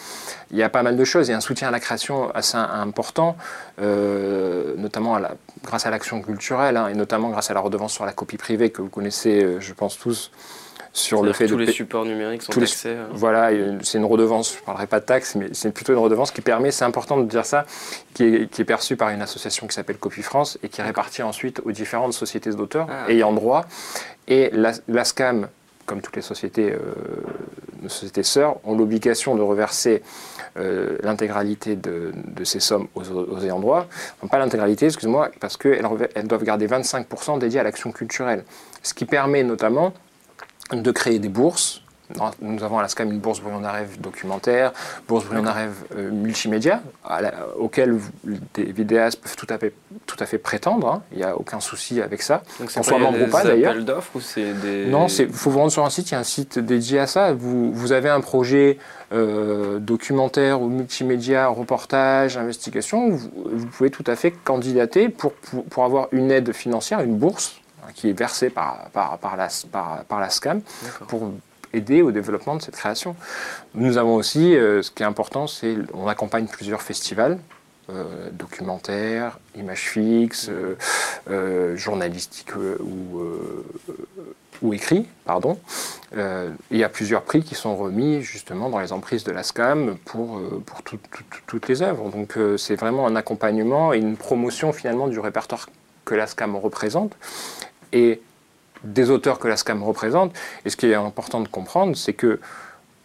Il 0.51 0.57
y 0.57 0.63
a 0.63 0.69
pas 0.69 0.81
mal 0.81 0.95
de 0.95 1.03
choses. 1.03 1.27
Il 1.27 1.31
y 1.31 1.33
a 1.33 1.37
un 1.37 1.41
soutien 1.41 1.67
à 1.67 1.71
la 1.71 1.81
création 1.81 2.31
assez 2.33 2.57
important, 2.57 3.35
euh, 3.81 4.73
notamment 4.77 5.19
grâce 5.63 5.85
à 5.85 5.89
l'action 5.89 6.21
culturelle, 6.21 6.77
hein, 6.77 6.87
et 6.87 6.93
notamment 6.93 7.29
grâce 7.29 7.51
à 7.51 7.53
la 7.53 7.59
redevance 7.59 7.93
sur 7.93 8.05
la 8.05 8.13
copie 8.13 8.37
privée 8.37 8.69
que 8.69 8.81
vous 8.81 8.89
connaissez, 8.89 9.43
euh, 9.43 9.59
je 9.59 9.73
pense 9.73 9.99
tous, 9.99 10.31
sur 10.93 11.23
le 11.23 11.31
fait 11.31 11.47
tous 11.47 11.57
les 11.57 11.71
supports 11.71 12.05
numériques 12.05 12.41
sont 12.41 12.51
taxés. 12.51 12.89
Euh. 12.89 13.07
Voilà, 13.13 13.49
c'est 13.81 13.97
une 13.97 14.05
redevance, 14.05 14.53
je 14.53 14.59
ne 14.59 14.65
parlerai 14.65 14.87
pas 14.87 14.99
de 14.99 15.05
taxe, 15.05 15.35
mais 15.35 15.47
c'est 15.53 15.71
plutôt 15.71 15.93
une 15.93 15.99
redevance 15.99 16.31
qui 16.31 16.41
permet, 16.41 16.71
c'est 16.71 16.85
important 16.85 17.17
de 17.17 17.25
dire 17.25 17.45
ça, 17.45 17.65
qui 18.13 18.23
est, 18.23 18.63
perçue 18.63 18.95
par 18.95 19.09
une 19.09 19.21
association 19.21 19.67
qui 19.67 19.73
s'appelle 19.73 19.97
Copy 19.97 20.21
France 20.21 20.59
et 20.63 20.69
qui 20.69 20.81
est 20.81 20.83
répartie 20.83 21.23
ensuite 21.23 21.61
aux 21.65 21.71
différentes 21.71 22.13
sociétés 22.13 22.51
d'auteurs 22.51 22.87
ah, 22.89 23.09
ayant 23.09 23.33
droit. 23.33 23.65
Et 24.27 24.51
l'ASCAM, 24.87 25.47
comme 25.85 26.01
toutes 26.01 26.15
les 26.15 26.21
sociétés, 26.21 26.71
euh, 26.71 27.87
sociétés 27.87 28.23
sœurs, 28.23 28.57
ont 28.63 28.75
l'obligation 28.75 29.35
de 29.35 29.41
reverser 29.41 30.03
euh, 30.57 30.97
l'intégralité 31.01 31.75
de, 31.75 32.11
ces 32.43 32.59
sommes 32.59 32.87
aux, 32.95 33.39
ayants 33.41 33.59
droit. 33.59 33.87
pas 34.29 34.37
l'intégralité, 34.37 34.87
excuse-moi, 34.87 35.31
parce 35.39 35.57
qu'elles 35.57 35.85
elles 36.15 36.27
doivent 36.27 36.43
garder 36.43 36.67
25% 36.67 37.39
dédiés 37.39 37.61
à 37.61 37.63
l'action 37.63 37.91
culturelle. 37.91 38.43
Ce 38.83 38.93
qui 38.93 39.05
permet 39.05 39.43
notamment 39.43 39.93
de 40.71 40.91
créer 40.91 41.19
des 41.19 41.29
bourses. 41.29 41.81
Nous 42.41 42.63
avons 42.63 42.79
à 42.79 42.81
la 42.81 42.87
SCAM 42.87 43.11
une 43.11 43.19
bourse 43.19 43.39
Brouillon 43.39 43.61
rêve 43.61 43.99
documentaire, 43.99 44.73
bourse 45.07 45.25
Brouillon 45.25 45.51
rêve 45.51 45.75
euh, 45.95 46.11
multimédia, 46.11 46.81
auquel 47.57 47.99
des 48.53 48.63
vidéastes 48.63 49.21
peuvent 49.21 49.35
tout 49.35 49.47
à 49.49 49.57
fait, 49.57 49.73
tout 50.05 50.17
à 50.19 50.25
fait 50.25 50.37
prétendre. 50.37 50.87
Hein. 50.87 51.01
Il 51.11 51.19
n'y 51.19 51.23
a 51.23 51.35
aucun 51.35 51.59
souci 51.59 52.01
avec 52.01 52.21
ça. 52.21 52.43
Qu'on 52.57 52.83
soit 52.83 52.97
membre 52.97 53.21
ou 53.21 53.27
pas 53.29 53.43
d'ailleurs. 53.43 53.75
d'offres 53.83 54.15
ou 54.15 54.21
c'est 54.21 54.53
des... 54.53 54.87
Non, 54.87 55.07
il 55.07 55.29
faut 55.29 55.49
vous 55.49 55.59
rendre 55.59 55.71
sur 55.71 55.85
un 55.85 55.89
site, 55.89 56.09
il 56.09 56.13
y 56.13 56.17
a 56.17 56.19
un 56.19 56.23
site 56.23 56.59
dédié 56.59 56.99
à 56.99 57.07
ça. 57.07 57.33
Vous, 57.33 57.71
vous 57.71 57.91
avez 57.91 58.09
un 58.09 58.21
projet 58.21 58.77
euh, 59.13 59.79
documentaire 59.79 60.61
ou 60.61 60.67
multimédia, 60.67 61.47
reportage, 61.47 62.37
investigation, 62.37 63.09
vous, 63.09 63.29
vous, 63.51 63.67
pouvez 63.67 63.89
tout 63.89 64.03
à 64.07 64.15
fait 64.15 64.31
candidater 64.31 65.09
pour, 65.09 65.33
pour, 65.33 65.63
pour 65.65 65.85
avoir 65.85 66.07
une 66.11 66.31
aide 66.31 66.53
financière, 66.53 67.01
une 67.01 67.15
bourse 67.15 67.60
qui 67.93 68.09
est 68.09 68.17
versé 68.17 68.49
par, 68.49 68.89
par, 68.93 69.17
par, 69.17 69.37
la, 69.37 69.47
par, 69.71 70.03
par 70.05 70.19
la 70.19 70.29
SCAM 70.29 70.61
pour 71.07 71.31
aider 71.73 72.01
au 72.01 72.11
développement 72.11 72.55
de 72.55 72.61
cette 72.61 72.75
création. 72.75 73.15
Nous 73.75 73.97
avons 73.97 74.15
aussi, 74.15 74.55
euh, 74.55 74.81
ce 74.81 74.91
qui 74.91 75.03
est 75.03 75.05
important, 75.05 75.47
c'est 75.47 75.75
on 75.93 76.07
accompagne 76.07 76.47
plusieurs 76.47 76.81
festivals. 76.81 77.39
Euh, 77.89 78.29
documentaires, 78.31 79.39
images 79.55 79.89
fixes, 79.89 80.49
euh, 81.29 81.75
journalistiques 81.75 82.55
ou, 82.55 83.21
ou 84.61 84.73
écrits, 84.73 85.07
pardon. 85.25 85.57
il 86.15 86.77
y 86.77 86.83
a 86.83 86.89
plusieurs 86.89 87.23
prix 87.23 87.43
qui 87.43 87.55
sont 87.55 87.75
remis 87.75 88.21
justement 88.21 88.69
dans 88.69 88.79
les 88.79 88.93
emprises 88.93 89.23
de 89.23 89.31
la 89.31 89.43
SCAM 89.43 89.97
pour, 90.05 90.39
pour 90.65 90.83
toutes 90.83 91.67
les 91.67 91.81
œuvres. 91.81 92.09
Donc 92.11 92.37
c'est 92.57 92.75
vraiment 92.75 93.07
un 93.07 93.15
accompagnement 93.15 93.93
et 93.93 93.97
une 93.97 94.15
promotion 94.15 94.71
finalement 94.71 95.07
du 95.07 95.19
répertoire 95.19 95.67
que 96.05 96.15
la 96.15 96.27
SCAM 96.27 96.55
représente 96.55 97.17
et 97.93 98.21
des 98.83 99.09
auteurs 99.09 99.39
que 99.39 99.47
la 99.47 99.57
SCAM 99.57 99.83
représente. 99.83 100.33
Et 100.65 100.69
ce 100.69 100.77
qui 100.77 100.87
est 100.87 100.95
important 100.95 101.41
de 101.41 101.47
comprendre, 101.47 101.95
c'est 101.95 102.13
que 102.13 102.39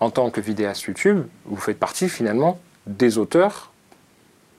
en 0.00 0.10
tant 0.10 0.30
que 0.30 0.40
vidéaste 0.40 0.82
YouTube, 0.82 1.24
vous 1.44 1.56
faites 1.56 1.78
partie 1.78 2.08
finalement 2.08 2.58
des 2.86 3.18
auteurs 3.18 3.72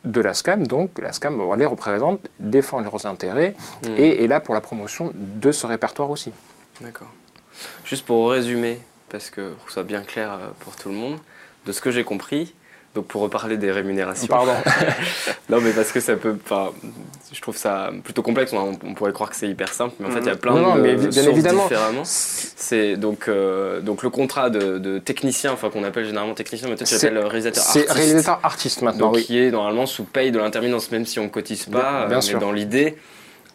de 0.03 0.21
la 0.21 0.34
SCAM, 0.34 0.67
donc 0.67 0.99
la 0.99 1.11
SCAM 1.11 1.39
les 1.57 1.65
représente, 1.65 2.28
défend 2.39 2.80
leurs 2.80 3.05
intérêts 3.05 3.55
hmm. 3.84 3.93
et 3.97 4.23
est 4.23 4.28
là 4.28 4.39
pour 4.39 4.53
la 4.53 4.61
promotion 4.61 5.11
de 5.13 5.51
ce 5.51 5.65
répertoire 5.67 6.09
aussi. 6.09 6.32
D'accord. 6.82 7.11
Juste 7.84 8.05
pour 8.05 8.32
résumer, 8.32 8.80
parce 9.09 9.30
que 9.30 9.53
ça 9.67 9.73
soit 9.73 9.84
bien 9.84 10.01
clair 10.01 10.34
euh, 10.34 10.49
pour 10.59 10.75
tout 10.75 10.89
le 10.89 10.95
monde, 10.95 11.17
de 11.65 11.71
ce 11.71 11.82
que 11.82 11.91
j'ai 11.91 12.03
compris, 12.03 12.53
donc 12.98 13.06
pour 13.06 13.22
reparler 13.22 13.58
des 13.58 13.72
rémunérations. 13.72 14.26
Pardon. 14.28 14.54
non 15.50 15.62
mais 15.62 15.70
parce 15.72 15.91
que 15.91 16.00
ça 16.00 16.16
peut, 16.16 16.36
je 17.32 17.41
trouve 17.41 17.56
ça 17.56 17.91
plutôt 18.04 18.24
complexe. 18.24 18.54
On, 18.54 18.74
pourrait 18.95 19.14
croire 19.14 19.30
que 19.30 19.36
c'est 19.36 19.48
hyper 19.48 19.72
simple, 19.72 19.93
mais 20.00 20.08
en 20.08 20.12
fait 20.12 20.22
il 20.22 20.26
y 20.26 20.30
a 20.30 20.36
plein 20.36 20.56
non, 20.56 20.76
de 20.76 20.82
mais 20.82 20.95
bien 20.95 21.24
évidemment. 21.30 21.68
C'est 22.04 22.98
donc 22.98 23.28
euh, 23.28 23.82
donc 23.82 24.02
le 24.02 24.10
contrat 24.10 24.50
de, 24.50 24.98
technicien, 24.98 25.52
enfin 25.52 25.70
qu'on 25.70 25.84
appelle 25.84 26.06
généralement 26.06 26.34
technicien, 26.34 26.68
mais 26.70 26.76
toi 26.76 26.88
tu 26.88 26.95
l'appelles 26.95 27.20
réalisateur 27.20 27.64
artiste. 27.64 27.86
C'est 27.88 27.93
réalisateur 27.93 28.39
artiste 28.41 28.82
maintenant. 28.82 29.12
Donc, 29.12 29.22
qui 29.22 29.38
est 29.38 29.52
normalement 29.52 29.86
sous 29.86 30.04
paye 30.04 30.32
de 30.32 30.39
l'intermittence, 30.39 30.91
même 30.91 31.06
si 31.06 31.20
on 31.20 31.30
cotise 31.30 31.66
pas. 31.66 32.08
Bien, 32.08 32.20
mais 32.28 32.39
dans 32.39 32.52
l'idée 32.52 32.98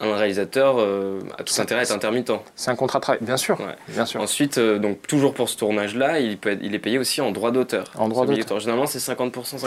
un 0.03 0.17
réalisateur 0.17 0.77
euh, 0.79 1.21
a 1.39 1.45
tout 1.45 1.55
intérêt 1.61 1.81
à 1.81 1.83
être 1.85 1.93
intermittent. 1.93 2.33
C'est 2.57 2.71
un 2.71 2.75
contrat 2.77 2.99
de 2.99 3.03
travail, 3.03 3.21
bien 3.23 3.37
sûr. 3.37 3.57
Bien 3.89 4.05
sûr. 4.05 4.21
Ensuite, 4.21 4.59
euh, 4.59 4.79
donc 4.79 5.01
toujours 5.03 5.33
pour 5.33 5.49
ce 5.49 5.57
tournage-là, 5.57 6.19
il, 6.19 6.39
peut 6.39 6.59
il 6.61 6.75
est 6.75 6.81
payé 6.81 6.99
aussi 6.99 7.21
en 7.21 7.31
droit 7.31 7.53
d'auteur. 7.53 7.91
En 7.97 8.09
droit 8.09 8.27
d'auteur. 8.27 8.59
Généralement, 8.59 8.87
c'est 8.87 8.99
50%, 8.99 9.59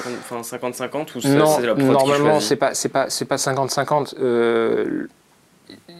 50-50 0.43 1.17
ou 1.17 1.21
c'est 1.21 1.65
la 1.65 1.75
prod 1.75 1.85
Normalement, 1.85 2.39
c'est 2.39 2.57
pas, 2.57 2.73
c'est 2.73 2.89
pas, 2.89 3.09
c'est 3.09 3.25
pas 3.25 3.37
50-50. 3.37 4.15
Euh, 4.19 5.07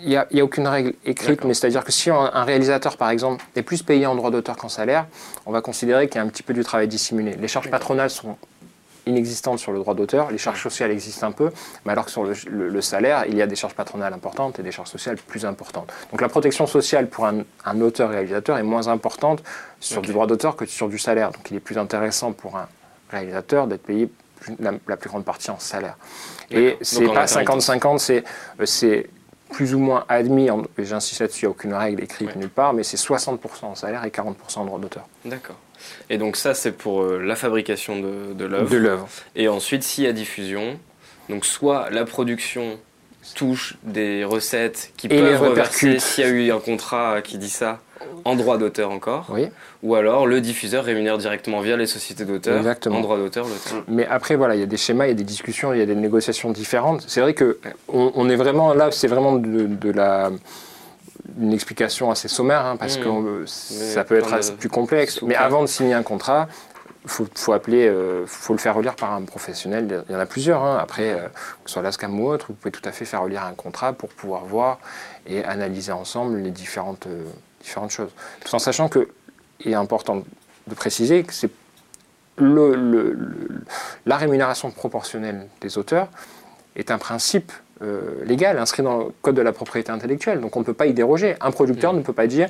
il 0.04 0.10
n'y 0.10 0.18
a, 0.18 0.28
a, 0.32 0.42
aucune 0.44 0.68
règle 0.68 0.94
écrite, 1.06 1.44
mais 1.44 1.54
c'est-à-dire 1.54 1.84
que 1.84 1.92
si 1.92 2.12
un, 2.12 2.44
réalisateur, 2.44 2.98
par 2.98 3.10
exemple, 3.10 3.44
est 3.56 3.64
plus 3.64 3.82
payé 3.82 4.06
en 4.06 4.16
droit 4.16 4.30
d'auteur 4.30 4.58
qu'en 4.58 4.70
salaire, 4.70 5.08
on 5.46 5.52
va 5.52 5.62
considérer 5.62 6.08
qu'il 6.08 6.18
y 6.18 6.20
a 6.20 6.24
un 6.24 6.28
petit 6.28 6.44
peu 6.44 6.54
du 6.54 6.64
travail 6.64 6.88
dissimulé. 6.88 7.36
Les 7.40 7.48
charges 7.48 7.72
patronales 7.72 8.12
sont 8.12 8.38
inexistante 9.06 9.60
sur 9.60 9.72
le 9.72 9.80
droit 9.80 9.94
d'auteur. 9.94 10.32
Les 10.32 10.38
charges 10.38 10.62
sociales 10.62 10.92
existent 10.92 11.28
un 11.28 11.32
peu, 11.32 11.52
mais 11.86 11.92
alors 11.92 12.06
que 12.06 12.12
sur 12.12 12.24
le, 12.24 12.82
salaire, 12.82 13.26
il 13.28 13.36
y 13.36 13.42
a 13.42 13.48
des 13.48 13.56
charges 13.56 13.74
patronales 13.74 14.14
importantes 14.14 14.60
et 14.60 14.64
des 14.64 14.72
charges 14.72 14.90
sociales 14.90 15.18
plus 15.18 15.46
importantes. 15.46 15.92
Donc 16.12 16.22
la 16.22 16.30
protection 16.30 16.68
sociale 16.68 17.08
pour 17.08 17.26
un, 17.26 17.82
auteur-réalisateur 17.82 18.58
est 18.58 18.64
moins 18.64 18.88
importante 18.88 19.44
sur 19.80 20.02
du 20.02 20.12
droit 20.12 20.28
d'auteur 20.28 20.56
que 20.56 20.66
sur 20.66 20.90
du 20.90 20.98
salaire. 20.98 21.32
Donc 21.32 21.50
il 21.52 21.58
est 21.58 21.62
plus 21.62 21.78
intéressant 21.78 22.32
pour 22.32 22.58
un 22.58 22.68
réalisateur 23.10 23.68
d'être 23.68 23.84
payé 23.84 24.10
la, 24.60 24.98
plus 24.98 25.10
grande 25.10 25.26
partie 25.26 25.52
en 25.52 25.60
salaire. 25.60 25.98
Et 26.52 26.78
c'est 26.82 27.08
pas 27.08 27.26
50-50, 27.26 28.24
c'est 28.66 29.10
plus 29.50 29.74
ou 29.74 29.80
moins 29.80 30.06
admis, 30.10 30.50
j'insiste 30.78 31.22
là-dessus, 31.22 31.46
il 31.46 31.46
n'y 31.46 31.48
a 31.48 31.52
aucune 31.52 31.74
règle 31.74 32.04
écrite 32.04 32.36
nulle 32.36 32.50
part, 32.50 32.74
mais 32.74 32.84
c'est 32.84 32.98
60% 32.98 33.38
en 33.66 33.76
salaire 33.76 34.04
et 34.04 34.10
40% 34.10 34.34
en 34.58 34.66
droit 34.66 34.80
d'auteur. 34.80 35.08
D'accord. 35.24 35.58
Et 36.10 36.18
donc 36.18 36.36
ça, 36.36 36.54
c'est 36.54 36.72
pour 36.72 37.04
euh, 37.04 37.22
la 37.22 37.36
fabrication 37.36 38.00
de, 38.00 38.46
l'œuvre. 38.46 38.70
De 38.70 38.78
l'œuvre. 38.78 39.08
Et 39.36 39.48
ensuite, 39.48 39.84
s'il 39.84 40.04
y 40.04 40.08
a 40.08 40.14
diffusion, 40.14 40.80
donc 41.30 41.46
soit 41.46 41.90
la 41.92 42.06
production 42.06 42.80
touches, 43.34 43.78
des 43.84 44.24
recettes 44.24 44.92
qui 44.98 45.08
Et 45.08 45.10
peuvent 45.10 45.42
reverser 45.42 46.00
s'il 46.00 46.24
y 46.24 46.28
a 46.28 46.30
eu 46.30 46.52
un 46.52 46.60
contrat 46.60 47.22
qui 47.24 47.38
dit 47.38 47.50
ça 47.50 47.82
en 48.24 48.36
droit 48.36 48.58
d'auteur 48.58 48.92
encore. 48.92 49.28
Oui. 49.30 49.48
Ou 49.84 49.96
alors 49.96 50.26
le 50.28 50.42
diffuseur 50.42 50.84
rémunère 50.84 51.18
directement 51.18 51.62
via 51.62 51.78
les 51.78 51.88
sociétés 51.88 52.24
Exactement. 52.24 52.98
en 52.98 53.02
droit 53.02 53.18
d'auteur 53.18 53.46
l'auteur. 53.46 53.84
Mais 53.88 54.06
après, 54.08 54.36
voilà, 54.36 54.56
il 54.56 54.60
y 54.60 54.64
a 54.64 54.68
des 54.68 54.78
schémas, 54.78 55.06
il 55.06 55.10
y 55.10 55.12
a 55.12 55.16
des 55.16 55.24
discussions, 55.24 55.74
il 55.74 55.80
y 55.80 55.82
a 55.82 55.86
des 55.86 55.96
négociations 55.96 56.52
différentes. 56.52 57.04
C'est 57.08 57.22
vrai 57.22 57.34
que 57.34 57.58
on, 57.88 58.12
on 58.16 58.30
est 58.30 58.36
vraiment 58.36 58.74
là, 58.74 58.90
c'est 58.92 59.08
vraiment 59.08 59.34
de, 59.36 59.66
de 59.68 59.92
la 59.92 60.32
une 61.40 61.54
explication 61.54 62.12
assez 62.12 62.28
sommaire, 62.28 62.66
hein, 62.66 62.78
parce 62.78 62.98
Mmh. 63.00 63.02
que 63.04 63.44
ça 63.46 64.04
peut 64.04 64.16
être 64.18 64.32
assez 64.34 64.54
plus 64.54 64.70
complexe. 64.70 65.22
Mais 65.24 65.36
avant 65.36 65.62
de 65.62 65.68
signer 65.68 65.94
un 65.96 66.04
contrat, 66.04 66.48
faut, 67.08 67.26
faut 67.36 67.54
appeler, 67.54 67.88
euh, 67.88 68.26
faut 68.28 68.54
le 68.54 68.60
faire 68.60 68.76
relire 68.76 68.96
par 68.96 69.12
un 69.14 69.22
professionnel. 69.24 70.04
Il 70.10 70.14
y 70.14 70.16
en 70.16 70.20
a 70.20 70.26
plusieurs. 70.26 70.64
hein. 70.64 70.78
Après, 70.82 71.12
euh, 71.12 71.28
que 71.28 71.68
ce 71.68 71.74
soit 71.74 71.82
l'ASCAM 71.82 72.20
ou 72.20 72.28
autre, 72.30 72.48
vous 72.50 72.54
pouvez 72.56 72.72
tout 72.72 72.82
à 72.88 72.92
fait 72.92 73.06
faire 73.06 73.22
relire 73.22 73.44
un 73.44 73.54
contrat 73.54 73.94
pour 73.94 74.10
pouvoir 74.10 74.46
voir 74.46 74.80
et 75.28 75.44
analyser 75.44 75.92
ensemble 75.92 76.38
les 76.38 76.52
différentes, 76.52 77.08
euh, 77.08 77.24
différentes 77.66 77.92
choses. 77.92 78.12
Tout 78.44 78.56
en 78.56 78.60
sachant 78.60 78.88
que, 78.90 79.10
il 79.62 79.72
est 79.72 79.76
important 79.76 80.24
de 80.68 80.76
préciser 80.76 81.24
que 81.24 81.34
c'est 81.34 81.50
le- 82.38 82.76
le- 82.76 83.14
le- 83.14 83.62
la 84.06 84.18
rémunération 84.18 84.70
proportionnelle 84.72 85.48
des 85.62 85.78
auteurs 85.78 86.10
est 86.76 86.92
un 86.92 86.98
principe 86.98 87.52
euh, 87.82 88.24
légal 88.24 88.58
inscrit 88.58 88.84
dans 88.84 88.98
le 89.00 89.06
code 89.22 89.36
de 89.36 89.42
la 89.42 89.52
propriété 89.52 89.92
intellectuelle. 89.92 90.40
Donc 90.40 90.56
on 90.56 90.60
ne 90.62 90.66
peut 90.66 90.74
pas 90.74 90.86
y 90.86 90.94
déroger. 90.94 91.36
Un 91.42 91.52
producteur 91.52 91.92
Mhm. 91.92 92.00
ne 92.00 92.04
peut 92.06 92.14
pas 92.14 92.28
dire 92.28 92.48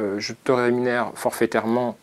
euh, 0.00 0.18
je 0.18 0.32
te 0.32 0.52
rémunère 0.52 1.12
forfaitairement 1.14 1.96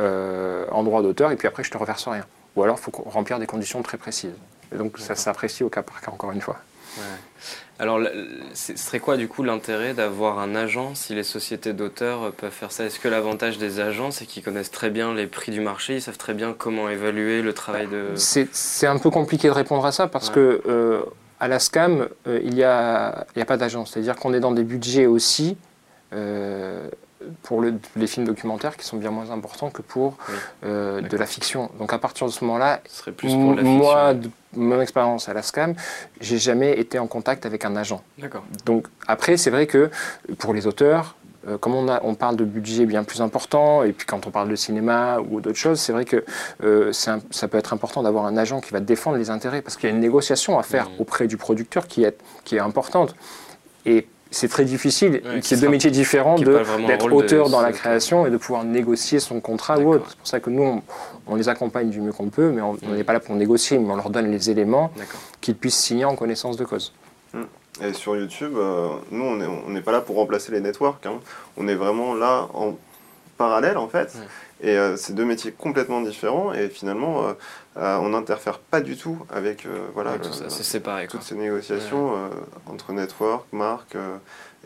euh, 0.00 0.64
en 0.70 0.82
droit 0.84 1.02
d'auteur 1.02 1.32
et 1.32 1.36
puis 1.36 1.48
après 1.48 1.64
je 1.64 1.70
te 1.70 1.76
reverse 1.78 2.06
rien. 2.06 2.24
Ou 2.56 2.62
alors 2.62 2.76
il 2.78 2.82
faut 2.82 2.92
remplir 3.06 3.38
des 3.40 3.46
conditions 3.46 3.82
très 3.82 3.98
précises. 3.98 4.34
Et 4.72 4.76
donc 4.76 4.98
ça 4.98 5.14
s'apprécie 5.16 5.64
au 5.64 5.68
cas 5.68 5.82
par 5.82 6.00
cas 6.00 6.10
encore 6.12 6.30
une 6.32 6.40
fois. 6.40 6.58
Alors, 7.80 7.98
ce 8.52 8.76
serait 8.76 9.00
quoi 9.00 9.16
du 9.16 9.26
coup 9.26 9.42
l'intérêt 9.42 9.94
d'avoir 9.94 10.38
un 10.38 10.54
agent 10.54 10.94
si 10.94 11.14
les 11.14 11.22
sociétés 11.24 11.72
d'auteurs 11.72 12.30
peuvent 12.32 12.50
faire 12.52 12.72
ça? 12.72 12.84
Est-ce 12.84 13.00
que 13.00 13.08
l'avantage 13.08 13.56
des 13.56 13.80
agents, 13.80 14.10
c'est 14.10 14.26
qu'ils 14.26 14.42
connaissent 14.42 14.70
très 14.70 14.90
bien 14.90 15.14
les 15.14 15.26
prix 15.26 15.50
du 15.50 15.60
marché, 15.62 15.94
ils 15.96 16.02
savent 16.02 16.18
très 16.18 16.34
bien 16.34 16.54
comment 16.56 16.90
évaluer 16.90 17.40
le 17.40 17.52
travail 17.54 17.86
de. 17.86 18.08
C'est 18.16 18.48
c'est 18.52 18.86
un 18.86 18.98
peu 18.98 19.08
compliqué 19.08 19.48
de 19.48 19.52
répondre 19.54 19.86
à 19.86 19.92
ça 19.92 20.06
parce 20.08 20.28
Ouais. 20.28 20.34
que 20.34 20.62
euh, 20.68 21.00
à 21.40 21.48
la 21.48 21.58
SCAM, 21.58 22.06
euh, 22.26 22.38
il 22.44 22.54
n'y 22.54 22.64
a, 22.64 23.26
il 23.34 23.38
y 23.38 23.42
a 23.42 23.46
pas 23.46 23.56
d'agence. 23.56 23.92
C'est-à-dire 23.92 24.14
qu'on 24.16 24.34
est 24.34 24.40
dans 24.40 24.52
des 24.52 24.62
budgets 24.64 25.06
aussi 25.06 25.56
euh, 26.12 26.86
pour 27.42 27.62
le- 27.62 27.74
les 27.96 28.06
films 28.06 28.26
documentaires 28.26 28.76
qui 28.76 28.84
sont 28.84 28.98
bien 28.98 29.10
moins 29.10 29.30
importants 29.30 29.70
que 29.70 29.80
pour 29.80 30.18
Oui. 30.28 30.34
euh, 30.64 31.00
de 31.00 31.16
la 31.16 31.24
fiction. 31.26 31.70
Donc 31.78 31.94
à 31.94 31.98
partir 31.98 32.26
de 32.26 32.32
ce 32.32 32.44
moment-là, 32.44 32.80
Ce 32.88 32.98
serait 32.98 33.12
plus 33.12 33.32
pour 33.32 33.52
la 33.54 33.62
fiction. 33.62 33.76
moi, 33.78 34.12
de 34.14 34.28
mon 34.54 34.80
expérience 34.80 35.28
à 35.28 35.34
la 35.34 35.42
SCAM, 35.42 35.74
j'ai 36.20 36.38
jamais 36.38 36.78
été 36.78 36.98
en 36.98 37.06
contact 37.06 37.46
avec 37.46 37.64
un 37.64 37.76
agent. 37.76 38.02
D'accord. 38.18 38.44
Donc 38.64 38.86
après, 39.06 39.36
c'est 39.36 39.50
vrai 39.50 39.66
que 39.66 39.90
pour 40.38 40.52
les 40.54 40.66
auteurs, 40.66 41.14
euh, 41.48 41.56
comme 41.56 41.74
on, 41.74 41.88
a, 41.88 42.00
on 42.02 42.14
parle 42.14 42.36
de 42.36 42.44
budget 42.44 42.84
bien 42.84 43.02
plus 43.02 43.22
important, 43.22 43.82
et 43.82 43.92
puis 43.92 44.06
quand 44.06 44.26
on 44.26 44.30
parle 44.30 44.48
de 44.50 44.56
cinéma 44.56 45.20
ou 45.20 45.40
d'autres 45.40 45.56
choses, 45.58 45.80
c'est 45.80 45.92
vrai 45.92 46.04
que 46.04 46.24
euh, 46.62 46.92
un- 47.06 47.20
ça 47.30 47.48
peut 47.48 47.56
être 47.56 47.72
important 47.72 48.02
d'avoir 48.02 48.26
un 48.26 48.36
agent 48.36 48.60
qui 48.60 48.72
va 48.72 48.80
défendre 48.80 49.16
les 49.16 49.30
intérêts, 49.30 49.62
parce 49.62 49.76
qu'il 49.76 49.88
y 49.88 49.92
a 49.92 49.94
une 49.94 50.02
négociation 50.02 50.58
à 50.58 50.62
faire 50.62 50.90
Mhm. 50.90 50.96
auprès 51.00 51.26
du 51.28 51.36
producteur 51.38 51.86
qui 51.86 52.04
est, 52.04 52.18
qui 52.44 52.56
est 52.56 52.60
importante. 52.60 53.14
Et 53.86 54.06
c'est 54.30 54.48
très 54.48 54.64
difficile, 54.64 55.22
Ouais, 55.24 55.40
qui 55.40 55.48
c'est 55.48 55.56
deux 55.56 55.62
sera- 55.62 55.70
métiers 55.72 55.90
différents 55.90 56.36
est 56.36 56.44
d'être 56.44 57.08
de 57.08 57.12
auteur 57.14 57.50
dans 57.50 57.60
la 57.60 57.72
création 57.72 58.26
et 58.26 58.30
de 58.30 58.36
pouvoir 58.36 58.64
négocier 58.64 59.18
son 59.20 59.40
contrat 59.40 59.78
ou 59.78 59.94
autre. 59.94 60.06
C'est 60.10 60.16
pour 60.18 60.26
ça 60.26 60.40
que 60.40 60.50
nous, 60.50 60.62
on, 60.62 60.82
on 61.26 61.34
les 61.36 61.48
accompagne 61.48 61.90
du 61.90 62.00
mieux 62.00 62.12
qu'on 62.12 62.28
peut, 62.28 62.50
mais 62.50 62.60
on 62.62 62.76
n'est 62.94 63.04
pas 63.04 63.12
là 63.12 63.20
pour 63.20 63.34
négocier, 63.34 63.78
mais 63.78 63.92
on 63.92 63.96
leur 63.96 64.10
donne 64.10 64.30
les 64.30 64.50
éléments 64.50 64.90
qu'ils 65.40 65.56
puissent 65.56 65.78
signer 65.78 66.04
en 66.04 66.14
connaissance 66.16 66.56
de 66.56 66.64
cause. 66.64 66.92
Et 67.82 67.92
sur 67.94 68.16
YouTube, 68.16 68.52
euh, 68.56 68.88
nous, 69.10 69.24
on 69.24 69.36
n'est 69.36 69.46
on 69.46 69.70
n'est 69.70 69.80
pas 69.80 69.92
là 69.92 70.00
pour 70.00 70.16
remplacer 70.16 70.52
les 70.52 70.60
networks. 70.60 71.06
hein. 71.06 71.14
On 71.56 71.66
est 71.66 71.74
vraiment 71.76 72.14
là 72.14 72.46
en 72.52 72.74
parallèle, 73.38 73.78
en 73.78 73.88
fait. 73.88 74.12
Et 74.62 74.76
euh, 74.76 74.96
c'est 74.96 75.14
deux 75.14 75.24
métiers 75.24 75.52
complètement 75.52 76.00
différents. 76.02 76.52
Et 76.52 76.68
finalement, 76.68 77.22
euh, 77.24 77.32
euh, 77.78 77.96
on 77.98 78.10
n'interfère 78.10 78.58
pas 78.58 78.80
du 78.80 78.96
tout 78.96 79.18
avec 79.34 79.64
euh, 79.66 79.86
voilà, 79.94 80.12
Ouais, 80.12 80.18
le- 80.18 80.24
tout 80.24 80.32
ça, 80.32 80.50
c'est 80.50 80.62
séparé. 80.62 81.06
Quoi. 81.06 81.12
toutes 81.18 81.22
ces 81.26 81.34
négociations 81.34 82.14
euh, 82.14 82.28
entre 82.66 82.92
network, 82.92 83.46
marque 83.52 83.94
euh, 83.96 84.16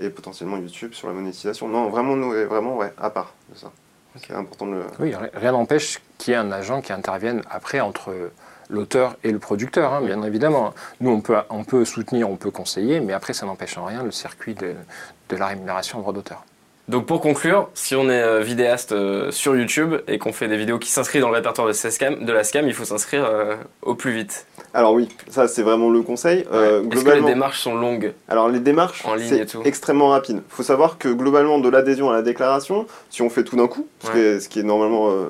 et 0.00 0.10
potentiellement 0.10 0.56
YouTube 0.56 0.92
sur 0.94 1.06
la 1.08 1.14
monétisation. 1.14 1.68
Non, 1.68 1.88
vraiment, 1.88 2.16
nous, 2.16 2.34
est 2.34 2.44
vraiment 2.46 2.76
ouais, 2.76 2.92
à 2.98 3.10
part 3.10 3.34
de 3.52 3.58
ça. 3.58 3.70
C'est 4.26 4.32
important 4.34 4.66
de 4.66 4.72
le. 4.74 4.82
Oui, 5.00 5.14
ri- 5.14 5.30
rien 5.34 5.52
n'empêche 5.52 6.00
qu'il 6.18 6.32
y 6.32 6.34
ait 6.34 6.38
un 6.40 6.50
agent 6.52 6.80
qui 6.82 6.92
intervienne 6.92 7.42
après 7.50 7.80
entre 7.80 8.12
l'auteur 8.70 9.16
et 9.24 9.30
le 9.32 9.38
producteur, 9.38 9.92
hein, 9.92 10.00
bien 10.02 10.22
évidemment. 10.22 10.72
Nous, 11.00 11.10
on 11.10 11.20
peut, 11.20 11.36
on 11.50 11.64
peut 11.64 11.84
soutenir, 11.84 12.30
on 12.30 12.36
peut 12.36 12.50
conseiller, 12.52 13.00
mais 13.00 13.12
après, 13.12 13.32
ça 13.32 13.44
n'empêche 13.44 13.76
en 13.76 13.84
rien 13.84 14.02
le 14.02 14.10
circuit 14.12 14.54
de, 14.54 14.74
de 15.28 15.36
la 15.36 15.46
rémunération 15.48 15.98
en 15.98 16.00
droit 16.02 16.12
d'auteur. 16.14 16.44
Donc 16.86 17.06
pour 17.06 17.20
conclure, 17.20 17.70
si 17.72 17.94
on 17.94 18.10
est 18.10 18.22
euh, 18.22 18.40
vidéaste 18.40 18.92
euh, 18.92 19.30
sur 19.30 19.56
YouTube 19.56 19.94
et 20.06 20.18
qu'on 20.18 20.32
fait 20.34 20.48
des 20.48 20.58
vidéos 20.58 20.78
qui 20.78 20.90
s'inscrivent 20.90 21.22
dans 21.22 21.30
le 21.30 21.36
répertoire 21.36 21.66
de, 21.66 21.72
la 21.72 21.90
SCAM, 21.90 22.24
de 22.24 22.32
la 22.32 22.44
SCAM, 22.44 22.66
il 22.66 22.74
faut 22.74 22.84
s'inscrire 22.84 23.24
euh, 23.24 23.56
au 23.80 23.94
plus 23.94 24.12
vite. 24.12 24.46
Alors 24.74 24.92
oui, 24.92 25.08
ça 25.30 25.46
c'est 25.46 25.62
vraiment 25.62 25.88
le 25.88 26.02
conseil. 26.02 26.44
Euh, 26.52 26.82
Est-ce 26.90 27.04
que 27.04 27.10
les 27.10 27.22
démarches 27.22 27.60
sont 27.60 27.76
longues 27.76 28.12
alors 28.28 28.48
les 28.48 28.58
démarches, 28.58 29.06
En 29.06 29.14
ligne 29.14 29.28
c'est 29.28 29.38
et 29.38 29.46
tout 29.46 29.62
extrêmement 29.64 30.08
rapide. 30.08 30.42
Il 30.44 30.54
faut 30.54 30.64
savoir 30.64 30.98
que 30.98 31.08
globalement, 31.08 31.60
de 31.60 31.68
l'adhésion 31.68 32.10
à 32.10 32.12
la 32.12 32.22
déclaration, 32.22 32.86
si 33.08 33.22
on 33.22 33.30
fait 33.30 33.44
tout 33.44 33.56
d'un 33.56 33.68
coup, 33.68 33.86
ce, 34.00 34.10
qui 34.10 34.18
est, 34.18 34.40
ce 34.40 34.48
qui 34.48 34.58
est 34.58 34.64
normalement 34.64 35.10
euh, 35.10 35.28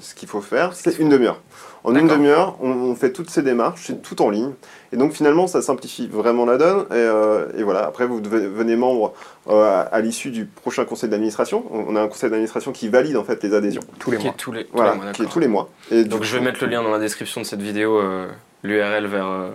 ce 0.00 0.14
qu'il 0.14 0.28
faut 0.28 0.42
faire, 0.42 0.74
c'est 0.74 0.98
une 0.98 1.08
demi-heure. 1.08 1.40
En 1.84 1.96
une 1.96 2.06
demi-heure, 2.06 2.56
on, 2.60 2.70
on 2.70 2.94
fait 2.94 3.10
toutes 3.12 3.28
ces 3.30 3.42
démarches, 3.42 3.82
c'est 3.86 4.02
tout 4.02 4.22
en 4.22 4.30
ligne. 4.30 4.52
Et 4.92 4.96
donc 4.96 5.12
finalement, 5.12 5.46
ça 5.48 5.62
simplifie 5.62 6.06
vraiment 6.06 6.44
la 6.46 6.56
donne. 6.56 6.80
Et, 6.90 6.94
euh, 6.94 7.46
et 7.56 7.62
voilà, 7.64 7.80
après, 7.86 8.06
vous 8.06 8.20
devenez 8.20 8.76
membre 8.76 9.14
euh, 9.48 9.64
à, 9.64 9.80
à 9.80 10.00
l'issue 10.00 10.30
du 10.30 10.44
prochain 10.44 10.84
conseil 10.84 11.10
d'administration. 11.10 11.64
On 11.72 11.96
a 11.96 12.00
un 12.02 12.06
conseil 12.08 12.30
d'administration 12.30 12.70
qui 12.70 12.88
valide 12.88 13.16
en 13.16 13.24
fait 13.24 13.42
les 13.42 13.52
adhésions. 13.52 13.82
Tous 13.98 14.12
les 14.12 14.18
Qui 14.18 14.22
est 14.24 14.26
mois. 14.28 14.34
tous 14.38 14.52
les, 14.52 14.64
tous 14.64 14.70
Voilà, 14.76 14.92
les 14.92 15.00
mois, 15.00 15.10
qui 15.12 15.22
est 15.22 15.26
tous 15.26 15.40
les 15.40 15.48
mois. 15.48 15.68
Et 15.90 16.04
Donc 16.04 16.22
je 16.22 16.32
vais 16.34 16.38
coup- 16.38 16.44
mettre 16.44 16.62
le 16.64 16.70
lien 16.70 16.82
dans 16.84 16.90
la 16.90 17.00
description 17.00 17.40
de 17.40 17.46
cette 17.46 17.62
vidéo, 17.62 17.98
euh, 17.98 18.28
l'URL 18.62 19.06
vers, 19.06 19.26
euh, 19.26 19.50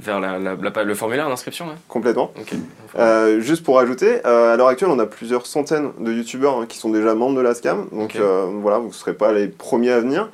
vers 0.00 0.20
la- 0.20 0.38
la- 0.38 0.54
la- 0.56 0.84
le 0.84 0.94
formulaire 0.94 1.28
d'inscription. 1.28 1.66
complètement. 1.88 2.32
Euh, 2.98 3.40
juste 3.40 3.64
pour 3.64 3.78
ajouter, 3.78 4.20
euh, 4.26 4.52
à 4.54 4.56
l'heure 4.56 4.68
actuelle, 4.68 4.90
on 4.90 4.98
a 4.98 5.06
plusieurs 5.06 5.46
centaines 5.46 5.90
de 6.00 6.12
youtubeurs 6.12 6.58
hein, 6.58 6.66
qui 6.68 6.78
sont 6.78 6.90
déjà 6.90 7.14
membres 7.14 7.36
de 7.36 7.40
la 7.42 7.54
SCAM. 7.54 7.86
Donc 7.92 8.16
euh, 8.16 8.46
voilà, 8.60 8.78
vous 8.78 8.88
ne 8.88 8.92
serez 8.92 9.14
pas 9.14 9.32
les 9.32 9.46
premiers 9.48 9.92
à 9.92 10.00
venir. 10.00 10.28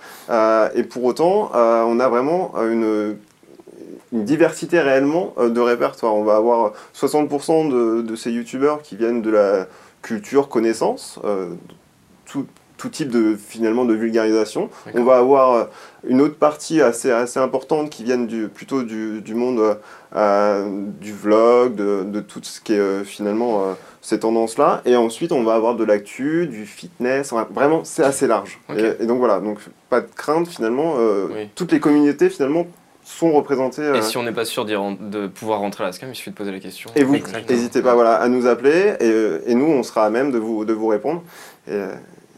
Et 0.75 0.83
pour 0.83 1.05
autant, 1.05 1.51
on 1.55 2.01
a 2.01 2.09
vraiment 2.09 2.53
une, 2.62 3.17
une 4.12 4.25
diversité 4.25 4.81
réellement 4.81 5.35
de 5.39 5.61
répertoire. 5.61 6.14
On 6.14 6.25
va 6.25 6.37
avoir 6.37 6.73
60% 6.95 7.69
de, 7.69 8.03
de 8.03 8.17
ces 8.17 8.31
youtubeurs 8.31 8.83
qui 8.83 8.97
viennent 8.97 9.23
de 9.23 9.31
la 9.31 9.67
culture 10.03 10.49
connaissance, 10.49 11.19
tout, 12.25 12.47
tout 12.77 12.89
type 12.89 13.09
de 13.11 13.37
finalement 13.37 13.85
de 13.85 13.95
vulgarisation. 13.95 14.68
On 14.95 15.03
va 15.05 15.16
avoir 15.16 15.53
euh, 15.55 15.64
une 16.07 16.20
autre 16.20 16.37
partie 16.37 16.81
assez, 16.83 17.11
assez 17.11 17.39
importante 17.41 17.91
qui 17.91 18.05
viennent 18.05 18.27
du, 18.27 18.49
plutôt 18.49 18.83
du, 18.83 19.22
du 19.22 19.35
monde 19.35 19.59
euh, 19.61 19.74
euh, 20.14 20.68
du 21.01 21.12
vlog, 21.12 21.74
de, 21.74 22.05
de 22.05 22.20
tout 22.20 22.41
ce 22.43 22.61
qui 22.61 22.74
est 22.74 22.79
euh, 22.79 23.03
finalement 23.05 23.62
euh, 23.62 23.72
ces 24.03 24.20
tendances-là. 24.20 24.83
Et 24.85 24.95
ensuite, 24.97 25.33
on 25.33 25.43
va 25.43 25.55
avoir 25.55 25.74
de 25.74 25.85
l'actu, 25.85 26.47
du 26.47 26.66
fitness. 26.66 27.33
Enfin, 27.33 27.47
vraiment, 27.51 27.83
c'est 27.85 28.05
assez 28.05 28.27
large. 28.27 28.61
Et, 28.77 29.03
et 29.03 29.07
donc 29.07 29.18
voilà, 29.18 29.41
donc 29.41 29.59
pas 29.91 30.01
de 30.01 30.09
crainte 30.14 30.49
finalement. 30.49 30.95
Oui. 31.35 31.49
Toutes 31.55 31.72
les 31.72 31.81
communautés 31.81 32.29
finalement 32.31 32.66
sont 33.05 33.33
représentées. 33.33 33.83
euh, 33.83 33.95
Et 33.95 34.03
si 34.03 34.16
on 34.16 34.24
n'est 34.24 34.33
pas 34.33 34.45
sûr 34.45 34.64
de 34.64 35.27
pouvoir 35.29 35.61
rentrer 35.61 35.85
à 35.85 35.87
la 35.87 35.93
SCAM, 35.93 36.11
il 36.11 36.14
suffit 36.16 36.31
de 36.31 36.35
poser 36.35 36.51
la 36.51 36.59
question. 36.59 36.91
et 36.97 37.05
vous, 37.05 37.16
n'hésitez 37.49 37.81
pas 37.81 37.95
voilà, 37.95 38.16
à 38.16 38.29
nous 38.29 38.47
appeler 38.49 38.95
et, 39.01 39.51
et 39.53 39.55
nous, 39.55 39.66
on 39.66 39.83
sera 39.85 40.05
à 40.07 40.11
même 40.11 40.33
de 40.33 40.39
vous, 40.39 40.64
de 40.64 40.72
vous 40.72 40.89
répondre 40.89 41.22
et, 41.70 41.79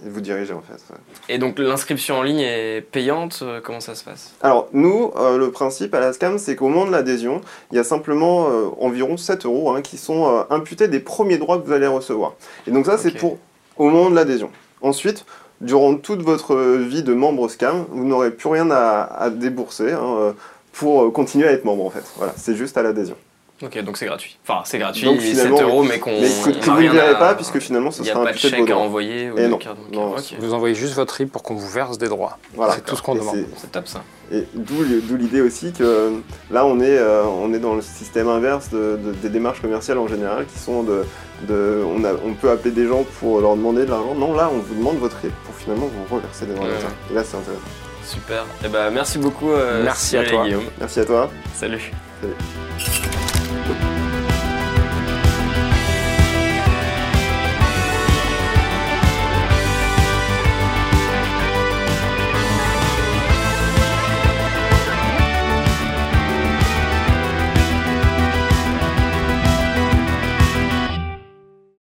vous 0.04 0.20
diriger 0.20 0.52
en 0.52 0.62
fait. 0.62 0.80
Et 1.28 1.38
donc 1.38 1.58
l'inscription 1.58 2.18
en 2.18 2.22
ligne 2.22 2.40
est 2.40 2.80
payante 2.80 3.40
euh, 3.42 3.60
Comment 3.62 3.80
ça 3.80 3.94
se 3.94 4.04
passe? 4.04 4.32
Alors, 4.40 4.68
nous, 4.72 5.12
euh, 5.16 5.36
le 5.36 5.50
principe 5.50 5.94
à 5.94 6.00
la 6.00 6.12
SCAM, 6.12 6.38
c'est 6.38 6.56
qu'au 6.56 6.68
moment 6.68 6.86
de 6.86 6.90
l'adhésion, 6.90 7.40
il 7.70 7.76
y 7.76 7.78
a 7.78 7.84
simplement 7.84 8.48
euh, 8.48 8.68
environ 8.80 9.16
7 9.16 9.44
euros 9.44 9.70
hein, 9.72 9.82
qui 9.82 9.98
sont 9.98 10.26
euh, 10.26 10.42
imputés 10.50 10.88
des 10.88 11.00
premiers 11.00 11.38
droits 11.38 11.58
que 11.58 11.66
vous 11.66 11.72
allez 11.72 11.86
recevoir. 11.86 12.34
Et 12.66 12.70
donc, 12.70 12.86
ça, 12.86 12.96
c'est 12.96 13.10
pour 13.10 13.38
au 13.76 13.90
moment 13.90 14.10
de 14.10 14.14
l'adhésion. 14.14 14.50
Ensuite, 14.80 15.24
durant 15.60 15.96
toute 15.96 16.22
votre 16.22 16.56
vie 16.78 17.02
de 17.02 17.14
membre 17.14 17.48
SCAM, 17.48 17.84
vous 17.90 18.04
n'aurez 18.04 18.30
plus 18.30 18.48
rien 18.48 18.70
à, 18.70 19.02
à 19.02 19.30
débourser 19.30 19.92
hein, 19.92 20.34
pour 20.72 21.12
continuer 21.12 21.46
à 21.46 21.52
être 21.52 21.64
membre 21.64 21.84
en 21.84 21.90
fait. 21.90 22.04
Voilà, 22.16 22.32
c'est 22.36 22.54
juste 22.54 22.76
à 22.76 22.82
l'adhésion. 22.82 23.16
Ok, 23.60 23.76
donc 23.82 23.96
c'est 23.96 24.06
gratuit. 24.06 24.38
Enfin, 24.46 24.62
c'est 24.64 24.78
gratuit, 24.78 25.04
Donc, 25.04 25.20
7 25.20 25.30
finalement, 25.30 25.60
euros, 25.62 25.82
mais 25.82 25.98
qu'on. 25.98 26.12
Mais 26.12 26.28
que, 26.28 26.50
que 26.64 26.70
vous 26.70 26.80
ne 26.80 26.88
verrez 26.90 27.08
à- 27.10 27.14
pas, 27.16 27.34
puisque 27.34 27.58
finalement, 27.58 27.90
ce 27.90 27.98
Il 28.00 28.04
n'y 28.04 28.10
a 28.10 28.12
sera 28.12 28.24
pas 28.24 28.30
de 28.30 28.36
imputé 28.36 28.50
de 28.52 28.56
chèque 28.56 28.70
à 28.70 28.76
envoyer 28.78 29.30
ou 29.32 29.38
Et 29.38 29.42
de 29.42 29.48
non, 29.48 29.58
non. 29.92 30.14
Vous 30.38 30.54
envoyez 30.54 30.76
juste 30.76 30.94
votre 30.94 31.12
RIB 31.14 31.28
pour 31.28 31.42
qu'on 31.42 31.56
vous 31.56 31.68
verse 31.68 31.98
des 31.98 32.06
droits. 32.08 32.38
Voilà. 32.54 32.74
C'est 32.74 32.84
tout 32.84 32.94
ce 32.94 33.02
qu'on 33.02 33.16
demande. 33.16 33.34
c'est- 33.56 33.72
top 33.72 33.88
ça. 33.88 34.02
Et 34.30 34.44
d'où 34.54 34.84
l'idée 35.16 35.40
aussi 35.40 35.72
que 35.72 35.82
euh, 35.82 36.10
là 36.50 36.66
on 36.66 36.78
est, 36.80 36.98
euh, 36.98 37.24
on 37.24 37.52
est 37.54 37.58
dans 37.58 37.74
le 37.74 37.82
système 37.82 38.28
inverse 38.28 38.68
de- 38.70 38.98
de- 39.02 39.12
des 39.12 39.28
démarches 39.30 39.60
commerciales 39.62 39.98
en 39.98 40.06
général 40.06 40.44
qui 40.46 40.58
sont 40.58 40.82
de, 40.82 41.04
de 41.48 41.82
on, 41.84 42.04
a, 42.04 42.12
on 42.24 42.34
peut 42.34 42.50
appeler 42.50 42.72
des 42.72 42.86
gens 42.86 43.04
pour 43.18 43.40
leur 43.40 43.56
demander 43.56 43.86
de 43.86 43.90
l'argent. 43.90 44.14
Non, 44.14 44.34
là 44.34 44.50
on 44.52 44.58
vous 44.58 44.74
demande 44.74 44.98
votre 44.98 45.16
RIB 45.16 45.32
pour 45.46 45.54
finalement 45.56 45.86
vous 45.86 46.14
reverser 46.14 46.44
des 46.46 46.52
droits. 46.54 46.68
Et 47.10 47.14
là 47.14 47.24
c'est 47.24 47.36
intéressant. 47.38 47.62
Super. 48.04 48.44
Et 48.64 48.68
ben 48.68 48.90
merci 48.90 49.18
beaucoup. 49.18 49.50
euh, 49.50 49.82
Merci 49.82 50.16
à 50.18 50.24
toi. 50.24 50.44
Guillaume. 50.44 50.64
Merci 50.78 51.00
à 51.00 51.04
toi. 51.06 51.30
Salut. 51.54 51.90
Salut. 52.20 52.34